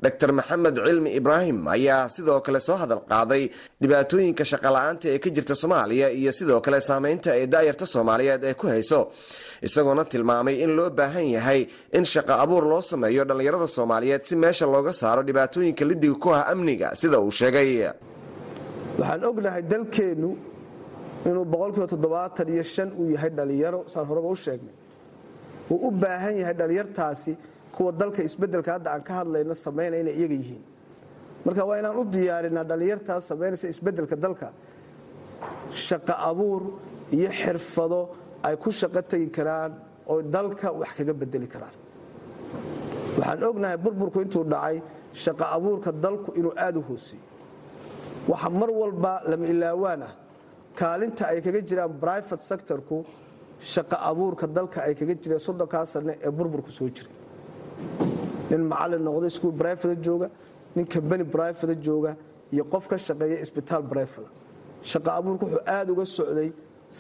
dr 0.05 0.31
maxamed 0.39 0.77
cilmi 0.87 1.11
ibraahim 1.21 1.59
ayaa 1.75 2.09
sidoo 2.15 2.39
kale 2.47 2.61
soo 2.67 2.77
hadal 2.83 3.01
qaaday 3.13 3.43
dhibaatooyinka 3.83 4.45
shaqala-aanta 4.53 5.07
ee 5.15 5.19
ka 5.25 5.29
jirta 5.37 5.55
soomaaliya 5.63 6.07
iyo 6.21 6.33
sidoo 6.39 6.61
kale 6.67 6.79
saameynta 6.89 7.29
ay 7.37 7.45
daayarta 7.55 7.87
soomaaliyeed 7.95 8.43
ay 8.51 8.55
ku 8.63 8.67
hayso 8.73 9.01
isagoona 9.69 10.05
tilmaamay 10.13 10.57
in 10.65 10.73
loo 10.79 10.89
baahan 10.99 11.27
yahay 11.37 11.61
in 11.99 12.05
shaqo 12.13 12.33
abuur 12.45 12.65
loo 12.73 12.81
sameeyo 12.91 13.23
dhallinyarada 13.29 13.69
soomaaliyeed 13.77 14.23
si 14.29 14.35
meesha 14.43 14.67
looga 14.75 14.93
saaro 15.03 15.23
dhibaatooyinka 15.29 15.85
lidiga 15.91 16.15
ku 16.25 16.29
ah 16.39 16.43
amniga 16.53 16.89
sida 17.01 17.17
uu 17.25 17.31
sheegay. 17.41 17.71
Waxaan 18.99 19.23
ognahay 19.31 19.63
dalkeennu 19.73 20.31
inuu 21.29 21.45
boqolkiiba 21.53 21.87
toddobaatan 21.93 22.49
iyo 22.55 22.63
shan 22.75 22.89
uu 23.01 23.11
yahay 23.15 23.31
dhallinyaro 23.31 23.81
saan 23.93 24.07
horeba 24.11 24.29
u 24.29 24.35
sheegnay. 24.45 24.75
Uu 25.71 25.79
u 25.89 25.91
baahan 25.91 26.35
yahay 26.41 26.55
dhallinyartaasi 26.61 27.33
kuwa 27.75 27.93
dalka 27.93 28.23
isbeddelka 28.23 28.73
hadda 28.77 28.91
aan 28.95 29.03
ka 29.03 29.13
hadlayno 29.21 29.55
samaynaya 29.55 30.01
inay 30.03 30.15
iyaga 30.21 30.35
yihiin. 30.43 30.63
Marka 31.45 31.63
waa 31.69 31.79
inaan 31.81 31.97
u 32.01 32.05
diyaarinaa 32.05 32.65
dhallinyartaas 32.71 33.23
samaynaysa 33.31 33.69
isbeddelka 33.69 34.17
dalka. 34.17 34.49
Shaqo 35.87 36.15
abuur 36.31 36.63
iyo 37.17 37.31
xirfado 37.31 38.01
ay 38.43 38.57
ku 38.57 38.71
shaqo 38.73 39.01
tegi 39.11 39.29
karaan 39.37 39.73
oo 40.11 40.23
dalka 40.23 40.73
wax 40.73 40.91
kaga 40.99 41.15
bedeli 41.15 41.47
karaan. 41.47 41.75
Waxaan 43.19 43.43
ognahay 43.45 43.77
burburku 43.85 44.19
intuu 44.25 44.45
dhacay 44.45 44.77
shaqo 45.13 45.45
abuurka 45.57 45.93
dalku 45.93 46.33
inuu 46.39 46.53
aada 46.57 46.79
u 46.79 46.83
hooseeyo 46.83 47.23
waxa 48.29 48.51
mar 48.51 48.71
walba 48.81 49.13
lama 49.31 49.47
ilaawaan 49.53 50.03
ah 50.03 50.13
kaalinta 50.79 51.25
ay 51.33 51.41
kaga 51.47 51.61
jiraan 51.69 51.93
brivate 52.03 52.43
sectorku 52.51 52.97
shaqo 53.73 53.97
abuurka 54.11 54.47
dalka 54.57 54.79
ay 54.87 54.95
kaga 55.01 55.15
jireen 55.23 55.41
soddonkaa 55.47 55.85
sane 55.93 56.13
ee 56.27 56.31
burburku 56.39 56.71
soo 56.79 56.89
jiray. 56.97 57.13
Nin 58.51 58.63
macalin 58.73 59.03
noqda 59.07 59.27
iskuul 59.33 59.55
brivate 59.61 59.97
jooga 60.07 60.29
nin 60.77 60.85
kambani 60.93 61.25
brivate 61.35 61.75
jooga 61.87 62.13
iyo 62.55 62.65
qof 62.73 62.85
ka 62.91 62.97
shaqeeya 63.07 63.37
isbitaal 63.45 63.83
brivate 63.93 64.29
shaqo 64.91 65.11
abuurka 65.19 65.45
wuxuu 65.47 65.63
aada 65.77 65.91
uga 65.95 66.05
socday 66.17 66.49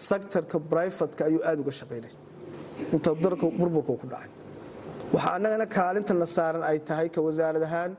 sectorka 0.06 0.56
brivatka 0.72 1.22
ayuu 1.28 1.40
aada 1.48 1.60
uga 1.64 1.72
shaqaynay 1.80 2.12
inta 2.94 3.10
dalka 3.24 3.46
burburku 3.58 3.92
ku 4.02 4.06
dhacay. 4.12 4.30
Waxaa 5.14 5.32
annagana 5.38 5.66
kaalintana 5.76 6.26
saaran 6.36 6.62
ay 6.70 6.78
tahay 6.88 7.08
ka 7.14 7.20
wasaarad 7.26 7.62
ahaan 7.68 7.92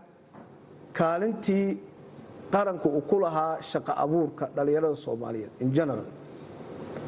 kaalintii 0.99 1.65
qaranku 2.53 2.87
uu 2.97 3.03
ku 3.09 3.15
lahaa 3.23 3.53
shaqo 3.71 3.93
abuurka 4.03 4.45
dhallinyarada 4.55 4.95
soomaaliyeed 5.05 5.51
in 5.63 5.69
general. 5.77 6.05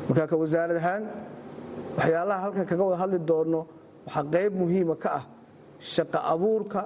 Markaa 0.07 0.27
ka 0.31 0.35
wasaarad 0.41 0.77
ahaan 0.81 1.03
waxyaalaha 1.97 2.39
halkan 2.43 2.65
kaga 2.69 2.83
wada 2.87 2.97
hadli 3.03 3.17
doonno 3.29 3.61
waxaa 4.07 4.23
qayb 4.33 4.53
muhiima 4.61 4.95
ka 5.03 5.09
ah 5.19 5.23
shaqo 5.95 6.19
abuurka 6.33 6.81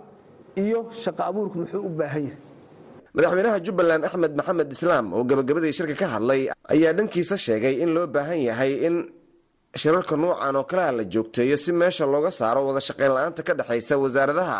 iyo 0.64 0.80
shaqo 1.04 1.22
abuurku 1.30 1.56
muxuu 1.62 1.82
u 1.88 1.90
baahan 2.00 2.24
yahay. 2.30 2.38
Madaxweynaha 3.16 3.58
jubbaland 3.66 4.04
axmed 4.08 4.34
maxamed 4.40 4.70
islaam 4.76 5.06
oo 5.16 5.24
gabagabadii 5.30 5.74
shirka 5.78 5.96
ka 6.02 6.08
hadlay 6.16 6.42
ayaa 6.74 6.94
dhankiisa 6.98 7.36
sheegay 7.46 7.76
in 7.84 7.90
loo 7.96 8.06
baahan 8.16 8.40
yahay 8.50 8.72
in 8.88 8.96
shirarka 9.82 10.16
nuucan 10.22 10.56
oo 10.60 10.64
kaleha 10.72 10.92
la 10.98 11.04
joogteeyo 11.14 11.56
si 11.64 11.72
meesha 11.80 12.06
looga 12.14 12.32
saaro 12.40 12.62
wada 12.68 12.82
shaqayn 12.88 13.12
la'aanta 13.16 13.42
ka 13.48 13.54
dhexaysa 13.60 13.94
wasaaradaha. 14.04 14.60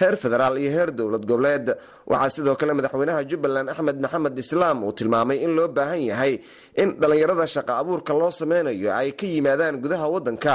Heer 0.00 0.14
federaal 0.22 0.54
iyo 0.62 0.70
heer 0.76 0.90
dowlad 0.98 1.24
goboleed. 1.30 1.66
Waxaa 2.10 2.30
sidoo 2.34 2.56
kale 2.60 2.72
madaxweynaha 2.78 3.20
jubbaland 3.30 3.68
axmed 3.72 3.98
maxamed 4.04 4.36
islaam 4.42 4.76
uu 4.86 4.92
tilmaamay 4.98 5.38
in 5.44 5.52
loo 5.56 5.68
baahan 5.76 6.00
yahay 6.10 6.32
in 6.82 6.88
dhallinyarada 7.00 7.46
shaqa 7.54 7.72
abuurka 7.80 8.12
loo 8.20 8.30
sameynayo 8.40 8.90
ay 9.00 9.10
ka 9.18 9.26
yimaadaan 9.34 9.76
gudaha 9.82 10.06
wadanka 10.14 10.52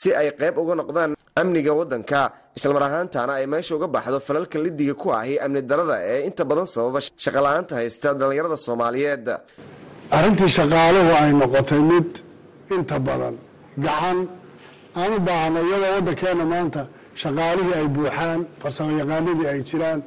si 0.00 0.08
ay 0.20 0.28
qayb 0.40 0.54
uga 0.62 0.74
noqdaan 0.80 1.10
amniga 1.40 1.72
wadanka 1.80 2.20
islamar 2.56 2.82
ahaantana 2.88 3.32
ay 3.40 3.46
meesha 3.52 3.72
uga 3.76 3.88
baxdo 3.94 4.18
falalka 4.28 4.56
lidiga 4.64 4.94
ku 5.02 5.08
ahi 5.20 5.34
amni 5.44 5.60
darada 5.70 5.96
ee 6.12 6.20
inta 6.28 6.42
badan 6.50 6.66
sababa 6.74 6.98
shaqala-aanta 7.24 7.72
haysta 7.80 8.08
dhallinyarada 8.20 8.56
soomaaliyeed 8.66 9.26
inta 12.74 12.98
badan 13.06 13.34
gacan. 13.84 14.18
Aan 15.00 15.12
u 15.16 15.18
baahno 15.28 15.58
iyadoo 15.68 15.92
waddankeena 15.96 16.44
maanta 16.52 16.82
shaqaalihii 17.22 17.74
ay 17.80 17.86
buuxaan 17.94 18.40
farsamo 18.60 18.90
yaqaanadii 19.00 19.48
ay 19.52 19.60
jiraan. 19.68 20.00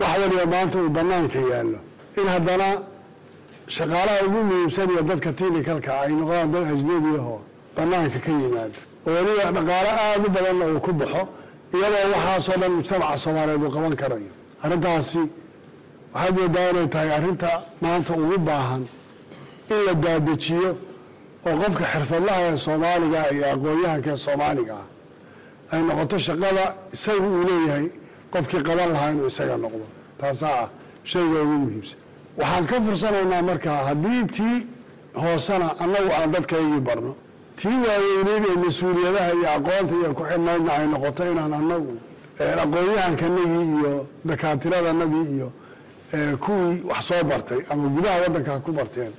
Wax 0.00 0.12
waliba 0.22 0.46
maanta 0.54 0.76
uu 0.82 0.90
bannaanka 0.96 1.38
yaallo. 1.52 1.78
In 2.20 2.26
haddana 2.34 2.68
shaqaalaha 3.76 4.18
ugu 4.26 4.40
muhiimsan 4.48 4.88
iyo 4.90 5.02
dadka 5.10 5.30
tiinikalka 5.38 5.90
ay 6.04 6.12
noqdaan 6.18 6.48
dad 6.52 6.66
ajnebi 6.74 7.10
ahoo 7.20 7.40
bannaanka 7.76 8.18
ka 8.24 8.30
yimaado 8.40 8.78
oo 9.06 9.10
weliba 9.16 9.50
dhaqaalo 9.56 9.90
aada 10.04 10.24
u 10.26 10.30
badanna 10.36 10.64
uu 10.72 10.80
ku 10.86 10.92
baxo 11.00 11.22
iyadoo 11.74 12.06
waxaasoo 12.14 12.56
dhan 12.60 12.72
mujtamaca 12.78 13.16
soomaaliyeed 13.24 13.62
uu 13.64 13.70
qaban 13.74 13.94
karayo. 14.02 14.30
Arrintaasi 14.64 15.22
waxaad 16.14 16.34
moodaa 16.38 16.70
inay 16.70 16.88
tahay 16.94 17.10
arrinta 17.18 17.50
maanta 17.82 18.12
ugu 18.22 18.36
baahan 18.48 18.82
in 19.72 19.78
la 19.86 19.92
daadejiyo 20.04 20.70
oo 21.46 21.54
qofka 21.62 21.84
xirfadlaha 21.92 22.40
ee 22.48 22.56
soomaaliga 22.56 23.20
iyo 23.34 23.44
aqoon-yahanka 23.54 24.10
ee 24.14 24.16
soomaaliga 24.26 24.74
ah 24.82 24.86
ay 25.72 25.80
noqoto 25.88 26.16
shaqada 26.26 26.64
isaga 26.94 27.26
uu 27.28 27.42
leeyahay 27.48 27.86
qofkii 28.32 28.62
qaban 28.68 28.88
lahaa 28.94 29.10
inuu 29.14 29.26
isaga 29.32 29.56
noqdo. 29.64 29.86
Taasaa 30.20 30.56
ah 30.64 30.68
shayga 31.10 31.38
ugu 31.44 31.56
muhiimsan. 31.64 31.98
Waxaan 32.38 32.64
ka 32.70 32.76
fursanaynaa 32.84 33.42
markaa 33.50 33.80
haddii 33.88 34.22
tii 34.36 34.56
hoosena 35.22 35.68
annagu 35.82 36.10
aan 36.18 36.30
dadkaygii 36.34 36.80
barno 36.88 37.12
tii 37.60 37.76
waaweyneyd 37.86 38.44
ee 38.50 38.56
mas'uuliyadaha 38.64 39.30
iyo 39.38 39.48
aqoonta 39.56 39.94
iyo 40.00 40.10
ku 40.18 40.22
xidhnaydna 40.30 40.72
ay 40.78 40.86
noqoto 40.92 41.22
inaan 41.32 41.52
annagu 41.60 41.94
aqoon-yahankanagii 42.64 43.64
iyo 43.78 43.92
dakaatiradanadii 44.28 45.26
iyo 45.36 45.48
kuwii 46.44 46.82
wax 46.90 47.02
soo 47.08 47.22
bartay 47.30 47.60
ama 47.70 47.88
gudaha 47.88 48.16
waddanka 48.24 48.50
ha 48.52 48.58
ku 48.60 48.72
barteen 48.72 49.12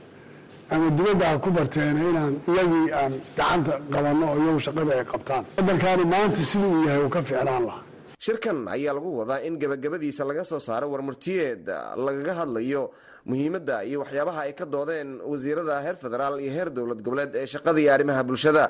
ama 0.74 0.88
dibadda 0.97 1.26
ha 1.32 1.36
ku 1.43 1.49
barteen 1.57 1.97
inaan 2.09 2.34
iyagii 2.51 2.88
aan 2.99 3.13
gacanta 3.38 3.74
qabanno 3.93 4.26
oo 4.32 4.38
iyagu 4.43 4.59
shaqada 4.67 4.91
ay 4.99 5.05
qabtaan. 5.13 5.43
Waddankaani 5.57 6.05
maanta 6.13 6.41
sidii 6.51 6.71
uu 6.76 6.84
yahay 6.88 7.01
uu 7.05 7.09
ka 7.15 7.21
ficnaan 7.30 7.63
lahaa. 7.67 7.84
Shirkan 8.26 8.57
ayaa 8.76 8.93
lagu 8.97 9.09
wadaa 9.19 9.39
in 9.47 9.53
gebagabadiisa 9.61 10.24
laga 10.30 10.43
soo 10.49 10.59
saaro 10.67 10.88
warmurtiyeed 10.93 11.63
lagaga 12.05 12.34
hadlayo 12.39 12.84
muhiimadda 13.30 13.76
iyo 13.89 13.97
waxyaabaha 14.03 14.41
ay 14.47 14.53
ka 14.59 14.65
doodeen 14.74 15.09
wasiirada 15.32 15.76
heer 15.86 15.95
federaal 16.03 16.36
iyo 16.43 16.51
heer 16.55 16.69
dowlad 16.78 16.99
goboleed 17.05 17.32
ee 17.36 17.45
shaqada 17.53 17.80
iyo 17.84 17.91
arrimaha 17.95 18.21
bulshada. 18.30 18.65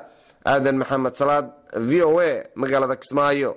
Aadan 0.52 0.76
maxamed 0.82 1.16
salaad 1.22 1.48
v 1.90 1.92
o 2.04 2.20
a 2.20 2.32
magaalada 2.62 2.96
kismaayo 3.02 3.50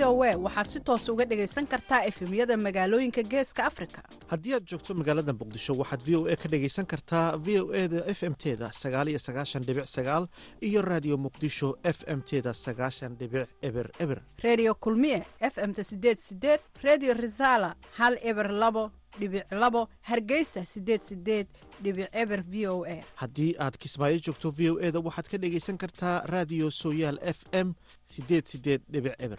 v 0.00 0.04
o 0.06 0.22
a 0.24 0.32
waxaad 0.36 0.66
si 0.66 0.80
toos 0.80 1.08
uga 1.12 1.24
dhegaysan 1.28 1.66
kartaa 1.66 2.04
efemyada 2.08 2.56
magaalooyinka 2.56 3.22
geeska 3.22 3.64
afrika. 3.66 4.02
Haddii 4.30 4.54
aad 4.54 4.64
joogto 4.66 4.94
magaalada 4.94 5.32
muqdisho 5.32 5.74
waxaad 5.76 6.02
v 6.06 6.16
o 6.16 6.26
a 6.26 6.36
ka 6.36 6.48
dhegaysan 6.48 6.86
kartaa 6.86 7.36
v 7.36 7.58
o 7.60 7.72
e 7.74 7.88
da 7.88 8.00
f 8.08 8.22
m 8.22 8.34
teda 8.34 8.70
sagaaliyo 8.72 9.18
sagaashan 9.18 9.62
dhibic 9.62 9.84
sagaal 9.86 10.28
iyo 10.60 10.80
raadiyo 10.82 11.16
muqdisho 11.18 11.76
f 11.84 12.04
m 12.08 12.22
teda 12.22 12.54
sagaashan 12.54 13.16
dhibic 13.16 13.48
eber 13.62 13.90
eber. 13.98 14.22
Redio 14.42 14.74
kulmiye 14.74 15.24
f 15.40 15.58
m-ta 15.58 15.84
sideed 15.84 16.16
sideed 16.18 16.60
redio 16.82 17.12
resala 17.14 17.74
hal 17.98 18.16
eber 18.22 18.48
labo 18.52 18.90
dhibic 19.20 19.44
labo 19.52 19.88
hargeysa 20.08 20.64
sideed 20.66 21.02
sideed 21.02 21.46
dhibic 21.82 22.08
eber 22.12 22.40
v 22.48 22.66
o 22.68 22.84
a. 22.84 23.04
Haddii 23.20 23.54
aad 23.58 23.76
kismaayo 23.76 24.16
joogto 24.18 24.50
v 24.50 24.70
o 24.70 24.78
e 24.80 24.90
da 24.92 24.98
waxaad 25.00 25.28
ka 25.28 25.36
dhegaysan 25.38 25.76
kartaa 25.76 26.24
raadiyo 26.24 26.70
sooyaal 26.70 27.18
f 27.22 27.44
m 27.52 27.74
sideed 28.06 28.46
sideed 28.46 28.80
dhibic 28.88 29.14
eber 29.18 29.38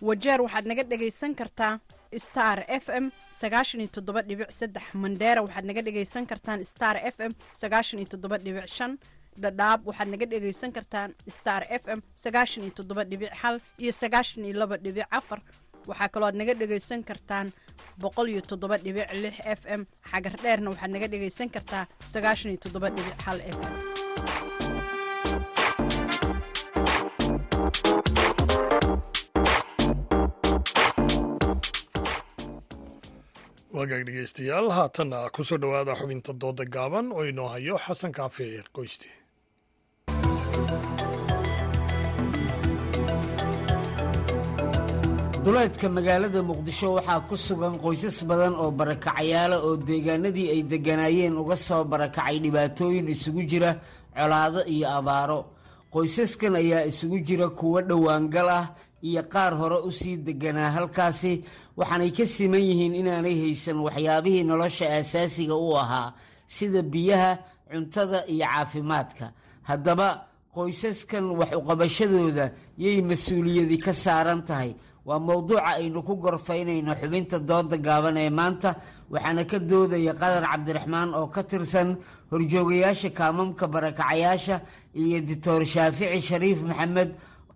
wajeer 0.00 0.40
waxaad 0.42 0.66
naga 0.66 0.82
dhegaysan 0.90 1.34
kartaa 1.34 1.80
star 2.26 2.58
f 2.68 2.86
m 2.88 3.06
sagaashan 3.40 3.80
iyo 3.80 3.90
toddoba 3.96 4.20
dhibic 4.28 4.50
saddex 4.58 4.84
mandheera 5.02 5.40
waxaad 5.46 5.64
naga 5.70 5.82
dhegaysan 5.86 6.24
kartaan 6.30 6.64
star 6.64 6.96
f 7.14 7.16
m 7.30 7.32
sagaashan 7.60 7.98
iyo 8.00 8.08
toddoba 8.12 8.36
dhibic 8.44 8.66
shan 8.76 8.92
dhadhaab 9.42 9.80
waxaad 9.88 10.08
naga 10.12 10.26
dhegaysan 10.32 10.70
kartaan 10.76 11.10
star 11.38 11.62
f 11.82 11.84
m 11.96 12.00
sagaashan 12.24 12.62
iyo 12.64 12.72
toddoba 12.78 13.02
dhibic 13.10 13.32
hal 13.42 13.56
iyo 13.82 13.92
sagaashan 14.00 14.44
iyo 14.44 14.54
laba 14.60 14.76
dhibic 14.84 15.06
afar. 15.18 15.40
Waxaa 15.90 16.08
kaloo 16.14 16.30
naga 16.40 16.54
dhegaysan 16.60 17.00
kartaan 17.08 17.46
boqol 18.02 18.26
iyo 18.32 18.40
toddoba 18.50 18.76
dhibic 18.84 19.06
lix 19.22 19.36
f 19.60 19.62
m. 19.78 19.82
Xagar 20.10 20.34
dheerna 20.42 20.68
waxaad 20.72 20.90
naga 20.94 21.06
dhegaysan 21.12 21.48
kartaa 21.54 21.84
sagaashan 22.12 22.50
iyo 22.52 22.60
toddoba 22.64 22.88
dhibic 22.96 23.18
hal 23.26 23.38
f 23.54 23.58
m 23.70 23.74
wagaag 33.74 34.02
dhegeystayaal 34.06 34.68
haatanna 34.76 35.18
ku 35.34 35.40
soo 35.48 35.58
dhowaada 35.62 35.98
xubinta 36.00 36.32
dooda 36.42 36.64
gaaban 36.74 37.06
oo 37.16 37.24
inoo 37.30 37.48
hayo 37.54 37.74
xasan 37.84 38.12
kaafi 38.18 38.46
qoysti 38.76 39.08
duleedka 45.44 45.88
magaalada 45.96 46.40
muqdisho 46.50 46.88
waxaa 46.96 47.20
ku 47.28 47.34
sugan 47.46 47.74
qoysas 47.82 48.18
badan 48.28 48.54
oo 48.62 48.70
barakacayaala 48.78 49.56
oo 49.66 49.74
deegaanadii 49.88 50.48
ay 50.54 50.62
degganaayeen 50.70 51.34
uga 51.42 51.56
soo 51.66 51.82
barakacay 51.92 52.36
dhibaatooyin 52.44 53.08
isugu 53.14 53.42
jira 53.50 53.70
colaado 54.16 54.60
iyo 54.74 54.86
abaaro. 54.98 55.38
Qoysaskan 55.92 56.54
ayaa 56.60 56.88
isugu 56.90 57.18
jira 57.26 57.46
kuwo 57.58 57.78
dhowaangal 57.88 58.48
ah 58.58 58.64
iyo 59.08 59.22
qaar 59.32 59.52
hore 59.60 59.78
u 59.88 59.90
sii 59.98 60.16
degganaa 60.26 60.70
halkaasi 60.76 61.32
waxaanay 61.78 62.10
ka 62.16 62.24
siman 62.34 62.62
yihiin 62.68 62.94
inaanay 63.00 63.36
haysan 63.42 63.78
waxyaabihii 63.86 64.44
nolosha 64.50 64.86
aasaasiga 64.96 65.54
u 65.54 65.70
ahaa 65.82 66.14
sida 66.56 66.82
biyaha 66.92 67.30
cuntada 67.70 68.18
iyo 68.34 68.46
caafimaadka. 68.52 69.26
Haddaba 69.68 70.08
qoysaskan 70.54 71.24
wax 71.38 71.50
uqabashadooda 71.60 72.44
yay 72.84 72.98
mas'uuliyadi 73.10 73.76
ka 73.84 73.92
saaran 74.04 74.40
tahay. 74.48 74.72
Waa 75.06 75.18
mowduuca 75.28 75.62
aynu 75.78 76.02
ku 76.08 76.14
gorfaynayno 76.24 76.92
xubinta 77.00 77.38
dooda 77.48 77.76
gaaban 77.86 78.16
ee 78.24 78.30
maanta 78.38 78.70
waxaana 79.12 79.42
ka 79.50 79.58
doodaya 79.70 80.12
qadar 80.20 80.42
cabdiraxmaan 80.50 81.10
oo 81.18 81.26
ka 81.34 81.42
tirsan 81.50 81.88
horjoogayaasha 82.30 83.10
kaamamka 83.18 83.64
barakacayaasha 83.74 84.56
iyo 85.02 85.18
doctor 85.28 85.60
shaafici 85.72 86.20
shariif 86.28 86.58
maxamed 86.68 87.10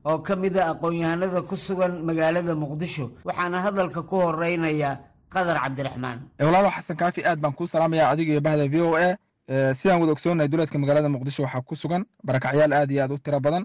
oo 0.05 0.19
ka 0.27 0.37
mid 0.37 0.57
a 0.57 0.71
aqoon-yahanada 0.73 1.43
ku 1.49 1.57
sugan 1.57 1.93
magaalada 2.09 2.55
muqdisho 2.55 3.11
waxaana 3.25 3.61
hadalka 3.65 4.03
ku 4.03 4.17
horeynaya 4.17 4.99
qadar 5.35 5.57
cabdiraxmaan. 5.63 6.19
Walaalo 6.39 6.71
xasan 6.77 6.97
kaafi 6.97 7.21
aad 7.25 7.39
baan 7.41 7.53
kuu 7.55 7.67
salaamaya 7.67 8.11
adiga 8.11 8.33
iyo 8.33 8.41
bahda 8.41 8.69
v 8.69 8.77
o 8.81 8.95
a. 8.97 9.17
Sidaan 9.75 10.01
wada 10.01 10.13
ogsoonahay 10.13 10.49
duleedka 10.49 10.79
magaalada 10.79 11.09
muqdisho 11.09 11.43
waxaa 11.43 11.63
ku 11.63 11.75
sugan 11.77 12.03
barakacyaal 12.25 12.73
aad 12.73 12.91
iyo 12.91 13.03
aad 13.03 13.13
u 13.13 13.19
tiro 13.19 13.41
badan 13.41 13.65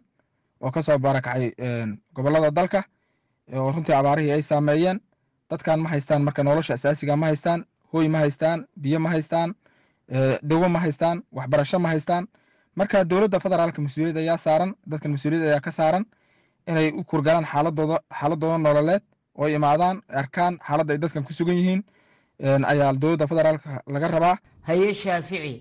oo 0.62 0.72
ka 0.72 0.82
soo 0.82 0.98
barakacay 0.98 1.54
gobollada 2.16 2.52
dalka 2.52 2.84
oo 3.54 3.72
runtii 3.72 3.94
abaarihii 3.96 4.32
ay 4.32 4.42
saameeyeen. 4.42 5.00
Dadkan 5.50 5.80
ma 5.80 5.90
haystaan 5.90 6.22
marka 6.24 6.44
nolosha 6.44 6.74
asaasiga 6.74 7.16
ma 7.18 7.26
haystaan 7.28 7.66
hooy 7.94 8.08
ma 8.08 8.18
haystaan 8.20 8.66
biyo 8.82 9.00
ma 9.00 9.10
haystaan 9.10 9.54
dawo 10.44 10.70
ma 10.70 10.80
haystaan 10.80 11.24
waxbarasho 11.32 11.80
ma 11.80 11.90
haystaan. 11.90 12.28
Marka 12.76 13.04
dowladda 13.06 13.40
federaalka 13.40 13.82
mas'uuliyad 13.82 14.18
ayaa 14.18 14.38
saaran 14.38 14.76
dadkan 14.90 15.12
mas'uuliyad 15.16 15.46
ayaa 15.48 15.62
ka 15.62 15.72
saaran 15.72 16.06
inay 16.70 16.88
u 17.00 17.04
kurgalaan 17.10 17.46
xaaladooda 17.52 17.98
xaaladooda 18.20 18.58
nololeed 18.66 19.04
oo 19.40 19.48
imaadaan 19.58 19.98
arkaan 20.22 20.54
xaaladda 20.68 20.92
ay 20.94 21.00
dadkan 21.04 21.24
ku 21.28 21.34
sugan 21.34 21.56
yihiin 21.60 21.82
ayaa 22.72 22.94
dowladda 23.02 23.28
federaalka 23.32 23.70
laga 23.94 24.08
rabaa. 24.16 24.36
Haye 24.68 24.94
shaafici. 24.94 25.54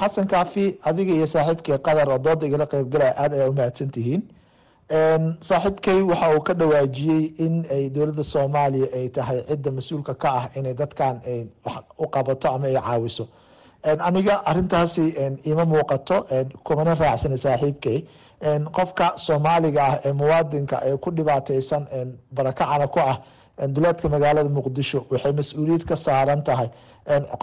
Xasan 0.00 0.26
kaafi 0.32 0.64
adiga 0.88 1.12
iyo 1.18 1.26
saaxiibkay 1.34 1.78
qadar 1.86 2.08
oo 2.12 2.18
dooda 2.26 2.44
igala 2.46 2.66
qeybgalaya 2.72 3.12
aad 3.22 3.32
ayaa 3.36 3.48
umahadsan 3.52 3.90
tihiin 3.94 4.22
saaxiibkay 5.48 5.98
waxa 6.10 6.26
uu 6.36 6.42
ka 6.48 6.54
dhawaajiyey 6.60 7.24
in 7.46 7.54
ay 7.74 7.84
dowladda 7.94 8.24
soomaaliya 8.32 8.88
ay 8.98 9.06
tahay 9.16 9.38
cidda 9.48 9.70
mas'uulka 9.78 10.14
ka 10.22 10.28
ah 10.40 10.44
inay 10.58 10.74
dadkan 10.80 11.14
wax 11.64 11.84
u 11.98 12.06
qabato 12.14 12.46
ama 12.54 12.66
ay 12.70 12.74
caawiso 12.86 13.24
aniga 13.84 14.42
arintaasi 14.46 15.14
ima 15.44 15.64
muuqato 15.64 16.26
kumana 16.64 16.94
raacsana 16.94 17.36
saaxiibkay. 17.36 17.98
Qofka 18.76 19.12
soomaaliga 19.16 19.82
ah 19.84 19.98
ee 20.04 20.12
muwaadinka 20.12 20.76
ee 20.84 20.96
ku 20.96 21.10
dhibaateysan 21.10 21.82
barakacana 22.32 22.86
ku 22.88 23.00
ah 23.00 23.16
duleedka 23.74 24.08
magaalada 24.08 24.48
muqdisho 24.48 25.04
waxay 25.10 25.32
mas'uuliyad 25.32 25.84
ka 25.88 25.96
saaran 25.96 26.42
tahay. 26.44 26.68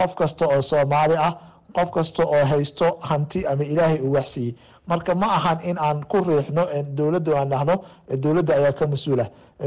Qof 0.00 0.14
kasta 0.14 0.46
oo 0.46 0.60
soomaali 0.62 1.14
ah 1.16 1.32
qof 1.76 1.90
kasta 1.90 2.22
oo 2.26 2.44
haysto 2.44 2.98
hanti 3.02 3.46
ama 3.46 3.64
ilaahay 3.64 4.00
uu 4.00 4.12
waxsiiyey. 4.14 4.54
Marka 4.88 5.14
ma 5.14 5.26
ahan 5.26 5.58
in 5.70 5.76
aan 5.78 6.02
ku 6.10 6.16
riixno 6.24 6.64
dowladda 6.96 7.30
aan 7.38 7.48
dhahno 7.50 7.74
dowladda 8.22 8.54
ayaa 8.54 8.72
ka 8.72 8.86
mas'uula. 8.86 9.26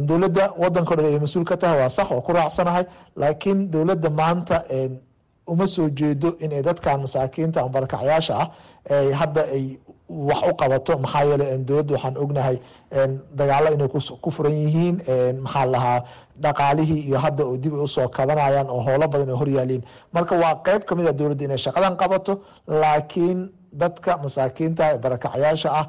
Dowladda 0.10 0.54
wadanka 0.58 0.94
o 0.94 0.96
dhan 0.98 1.06
ay 1.06 1.20
mas'uul 1.20 1.46
ka 1.46 1.56
tahay 1.58 1.80
waa 1.80 1.90
sax 1.90 2.12
oo 2.12 2.22
ku 2.22 2.32
raacsanahay. 2.34 2.86
Laakiin 3.16 3.72
dowladda 3.72 4.10
maanta 4.10 4.64
uma 5.48 5.68
soo 5.68 5.90
jeedo 5.90 6.36
inay 6.40 6.62
dadkan 6.62 7.02
masaakiinta 7.02 7.60
ama 7.62 7.70
barakacyaasha 7.70 8.36
ah 8.40 8.48
hadda 9.20 9.42
ay 9.56 9.78
wax 10.10 10.42
u 10.50 10.54
qabato. 10.60 10.98
Maxaa 10.98 11.24
yeele 11.30 11.58
dowladda 11.68 11.94
waxaan 11.96 12.18
ognahay 12.24 12.58
dagaalo 13.40 13.68
inay 13.76 13.88
ku 14.24 14.30
furan 14.32 14.54
yihiin. 14.54 14.96
Maxaa 15.46 15.66
lahaa 15.66 16.00
dhaqaalihii 16.44 17.02
iyo 17.08 17.18
hadda 17.20 17.44
oo 17.46 17.58
dib 17.58 17.74
ay 17.76 17.82
u 17.84 17.88
soo 17.88 18.08
kabanayaan 18.08 18.68
oo 18.70 18.82
howlo 18.88 19.08
badan 19.08 19.30
ay 19.30 19.36
horyaaliin 19.42 19.84
marka 20.14 20.36
waa 20.44 20.56
qeyb 20.66 20.84
ka 20.86 20.96
mid 20.96 21.08
a 21.08 21.14
dowladda 21.14 21.44
inay 21.46 21.58
shaqadan 21.58 21.96
qabato 22.02 22.34
laakiin 22.68 23.50
dadka 23.82 24.18
masaakiinta 24.24 24.98
barakacyaasha 25.04 25.70
ah 25.80 25.86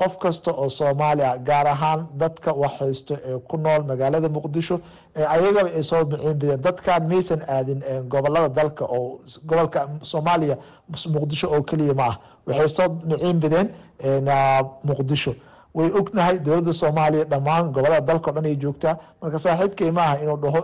qof 0.00 0.12
kasta 0.22 0.50
oo 0.62 0.68
soomaali 0.78 1.22
ah 1.30 1.36
gaar 1.48 1.66
ahaan 1.74 2.00
dadka 2.22 2.50
wax 2.62 2.72
haysto 2.80 3.14
ee 3.28 3.38
ku 3.48 3.56
nool 3.64 3.82
magaalada 3.90 4.28
muqdisho 4.36 4.76
ayagaba 5.34 5.68
ay 5.78 5.82
soo 5.90 6.02
miciin 6.10 6.34
bideen 6.40 6.60
dadkan 6.66 7.02
maysan 7.10 7.40
aadin 7.56 7.80
gobollada 8.12 8.48
dalka 8.58 8.84
oo 8.96 9.18
gobolka 9.48 9.80
soomaaliya 10.10 10.56
muqdisho 11.14 11.46
oo 11.54 11.62
keliya 11.68 11.94
ma 12.00 12.04
ah 12.10 12.16
waxay 12.46 12.68
soo 12.76 12.88
miciin 13.10 13.38
bideen 13.44 13.68
muqdisho 14.88 15.32
way 15.78 15.88
ognahay 16.00 16.36
dowladda 16.46 16.72
soomaaliya 16.82 17.24
dhammaan 17.32 17.64
gobollada 17.76 18.06
dalka 18.10 18.30
o 18.30 18.34
dhan 18.36 18.46
ay 18.50 18.56
joogtaa 18.64 18.94
marka 19.22 19.38
saaxiibkay 19.44 19.90
ma 19.96 20.02
aha 20.06 20.16
inuu 20.22 20.36
dhaho 20.44 20.60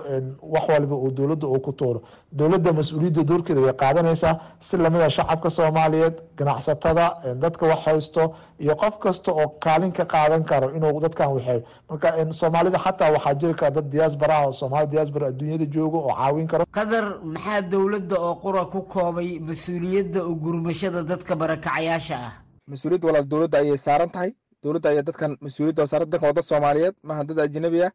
wax 0.55 0.65
walba 0.73 0.97
uu 1.05 1.11
dowladda 1.19 1.47
uu 1.55 1.61
ku 1.67 1.73
tuuro. 1.81 2.01
Dowladda 2.39 2.71
mas'uuliyadda 2.79 3.23
doorkeeda 3.31 3.61
way 3.67 3.75
qaadanaysaa 3.83 4.35
si 4.67 4.77
lamida 4.85 5.09
shacabka 5.17 5.51
soomaaliyeed 5.59 6.15
ganacsatada 6.39 7.07
dadka 7.43 7.65
wax 7.71 7.81
haysto 7.87 8.23
iyo 8.65 8.75
qof 8.83 8.95
kasta 9.05 9.31
oo 9.33 9.49
kaalin 9.65 9.93
ka 9.99 10.05
qaadan 10.15 10.43
karo 10.51 10.67
inuu 10.77 11.01
dadkan 11.05 11.29
waxeeyo 11.35 11.63
marka 11.91 12.09
soomaalida 12.41 12.79
xataa 12.85 13.11
waxaa 13.17 13.35
jiri 13.41 13.55
kara 13.61 13.71
dad 13.77 13.87
diaasbaraha 13.95 14.47
oo 14.47 14.53
soomaali 14.61 14.87
diaasbara 14.93 15.27
adduunyada 15.31 15.67
joogo 15.75 15.99
oo 16.09 16.15
caawin 16.21 16.47
karo. 16.53 16.65
Qadar 16.79 17.05
maxaa 17.35 17.61
dowladda 17.73 18.17
oo 18.27 18.35
qura 18.45 18.63
ku 18.73 18.81
koobay 18.95 19.31
mas'uuliyadda 19.49 20.21
u 20.31 20.33
gurmashada 20.45 21.01
dadka 21.11 21.33
barakacayaasha 21.43 22.17
ah? 22.29 22.33
Mas'uuliyadda 22.73 23.07
walaal 23.09 23.27
dowladda 23.33 23.57
ayay 23.63 23.77
saaran 23.87 24.11
tahay 24.15 24.31
dowladda 24.63 24.89
ayaa 24.93 25.03
dadkan 25.09 25.37
mas'uuliyadda 25.45 25.87
saaran 25.93 26.11
dadkan 26.13 26.27
waa 26.29 26.33
dad 26.39 26.45
soomaaliyeed 26.51 26.95
maaha 27.09 27.25
dad 27.29 27.39
ajnabi 27.47 27.81
ah 27.87 27.91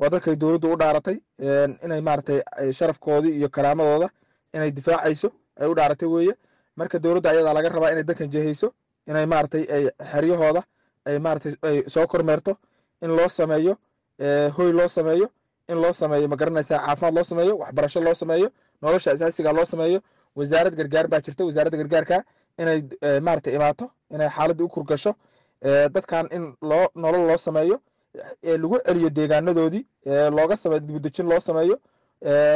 waa 0.00 0.08
dadkay 0.14 0.36
dowladdu 0.42 0.72
u 0.72 0.76
dhaaratay 0.76 1.16
inay 1.84 2.00
maaragtay 2.08 2.38
sharafkoodii 2.78 3.32
iyo 3.38 3.48
karaamadooda 3.48 4.08
inay 4.54 4.70
difaacayso 4.70 5.28
ay 5.60 5.68
u 5.68 5.74
dhaaratay 5.74 6.08
weeye. 6.08 6.34
Marka 6.76 6.98
dowladda 6.98 7.30
ayadaa 7.30 7.54
laga 7.54 7.68
rabaa 7.68 7.90
inay 7.92 8.02
dadkan 8.04 8.30
jehayso 8.34 8.68
inay 9.08 9.26
maaragtay 9.26 9.64
ay 9.76 9.82
xeryahooda 10.12 10.62
ay 11.06 11.18
maaragtay 11.18 11.52
ay 11.62 11.76
soo 11.94 12.06
kormeerto 12.06 12.56
in 13.02 13.10
loo 13.16 13.28
sameeyo 13.28 13.76
hoy 14.56 14.72
loo 14.72 14.88
sameeyo 14.88 15.26
in 15.68 15.78
loo 15.82 15.92
sameeyo 15.92 16.28
ma 16.28 16.36
garanaysaa 16.36 16.78
caafimaad 16.86 17.14
loo 17.14 17.24
sameeyo 17.24 17.54
waxbarasho 17.62 18.00
loo 18.00 18.14
sameeyo 18.14 18.48
nolosha 18.82 19.10
asaasiga 19.12 19.52
loo 19.52 19.64
sameeyo. 19.64 20.00
Wasaarad 20.36 20.74
gargaar 20.78 21.06
baa 21.08 21.20
jirta 21.20 21.44
wasaaradda 21.44 21.76
gargaarka 21.78 22.16
inay 22.58 22.78
maaragtay 23.26 23.54
imaato 23.58 23.90
inay 24.14 24.28
xaaladda 24.36 24.64
u 24.64 24.68
kurgasho 24.68 25.12
dadkan 25.62 26.28
in 26.32 26.54
loo 26.62 26.88
nolol 26.94 27.26
loo 27.26 27.36
sameeyo 27.38 27.80
lagu 28.42 28.78
celiyo 28.86 29.10
deegaanadoodii 29.10 29.84
looga 30.30 30.56
sameeyo 30.56 30.80
dibudejin 30.80 31.26
loo 31.28 31.40
sameeyo 31.40 31.78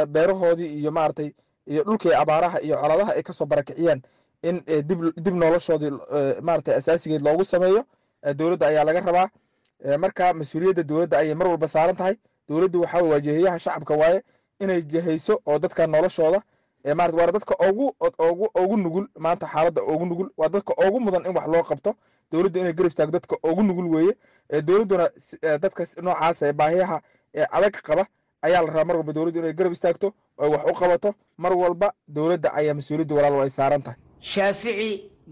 beerahoodii 0.07 0.79
iyo 0.79 0.91
maaragtay 0.91 1.31
iyo 1.67 1.83
dhulkii 1.83 2.13
abaaraha 2.13 2.59
iyo 2.61 2.77
coladaha 2.77 3.13
ay 3.13 3.23
ka 3.23 3.33
soo 3.33 3.45
barakiciyaan 3.45 4.01
in 4.43 4.63
dib 5.23 5.33
noloshoodii 5.35 5.91
maaragtay 6.41 6.75
asaasigeed 6.75 7.21
loogu 7.21 7.45
sameeyo 7.45 7.85
dowladda 8.35 8.67
ayaa 8.67 8.83
laga 8.83 8.99
rabaa. 9.01 9.29
Marka 9.97 10.33
mas'uuliyadda 10.33 10.83
dowladda 10.83 11.17
ayay 11.17 11.33
mar 11.35 11.47
walba 11.47 11.67
saaran 11.67 11.95
tahay. 11.95 12.15
Dowladdu 12.49 12.81
waxaa 12.81 13.01
waa 13.01 13.19
shacabka 13.59 13.93
waaye 13.93 14.23
inay 14.59 14.81
jehayso 14.81 15.41
oo 15.45 15.59
dadka 15.59 15.87
noloshooda 15.87 16.41
maarata 16.95 17.17
waa 17.17 17.31
dadka 17.31 17.55
ugu 17.69 17.95
ugu 18.55 18.77
nugul 18.77 19.07
maanta 19.17 19.47
xaaladda 19.47 19.83
ugu 19.83 20.05
nugul 20.05 20.29
waa 20.37 20.49
dadka 20.49 20.73
ugu 20.87 20.99
mudan 20.99 21.25
in 21.25 21.35
wax 21.37 21.47
loo 21.47 21.63
qabto 21.63 21.95
dowladdu 22.31 22.57
inay 22.61 22.73
garab 22.77 22.91
istaagto 22.91 23.13
dadka 23.17 23.35
ugu 23.49 23.61
nugul 23.67 23.87
weeye 23.95 24.13
dowladduna 24.67 25.05
dadka 25.63 25.81
noocaas 26.05 26.41
ee 26.47 26.53
baahiyaha 26.59 26.97
ee 27.39 27.45
adag 27.57 27.75
qaba 27.87 28.03
ayaa 28.45 28.61
la 28.65 28.69
rabaa 28.77 28.85
mar 28.89 28.95
walba 28.99 29.13
dowladdu 29.17 29.39
inay 29.41 29.53
garab 29.59 29.73
istaagto 29.77 30.07
oo 30.41 30.49
wax 30.53 30.63
u 30.71 30.73
qabato. 30.79 31.09
Mar 31.43 31.53
walba 31.61 31.87
dowladda 32.15 32.49
ayaa 32.59 32.73
mas'uuliyadda 32.79 33.13
walaal 33.17 33.41
ay 33.45 33.49
saaran 33.59 33.81
tahay. 33.85 33.97
Shaafici 34.33 34.89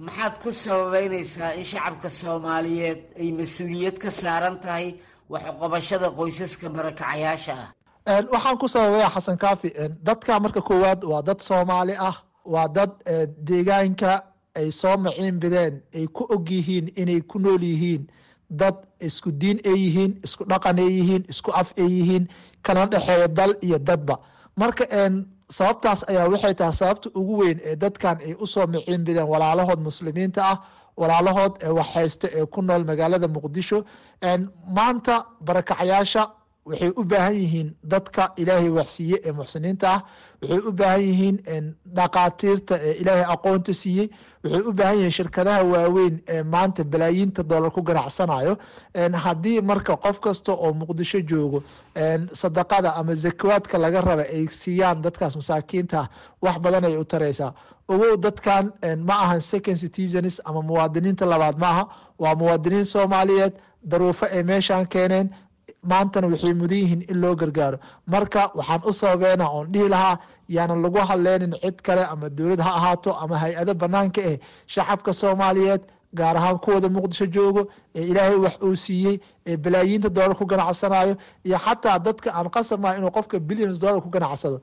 maxaad 0.07 0.35
ku 0.43 0.49
sababeynaysaa 0.65 1.51
in 1.59 1.63
shacabka 1.71 2.09
soomaaliyeed 2.21 2.99
ay 3.21 3.29
mas'uuliyad 3.39 3.95
ka 4.03 4.09
saaran 4.21 4.55
tahay 4.63 4.87
wax 5.33 5.43
uqabashada 5.53 6.07
qoysaska 6.19 6.67
barakacayaasha 6.77 7.53
ah? 7.63 7.69
Waxaan 8.33 8.57
ku 8.61 8.67
sababaya 8.73 9.09
xasan 9.15 9.37
kaafi 9.43 9.67
dadka 10.07 10.39
marka 10.43 10.61
koowaad 10.69 11.01
waa 11.11 11.21
dad 11.27 11.39
soomaali 11.49 11.93
ah 12.09 12.15
waa 12.53 12.67
dad 12.77 12.91
deegaanka 13.49 14.11
ay 14.55 14.71
soo 14.71 14.97
maciin 14.97 15.39
bideen 15.39 15.81
ay 15.95 16.05
ku 16.07 16.23
og 16.29 16.49
yihiin 16.49 16.91
inay 16.95 17.21
ku 17.21 17.39
nool 17.39 17.61
yihiin. 17.63 18.07
Dad 18.49 18.75
isku 18.99 19.31
diin 19.31 19.59
ay 19.65 19.77
yihiin 19.83 20.19
isku 20.23 20.45
dhaqan 20.45 20.77
ay 20.79 20.89
yihiin 20.97 21.23
isku 21.29 21.51
af 21.51 21.73
ay 21.77 21.87
yihiin 21.89 22.27
kana 22.63 22.85
dhexeeya 22.85 23.27
dal 23.27 23.53
iyo 23.61 23.79
dadba. 23.79 24.19
Marka 24.57 24.85
sababtaas 25.49 26.03
ayaa 26.09 26.29
waxay 26.29 26.53
tahay 26.53 26.73
sababta 26.73 27.09
ugu 27.15 27.37
weyn 27.41 27.59
ee 27.63 27.75
dadkan 27.75 28.17
ay 28.25 28.33
u 28.39 28.45
soo 28.47 28.67
maciin 28.67 29.03
bideen 29.05 29.25
walaalahood 29.27 29.79
muslimiinta 29.79 30.41
ah 30.51 30.57
walaalahood 30.97 31.53
ee 31.65 31.69
waxhaysta 31.79 32.27
ee 32.37 32.45
ku 32.45 32.61
nool 32.61 32.83
magaalada 32.85 33.27
muqdisho. 33.27 33.83
Maanta 34.75 35.25
barakacyaasha 35.41 36.29
waxay 36.65 36.91
u 36.95 37.03
baahan 37.03 37.35
yihiin 37.35 37.69
dadka 37.83 38.31
ilaahay 38.37 38.69
waxsiiye 38.69 39.17
ee 39.25 39.31
muxsiniinta 39.31 39.87
ah. 39.95 40.01
Waxay 40.41 40.59
u 40.69 40.71
baahan 40.71 41.01
yihiin 41.01 41.35
dhaqaatiirta 41.97 42.75
ee 42.87 42.93
ilaahay 43.01 43.25
aqoonta 43.35 43.73
siiyey 43.73 44.07
waxay 44.43 44.61
u 44.69 44.73
baahan 44.73 44.95
yihiin 44.97 45.11
shirkadaha 45.17 45.63
waaweyn 45.73 46.15
ee 46.27 46.43
maanta 46.43 46.83
balaayiinta 46.83 47.43
dollar 47.49 47.71
ku 47.71 47.81
ganacsanayo. 47.81 48.57
Haddii 49.25 49.61
marka 49.61 49.97
qof 49.97 50.19
kasta 50.19 50.51
oo 50.53 50.73
muqdisho 50.73 51.19
joogo 51.29 51.63
sadaqada 52.33 52.95
ama 52.95 53.15
zakawaadka 53.15 53.77
laga 53.77 54.01
raba 54.01 54.23
ay 54.35 54.47
siiyaan 54.47 55.01
dadkaas 55.03 55.35
masaakiinta 55.35 55.99
ah 55.99 56.07
wax 56.41 56.57
badan 56.63 56.85
ay 56.85 56.97
u 56.97 57.03
taraysaa. 57.05 57.53
Ogow 57.87 58.15
dadkan 58.17 58.71
ma 59.07 59.13
ahan 59.23 59.41
second 59.41 59.77
citizens 59.77 60.39
ama 60.45 60.61
muwaadiniinta 60.61 61.25
labaad 61.25 61.57
maaha. 61.59 61.83
Waa 62.19 62.35
muwaadiniin 62.35 62.85
soomaaliyeed 62.85 63.53
daruufo 63.83 64.25
ay 64.25 64.43
meeshaan 64.43 64.87
keeneen 64.87 65.29
maantana 65.91 66.27
waxay 66.33 66.53
mudan 66.53 66.77
yihiin 66.83 67.01
in 67.11 67.17
loo 67.21 67.35
gargaaro. 67.35 67.77
Marka 68.07 68.51
waxaan 68.55 68.81
u 68.89 68.93
sababeena 68.93 69.45
oon 69.49 69.67
dhihi 69.73 69.89
lahaa 69.89 70.17
yaanan 70.55 70.81
lagu 70.85 70.99
hadleynin 71.09 71.53
cid 71.61 71.77
kale 71.85 72.03
ama 72.13 72.29
dowlad 72.29 72.59
ha 72.65 72.71
ahaato 72.79 73.11
ama 73.23 73.35
hay'ado 73.43 73.73
banaanka 73.81 74.21
eh 74.31 74.37
shacabka 74.73 75.11
soomaaliyeed 75.13 75.81
gaar 76.19 76.35
ahaan 76.37 76.57
kuwada 76.63 76.87
muqdisho 76.95 77.25
joogo 77.35 77.61
ee 77.95 78.03
ilaahay 78.11 78.35
wax 78.45 78.55
uu 78.65 78.75
siiyey 78.75 79.15
ee 79.47 79.57
balaayiinta 79.63 80.09
dollar 80.09 80.35
ku 80.39 80.45
ganacsanayo 80.45 81.15
iyo 81.47 81.57
xataa 81.65 81.99
dadka 81.99 82.29
aan 82.37 82.49
qasab 82.55 82.79
maha 82.83 82.97
inuu 82.97 83.11
qofka 83.17 83.39
billions 83.39 83.77
dollar 83.79 84.01
ku 84.05 84.09
ganacsado. 84.09 84.57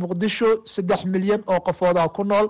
Muqdisho 0.00 0.48
saddex 0.64 1.04
milyan 1.04 1.42
oo 1.46 1.60
qofooda 1.66 2.08
ku 2.16 2.22
nool 2.24 2.46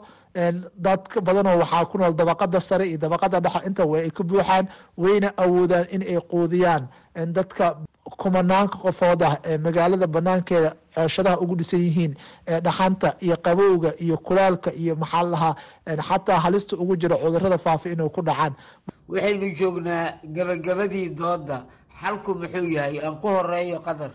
dad 0.86 1.00
badanoo 1.26 1.58
waxaa 1.62 1.84
ku 1.90 1.98
nool 1.98 2.14
dabaqada 2.14 2.60
sare 2.60 2.84
iyo 2.88 2.98
dabaqada 2.98 3.40
dhexe. 3.40 3.66
Inta 3.66 3.84
way 3.86 4.02
ay 4.02 4.10
ka 4.10 4.22
buuxaan 4.24 4.68
wayna 4.96 5.32
awoodaan 5.36 5.86
in 5.90 6.02
ay 6.02 6.18
quudiyaan. 6.30 6.88
Dadka 7.14 7.76
kumanaanka 8.18 8.78
qofood 8.78 9.22
ah 9.22 9.36
ee 9.44 9.58
magaalada 9.58 10.06
banaankeeda 10.06 10.70
cooshadaha 10.94 11.40
ugu 11.42 11.56
dhisan 11.56 11.80
yihiin 11.80 12.12
ee 12.46 12.60
dhaxanta 12.60 13.14
iyo 13.20 13.36
qabowga 13.36 13.90
iyo 14.00 14.16
kulaalka 14.16 14.70
iyo 14.72 14.96
maxaa 14.96 15.22
lahaa 15.22 15.54
xataa 16.08 16.38
halista 16.40 16.76
ugu 16.76 16.96
jira 16.96 17.16
cudurrada 17.16 17.58
faafa 17.58 17.88
inay 17.90 18.08
ku 18.08 18.22
dhacaan. 18.22 18.54
Waxaynu 19.08 19.54
joognaa 19.58 20.14
gabagabadii 20.24 21.08
dooda. 21.10 21.64
Xalku 22.00 22.34
muxuu 22.34 22.68
yahay? 22.76 23.00
Aan 23.04 23.16
ku 23.20 23.26
horeeyo 23.28 23.78
qadar. 23.80 24.10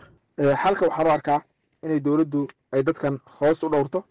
Xalka 0.63 0.85
waxaan 0.87 1.07
u 1.07 1.11
arkaa 1.11 1.39
inay 1.83 1.99
dowladdu 1.99 2.47
ay 2.73 2.81
dadkan 2.83 3.19
hoos 3.39 3.63
u 3.63 3.69
dhowrto 3.69 4.03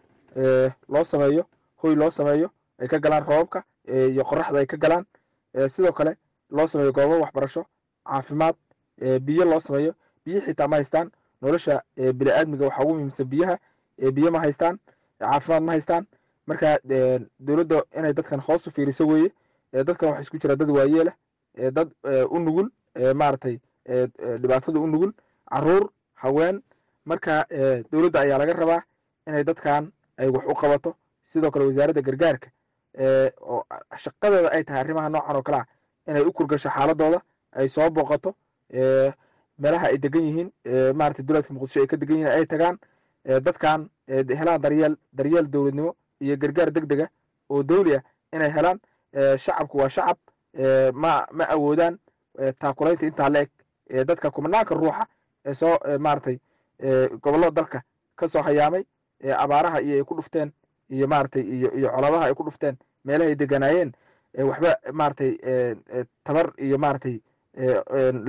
loo 0.89 1.03
sameeyo 1.03 1.43
hoy 1.83 1.95
loo 1.95 2.09
sameeyo 2.11 2.49
ay 2.79 2.87
ka 2.87 2.99
galaan 2.99 3.25
roobabka 3.25 3.63
iyo 3.87 4.23
qoraxda 4.23 4.59
ay 4.59 4.65
ka 4.65 4.77
galaan. 4.77 5.05
Sidoo 5.67 5.91
kale 5.91 6.17
loo 6.49 6.67
sameeyo 6.67 6.91
goobo 6.93 7.19
waxbarasho 7.19 7.65
caafimaad 8.05 8.55
biyo 9.21 9.45
loo 9.45 9.59
sameeyo. 9.59 9.93
Biyo 10.25 10.41
xitaa 10.41 10.67
ma 10.67 10.75
haystaan. 10.75 11.11
Nolosha 11.41 11.81
biniaadmiga 11.95 12.65
waxaa 12.65 12.83
ugu 12.83 12.93
muhiimsan 12.93 13.25
biyaha. 13.27 13.57
Biyo 14.13 14.31
ma 14.31 14.39
haystaan. 14.39 14.79
Caafimaad 15.19 15.63
ma 15.63 15.71
haystaan. 15.71 16.05
Marka 16.47 16.79
dowladda 17.39 17.83
inay 17.97 18.13
dadkan 18.13 18.39
hoos 18.39 18.67
u 18.67 18.71
fiiriso 18.71 19.07
weeye 19.07 19.31
dadkan 19.73 20.09
waxa 20.09 20.21
isku 20.21 20.37
jira 20.37 20.55
dad 20.55 20.69
waayeelah 20.69 21.13
dad 21.71 21.89
u 22.29 22.39
nugul 22.39 22.69
maaragtay 23.15 23.59
dhibaatada 24.41 24.79
u 24.79 24.87
nugul 24.87 25.11
carruur 25.51 25.89
haween. 26.15 26.61
Marka 27.05 27.45
dowladda 27.91 28.19
ayaa 28.19 28.37
laga 28.37 28.53
rabaa 28.53 28.81
inay 29.27 29.43
dadkan 29.43 29.91
ay 30.17 30.27
wax 30.29 30.43
u 30.47 30.53
qabato 30.55 30.95
sidoo 31.23 31.51
kale 31.51 31.65
wasaaradda 31.65 32.01
gargaarka 32.01 32.47
oo 33.41 33.63
shaqadeeda 33.97 34.49
ay 34.51 34.63
tahay 34.63 34.81
arrimaha 34.81 35.09
noocan 35.09 35.35
oo 35.35 35.41
kale 35.43 35.57
ah 35.57 35.65
inay 36.07 36.21
u 36.25 36.31
kurgasho 36.31 36.69
xaaladooda 36.69 37.21
ay 37.51 37.67
soo 37.67 37.89
booqato 37.89 38.35
meelaha 39.59 39.87
ay 39.87 39.97
degan 39.97 40.21
yihiin 40.27 40.49
maaragtay 40.97 41.25
dowladka 41.25 41.53
muqdisho 41.53 41.79
ay 41.81 41.87
ka 41.87 41.97
degan 41.97 42.17
yihiin 42.17 42.31
ay 42.37 42.45
tagaan 42.45 42.77
dadkan 43.45 43.89
helaan 44.39 44.61
daryeel 44.61 44.95
daryeel 45.13 45.47
dowladnimo 45.51 45.95
iyo 46.21 46.37
gargaar 46.37 46.71
deg 46.71 46.85
dega 46.85 47.07
oo 47.49 47.63
dowli 47.63 47.95
ah 47.95 48.03
inay 48.33 48.51
helaan 48.51 48.79
shacabku 49.37 49.77
waa 49.77 49.89
shacab 49.89 50.17
ma 50.93 51.25
ma 51.31 51.43
awoodaan 51.55 51.99
taakulaynta 52.59 53.05
intaa 53.05 53.29
la 53.29 53.39
eg 53.41 53.49
dadka 54.07 54.31
kumanaanka 54.31 54.75
ruuxa 54.75 55.05
ee 55.45 55.53
soo 55.53 55.77
maaragtay 55.99 56.39
gobollada 57.21 57.51
dalka 57.51 57.81
ka 58.15 58.27
soo 58.27 58.41
hayaamay 58.41 58.83
abaaraha 59.37 59.81
iyo 59.81 59.95
ay 59.97 60.03
ku 60.03 60.15
dhufteen 60.15 60.51
iyo 60.95 61.05
maaragtay 61.13 61.43
iyo 61.55 61.69
iyo 61.77 61.87
coladaha 61.95 62.25
ay 62.27 62.33
ku 62.37 62.43
dhufteen 62.47 62.75
meelaha 63.05 63.29
ay 63.29 63.35
deganaayeen 63.41 63.91
waxba 64.49 64.71
maaragtay 64.99 65.31
tabar 66.25 66.47
iyo 66.65 66.77
maaragtay 66.83 67.15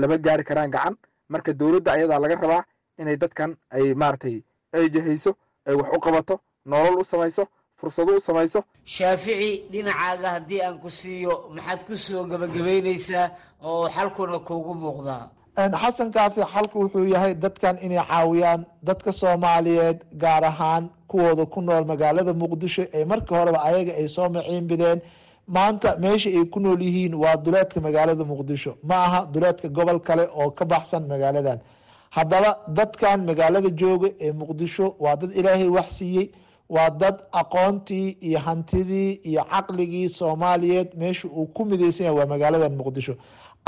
lama 0.01 0.17
gaari 0.19 0.45
karaan 0.45 0.71
gacan. 0.71 0.97
Marka 1.29 1.53
dowladda 1.53 1.93
ayadaa 1.93 2.19
laga 2.23 2.35
rabaa 2.37 2.63
inay 3.01 3.17
dadkan 3.17 3.51
ay 3.71 3.95
maaragtay 3.95 4.37
ay 4.77 4.89
jehayso 4.95 5.31
ay 5.67 5.75
wax 5.75 5.89
u 5.97 6.01
qabato 6.01 6.35
nolol 6.67 7.01
u 7.01 7.05
samayso 7.05 7.43
fursado 7.81 8.13
u 8.17 8.21
samayso. 8.21 8.61
Shaafici 8.85 9.51
dhinacaaga 9.73 10.29
haddii 10.37 10.61
aan 10.63 10.79
ku 10.79 10.91
siiyo 10.91 11.49
maxaad 11.57 11.81
ku 11.89 11.97
soo 11.97 12.25
gebagabaynaysaa 12.31 13.27
oo 13.63 13.89
xalkuna 13.89 14.39
kuugu 14.39 14.75
muuqdaa 14.75 15.25
xasan 15.57 16.11
kaafi 16.13 16.41
xalku 16.53 16.79
wuxuu 16.83 17.05
yahay 17.15 17.35
dadkan 17.35 17.79
inay 17.83 17.99
caawiyaan 18.09 18.65
dadka 18.83 19.13
soomaaliyeed 19.13 19.99
gaar 20.19 20.45
ahaan 20.45 20.91
kuwooda 21.09 21.47
ku 21.47 21.61
nool 21.63 21.85
magaalada 21.85 22.33
muqdisho 22.35 22.83
ee 22.93 23.05
marka 23.05 23.37
horeba 23.39 23.59
ayaga 23.69 23.93
ay 23.95 24.09
soo 24.09 24.29
maciin 24.29 24.67
bideen. 24.67 25.01
Maanta 25.47 25.97
meesha 26.01 26.29
ay 26.31 26.45
ku 26.53 26.61
nool 26.61 26.81
yihiin 26.83 27.15
waa 27.15 27.37
duleedka 27.37 27.81
magaalada 27.81 28.25
muqdisho. 28.25 28.75
Ma 28.83 28.95
aha 29.07 29.21
duleedka 29.33 29.69
gobol 29.69 30.01
kale 30.01 30.25
oo 30.35 30.51
ka 30.51 30.65
baxsan 30.65 31.07
magaaladan. 31.07 31.59
Haddaba 32.11 32.51
dadkan 32.69 33.25
magaalada 33.27 33.71
jooga 33.71 34.09
ee 34.21 34.33
muqdisho 34.33 34.95
waa 34.99 35.17
dad 35.17 35.31
ilaahay 35.39 35.69
wax 35.69 35.89
siiyey 35.99 36.31
waa 36.75 36.91
dad 37.01 37.17
aqoontii 37.41 38.09
iyo 38.29 38.39
hantidii 38.47 39.11
iyo 39.31 39.43
caqligii 39.53 40.09
soomaaliyeed 40.09 40.89
meesha 41.01 41.29
uu 41.29 41.47
ku 41.57 41.65
midaysan 41.71 42.07
yahay 42.07 42.19
waa 42.21 42.27
magaaladan 42.33 42.75
muqdisho. 42.81 43.15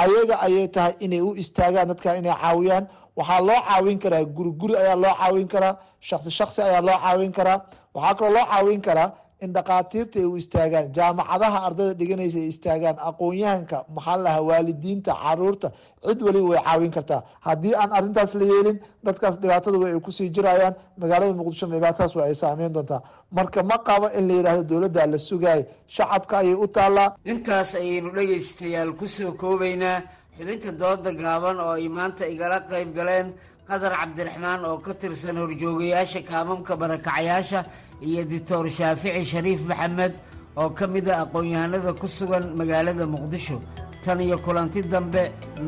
Ayaga 0.03 0.35
ayay 0.47 0.69
tahay 0.69 0.95
inay 1.05 1.21
u 1.21 1.35
istaagaan 1.43 1.89
dadkan 1.89 2.17
inay 2.21 2.35
caawiyaan. 2.43 2.85
Waxaa 3.17 3.41
loo 3.49 3.61
caawin 3.69 3.99
karaa 3.99 4.25
guri 4.37 4.51
guri 4.61 4.75
ayaa 4.83 4.97
loo 5.05 5.15
caawin 5.21 5.49
karaa 5.49 5.75
shaksi 6.09 6.31
shaksi 6.39 6.61
ayaa 6.63 6.81
loo 6.89 6.99
caawin 7.05 7.33
karaa. 7.33 7.59
Waxaa 7.95 8.15
kaloo 8.19 8.35
loo 8.37 8.47
caawin 8.53 8.81
karaa 8.87 9.09
in 9.45 9.53
dhakhaatiirta 9.53 10.19
ay 10.19 10.25
u 10.25 10.37
istaagaan. 10.37 10.93
Jaamacadaha 10.97 11.59
ardayda 11.69 11.95
dhiganaysa 12.01 12.39
ay 12.39 12.49
istaagaan. 12.55 12.97
Aqoon-yahanka 13.09 13.85
maxaa 13.95 14.17
lahaa 14.25 14.43
waalidiinta 14.49 15.13
carruurta 15.23 15.69
cid 16.07 16.23
waliba 16.27 16.49
way 16.53 16.61
caawin 16.65 16.91
kartaa. 16.97 17.23
Haddii 17.47 17.75
aan 17.75 17.91
arrintaas 17.93 18.35
la 18.35 18.45
yeelin 18.53 18.79
dadkaas 19.05 19.37
dhibaatada 19.43 19.79
way 19.83 19.93
ay 19.93 20.01
ku 20.01 20.11
sii 20.11 20.31
jirayaan 20.35 20.75
magaalada 21.01 21.35
muqdishona 21.41 21.75
dhibaatadaas 21.77 22.15
waa 22.17 22.27
ay 22.31 22.35
saameyn 22.35 22.73
doontaa. 22.73 23.01
Marka 23.37 23.63
ma 23.63 23.77
qabo 23.89 24.07
in 24.19 24.29
la 24.29 24.35
yidhaahdo 24.35 24.63
dowladda 24.71 25.07
la 25.13 25.19
sugaay 25.19 25.61
shacabka 25.87 26.39
ayay 26.39 26.55
u 26.55 26.67
taallaa. 26.77 27.09
Intaas 27.25 27.75
ayaynu 27.75 28.11
dhegaystayaal 28.17 28.93
ku 28.99 29.07
soo 29.09 29.33
koobaynaa. 29.33 30.03
Xubinta 30.37 30.71
dooda 30.73 31.11
gaaban 31.13 31.61
oo 31.61 31.73
ay 31.81 31.89
maanta 31.89 32.25
igala 32.29 32.61
qayb 32.71 32.93
galeen 32.97 33.33
qadar 33.69 33.93
cabdiraxmaan 34.01 34.61
oo 34.71 34.79
ka 34.85 34.93
tirsan 35.01 35.37
horjoogayaasha 35.43 36.21
kaamamka 36.31 36.73
barakacayaasha 36.83 37.61
iyo 38.09 38.23
doctor 38.33 38.65
shaafici 38.79 39.25
shariif 39.33 39.61
maxamed 39.71 40.13
oo 40.61 40.71
ka 40.79 40.87
mid 40.87 41.07
a 41.09 41.15
aqoon-yahanada 41.25 41.91
ku 42.01 42.07
sugan 42.17 42.45
magaalada 42.59 43.05
muqdisho. 43.15 43.59
Tan 44.05 44.21
iyo 44.21 44.37
kulanti 44.45 44.81
dambe 44.93 45.23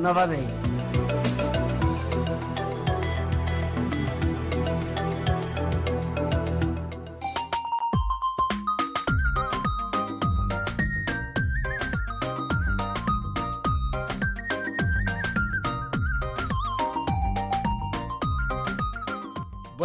nabadee 0.04 0.46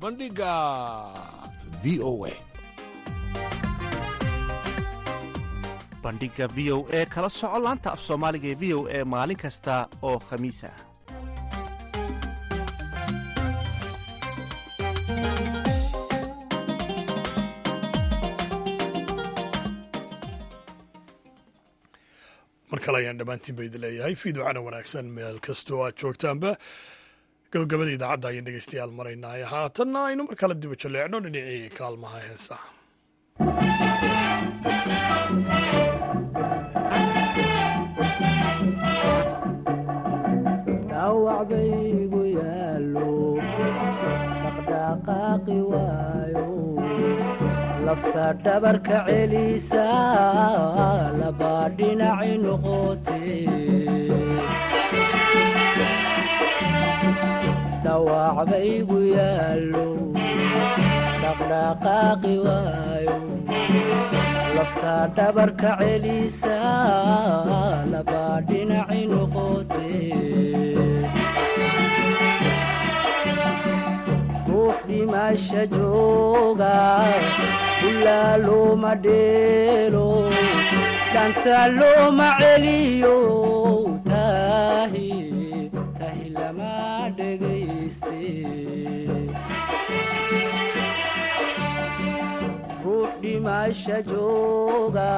bandhigga 0.00 0.52
v 1.82 2.00
o 2.02 2.12
a. 2.26 2.32
Bandhigga 6.02 6.46
v 6.56 6.70
o 6.72 6.78
e 6.90 7.00
kala 7.14 7.30
soco 7.38 7.58
laanta 7.64 7.88
af 7.94 8.00
soomaaliga 8.06 8.48
ee 8.52 8.58
v 8.62 8.64
o 8.78 8.80
e 8.98 8.98
maalin 9.12 9.40
kasta 9.44 9.74
oo 10.08 10.18
khamiis 10.28 10.60
ah 10.70 10.76
mar 22.70 22.80
kale 22.84 22.96
ayaan 23.00 23.18
dhammaantiin 23.20 23.56
ba 23.58 23.62
idin 23.68 23.80
leeyahay 23.84 24.14
fiidocana 24.22 24.60
wanaagsan 24.66 25.06
meel 25.16 25.38
kastoo 25.46 25.80
aad 25.86 25.96
joogtaanba 26.02 26.50
gabagabada 27.52 27.92
idaacadda 27.96 28.26
ayaan 28.30 28.46
dhegeystayaal 28.48 28.92
maraynaaye 28.98 29.44
haatanna 29.52 29.98
aynu 30.08 30.22
mar 30.28 30.36
kale 30.42 30.54
diba 30.62 30.76
jaleecno 30.84 31.18
dhinacii 31.26 31.70
kaalmaha 31.78 32.18
heesaha. 32.28 32.66
Dhabarka 48.44 48.98
celisa 49.06 49.84
labaa 51.20 51.68
dhinaci 51.78 52.34
noqote 52.44 53.18
dhawacbaygu 57.84 58.98
yaallo 59.16 59.86
dhaqdhaqaaqi 61.22 62.34
waayo. 62.46 63.16
Lafta 64.56 64.94
dhabarka 65.16 65.70
celisa 65.80 66.58
labaa 67.92 68.36
dhinaci 68.48 69.02
noqote. 69.12 69.92
Ruux 74.48 74.78
jooga 75.74 76.78
ilaa 77.90 78.34
looma 78.46 78.92
dheelo. 79.04 80.08
Dhanta 81.14 81.58
looma 81.78 82.28
celiyo 82.40 83.16
tahi 84.08 85.37
lama 87.08 87.16
dhegayste 87.16 88.20
dhimasha 93.22 93.98
jooga 94.10 95.08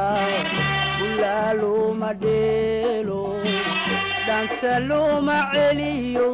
ulaa 1.07 1.53
looma 1.61 2.11
dheelo 2.23 3.23
dhanta 4.27 4.73
looma 4.89 5.39
celiyo 5.53 6.31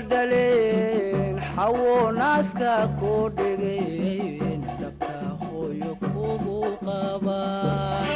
kuba 0.00 0.08
dhaleen 0.16 1.36
xawo 1.54 1.96
naaska 2.18 2.72
koo 3.00 3.28
dhegeen 3.38 4.60
dhabta 4.80 5.16
hooyo 5.40 5.92
kugu 6.04 6.60
qabaan 6.86 8.08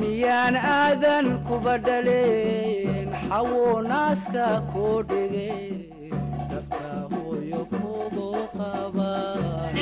miyaan 0.00 0.56
aadan 0.78 1.26
kuba 1.46 1.74
dhaleen 1.86 3.08
xawo 3.28 3.64
naaska 3.90 4.46
koo 4.72 4.96
dhegeen 5.10 5.78
dhabta 6.50 6.90
hooyo 7.14 7.60
kugu 7.76 8.28
qabaan 8.58 9.74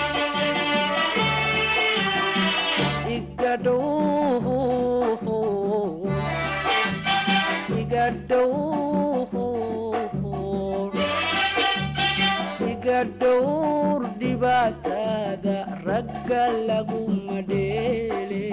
ragga 16.06 16.42
laguma 16.68 17.38
dheele 17.50 18.44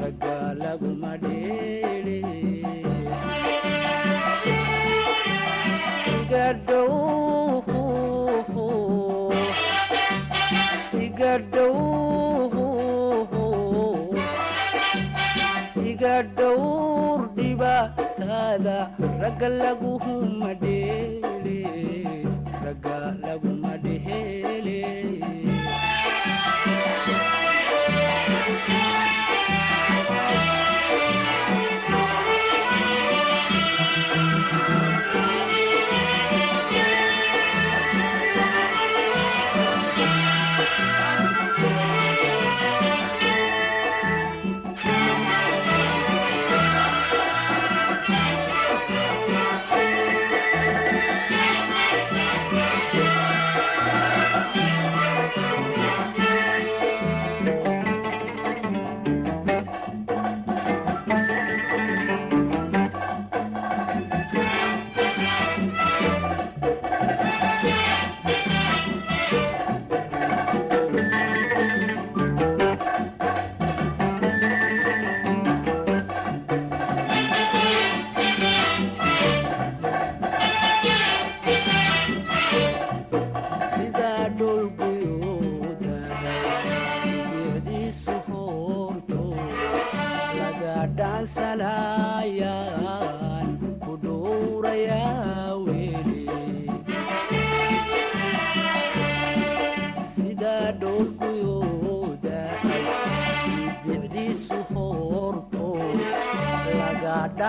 ragga 0.00 0.36
laguma 0.62 1.12
dheele 1.22 2.18
iga 6.16 6.46
dhow 6.68 7.62
iga 11.06 11.32
dhow 11.54 11.76
iga 15.90 16.16
dhowr 16.38 17.20
dhibaatada 17.36 18.78
ragga 19.22 19.48
laguma 19.62 20.50
dheele 20.64 21.58
ragga 22.64 22.98
laguma 23.24 23.72
dheele 23.84 24.80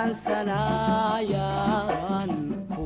laga 0.04 0.12
dhaansanayaan 0.12 2.32
ku 2.74 2.86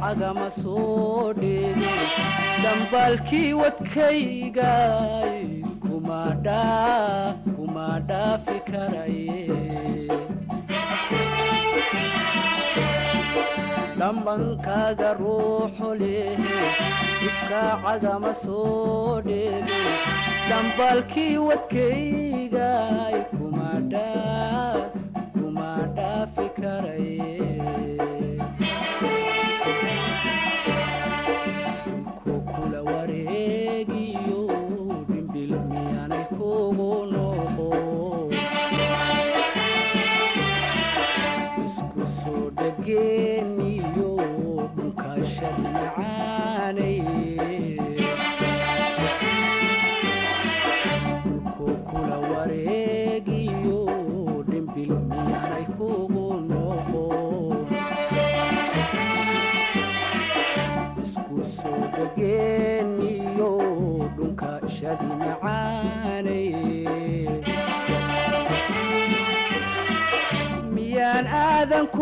cagama 0.00 0.48
soo 0.50 1.32
dheege 1.40 1.94
dambaalkii 2.64 3.52
wadkaygay 3.60 5.44
kuma 5.84 6.20
dhaafi 8.10 8.58
karaye 8.70 9.40
dhambankaaga 14.08 15.08
ruuxo 15.20 15.88
leh 16.00 16.38
ifka 17.28 17.62
cagama 17.84 18.30
soo 18.42 19.20
dheege 19.26 19.80
dambaalkii 20.50 21.36
wadkaygay 21.48 23.16
kuma 23.32 23.68
dhaa 23.92 24.77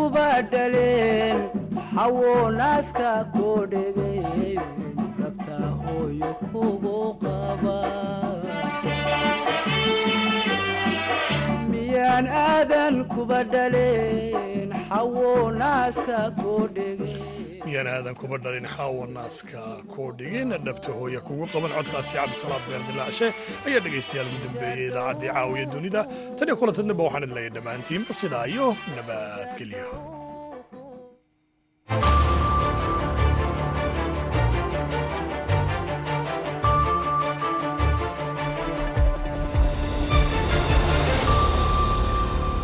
kuba 0.07 0.43
dhaleen 0.53 1.39
xawo 1.95 2.33
naaska 2.59 3.11
koo 3.35 3.67
dhegeen 3.73 4.61
rabtaa 5.21 5.71
hooyo 5.83 6.31
kugu 6.53 6.99
qaba. 7.23 7.79
Miyaan 11.71 12.27
aadan 12.43 12.97
kuba 13.15 13.41
dhaleen 13.55 14.71
xawo 14.89 15.33
naaska 15.63 16.21
koo 16.43 16.63
dhege 16.77 17.15
miyaan 17.67 17.89
aadan 17.95 18.15
kuba 18.21 18.37
dhalin 18.45 18.69
xaawa 18.77 19.05
naaska 19.17 19.63
koo 19.95 20.09
dhigin 20.19 20.51
dhabta 20.67 20.91
hooya 20.99 21.21
kugu 21.29 21.45
qaban 21.55 21.73
codkaasi 21.77 22.13
cabdisalaad 22.19 22.65
beer 22.69 22.83
dilaacshe 22.89 23.29
ayaa 23.67 23.83
dhegaystayaal 23.87 24.29
ugu 24.33 24.41
dambeeyey 24.47 24.87
idaacaddii 24.91 25.31
caawiya 25.37 25.67
dunida 25.75 26.01
tan 26.37 26.49
iyo 26.49 26.57
kulantadnaba 26.61 27.03
waxaan 27.07 27.25
idin 27.27 27.35
leeyahay 27.39 27.55
dhammaantiinba 27.57 28.13
sidaa 28.21 28.45
iyo 28.55 28.67
nabadgelyo 28.97 29.89